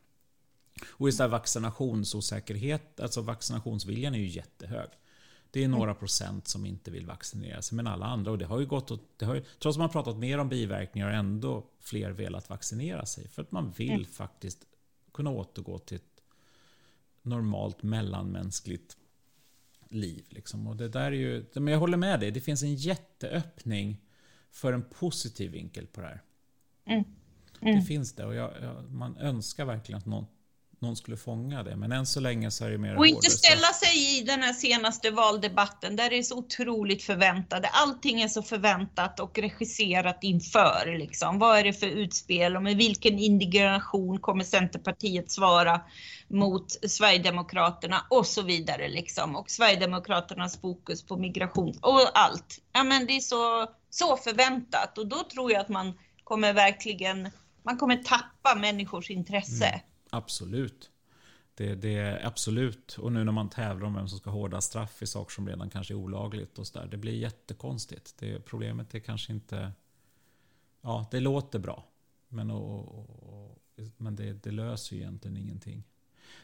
Och 0.87 1.07
just 1.07 1.17
där 1.17 1.27
vaccinationsosäkerhet, 1.27 2.99
alltså 2.99 3.21
vaccinationsviljan 3.21 4.15
är 4.15 4.19
ju 4.19 4.27
jättehög. 4.27 4.89
Det 5.51 5.63
är 5.63 5.67
några 5.67 5.93
procent 5.93 6.47
som 6.47 6.65
inte 6.65 6.91
vill 6.91 7.05
vaccinera 7.05 7.61
sig, 7.61 7.75
men 7.75 7.87
alla 7.87 8.05
andra. 8.05 8.31
Och 8.31 8.37
det 8.37 8.45
har 8.45 8.59
ju 8.59 8.65
gått 8.65 8.91
och, 8.91 8.99
det 9.17 9.25
har 9.25 9.35
ju, 9.35 9.41
trots 9.59 9.77
att 9.77 9.79
man 9.79 9.89
pratat 9.89 10.17
mer 10.17 10.37
om 10.37 10.49
biverkningar 10.49 11.07
har 11.07 11.15
ändå 11.15 11.65
fler 11.79 12.11
velat 12.11 12.49
vaccinera 12.49 13.05
sig. 13.05 13.27
För 13.27 13.41
att 13.41 13.51
man 13.51 13.71
vill 13.71 13.91
mm. 13.91 14.05
faktiskt 14.05 14.59
kunna 15.13 15.29
återgå 15.29 15.79
till 15.79 15.95
ett 15.95 16.21
normalt 17.21 17.83
mellanmänskligt 17.83 18.97
liv. 19.89 20.25
Liksom. 20.29 20.67
Och 20.67 20.75
det 20.75 20.89
där 20.89 21.01
är 21.01 21.11
ju, 21.11 21.45
men 21.53 21.67
jag 21.67 21.79
håller 21.79 21.97
med 21.97 22.19
dig, 22.19 22.31
det 22.31 22.41
finns 22.41 22.63
en 22.63 22.75
jätteöppning 22.75 24.01
för 24.51 24.73
en 24.73 24.83
positiv 24.83 25.51
vinkel 25.51 25.87
på 25.87 26.01
det 26.01 26.07
här. 26.07 26.21
Mm. 26.85 27.03
Mm. 27.61 27.75
Det 27.75 27.81
finns 27.81 28.13
det 28.13 28.25
och 28.25 28.35
jag, 28.35 28.51
jag, 28.61 28.91
man 28.91 29.17
önskar 29.17 29.65
verkligen 29.65 29.97
att 29.97 30.05
någon, 30.05 30.25
någon 30.79 30.95
skulle 30.95 31.17
fånga 31.17 31.63
det. 31.63 31.75
Men 31.75 31.91
än 31.91 32.05
så 32.05 32.19
länge 32.19 32.51
så 32.51 32.65
är 32.65 32.69
det 32.69 32.77
mer 32.77 32.97
Och 32.97 33.07
inte 33.07 33.29
ställa 33.29 33.67
sig 33.67 34.19
i 34.19 34.23
den 34.23 34.43
här 34.43 34.53
senaste 34.53 35.11
valdebatten 35.11 35.95
där 35.95 36.09
det 36.09 36.17
är 36.17 36.23
så 36.23 36.37
otroligt 36.37 37.03
förväntade. 37.03 37.67
Allting 37.67 38.21
är 38.21 38.27
så 38.27 38.43
förväntat 38.43 39.19
och 39.19 39.37
regisserat 39.37 40.17
inför. 40.21 40.97
Liksom. 40.99 41.39
Vad 41.39 41.59
är 41.59 41.63
det 41.63 41.73
för 41.73 41.87
utspel 41.87 42.55
och 42.55 42.63
med 42.63 42.77
vilken 42.77 43.19
indignation 43.19 44.19
kommer 44.19 44.43
Centerpartiet 44.43 45.31
svara 45.31 45.81
mot 46.27 46.71
Sverigedemokraterna 46.89 48.05
och 48.09 48.27
så 48.27 48.41
vidare. 48.41 48.87
Liksom. 48.87 49.35
Och 49.35 49.51
Sverigedemokraternas 49.51 50.61
fokus 50.61 51.03
på 51.03 51.17
migration 51.17 51.77
och 51.81 52.11
allt. 52.13 52.59
Ja, 52.73 52.83
men 52.83 53.05
det 53.05 53.15
är 53.15 53.19
så, 53.19 53.69
så 53.89 54.17
förväntat 54.17 54.97
och 54.97 55.07
då 55.07 55.23
tror 55.23 55.51
jag 55.51 55.61
att 55.61 55.69
man 55.69 55.93
kommer 56.23 56.53
verkligen 56.53 57.29
man 57.67 57.77
kommer 57.77 57.97
tappa 57.97 58.55
människors 58.55 59.09
intresse. 59.09 59.65
Mm. 59.65 59.79
Absolut. 60.17 60.91
Det, 61.55 61.75
det, 61.75 61.95
är 61.95 62.25
absolut. 62.25 62.97
Och 62.97 63.11
nu 63.11 63.23
när 63.23 63.31
man 63.31 63.49
tävlar 63.49 63.87
om 63.87 63.93
vem 63.93 64.07
som 64.07 64.19
ska 64.19 64.29
hårda 64.29 64.61
straff 64.61 65.01
i 65.01 65.07
saker 65.07 65.33
som 65.33 65.47
redan 65.47 65.69
kanske 65.69 65.93
är 65.93 65.95
olagligt 65.95 66.59
och 66.59 66.67
så 66.67 66.79
där. 66.79 66.87
Det 66.87 66.97
blir 66.97 67.13
jättekonstigt. 67.13 68.17
Det, 68.19 68.45
problemet 68.45 68.95
är 68.95 68.99
kanske 68.99 69.33
inte... 69.33 69.71
Ja, 70.81 71.07
det 71.11 71.19
låter 71.19 71.59
bra. 71.59 71.85
Men, 72.29 72.51
och, 72.51 72.79
och, 72.99 73.57
men 73.97 74.15
det, 74.15 74.33
det, 74.33 74.51
löser 74.51 74.95
ju 74.95 75.01
egentligen 75.01 75.37
ingenting. 75.37 75.83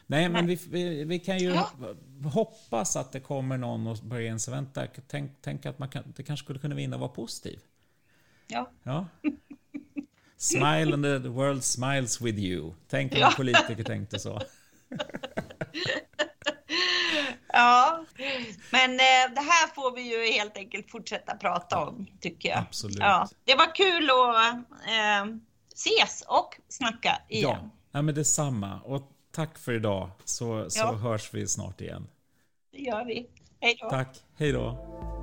Nej, 0.06 0.28
men 0.28 0.46
vi, 0.46 0.58
vi, 0.70 1.04
vi 1.04 1.18
kan 1.18 1.38
ju 1.38 1.48
ja. 1.48 1.70
hoppas 2.24 2.96
att 2.96 3.12
det 3.12 3.20
kommer 3.20 3.58
någon 3.58 3.86
och 3.86 3.96
börjar 3.96 4.32
inse, 4.32 4.50
vänta, 4.50 4.86
tänk, 5.06 5.32
tänk 5.40 5.66
att 5.66 5.78
man 5.78 5.88
kan, 5.88 6.12
det 6.16 6.22
kanske 6.22 6.44
skulle 6.44 6.58
kunna 6.58 6.74
vinna 6.74 6.96
och 6.96 7.00
vara 7.00 7.10
positiv. 7.10 7.60
Ja. 8.46 8.70
ja. 8.82 9.06
Smile 10.36 10.94
and 10.94 11.04
the 11.04 11.28
world 11.28 11.64
smiles 11.64 12.20
with 12.20 12.38
you. 12.38 12.74
Tänk 12.88 13.12
om 13.12 13.18
ja. 13.18 13.32
politiker 13.36 13.84
tänkte 13.84 14.18
så. 14.18 14.40
ja, 17.52 18.04
men 18.70 18.90
eh, 18.90 19.34
det 19.34 19.40
här 19.40 19.74
får 19.74 19.96
vi 19.96 20.02
ju 20.02 20.32
helt 20.32 20.56
enkelt 20.56 20.90
fortsätta 20.90 21.36
prata 21.36 21.78
om, 21.78 22.06
tycker 22.20 22.48
jag. 22.48 22.58
Absolut. 22.58 22.98
Ja, 22.98 23.28
det 23.44 23.54
var 23.54 23.74
kul 23.74 24.10
att 24.10 24.54
eh, 24.88 25.36
ses 25.74 26.24
och 26.26 26.60
snacka 26.68 27.18
igen. 27.28 27.50
Ja, 27.50 27.70
ja 27.92 28.02
men 28.02 28.14
detsamma. 28.14 28.80
Och 28.80 29.12
tack 29.30 29.58
för 29.58 29.72
idag, 29.72 30.10
så, 30.24 30.70
så 30.70 30.80
ja. 30.80 30.92
hörs 30.92 31.34
vi 31.34 31.48
snart 31.48 31.80
igen. 31.80 32.06
Det 32.72 32.78
gör 32.78 33.04
vi. 33.04 33.26
Hej 33.60 33.78
då. 33.80 33.90
Tack, 33.90 34.16
hej 34.36 34.52
då. 34.52 35.13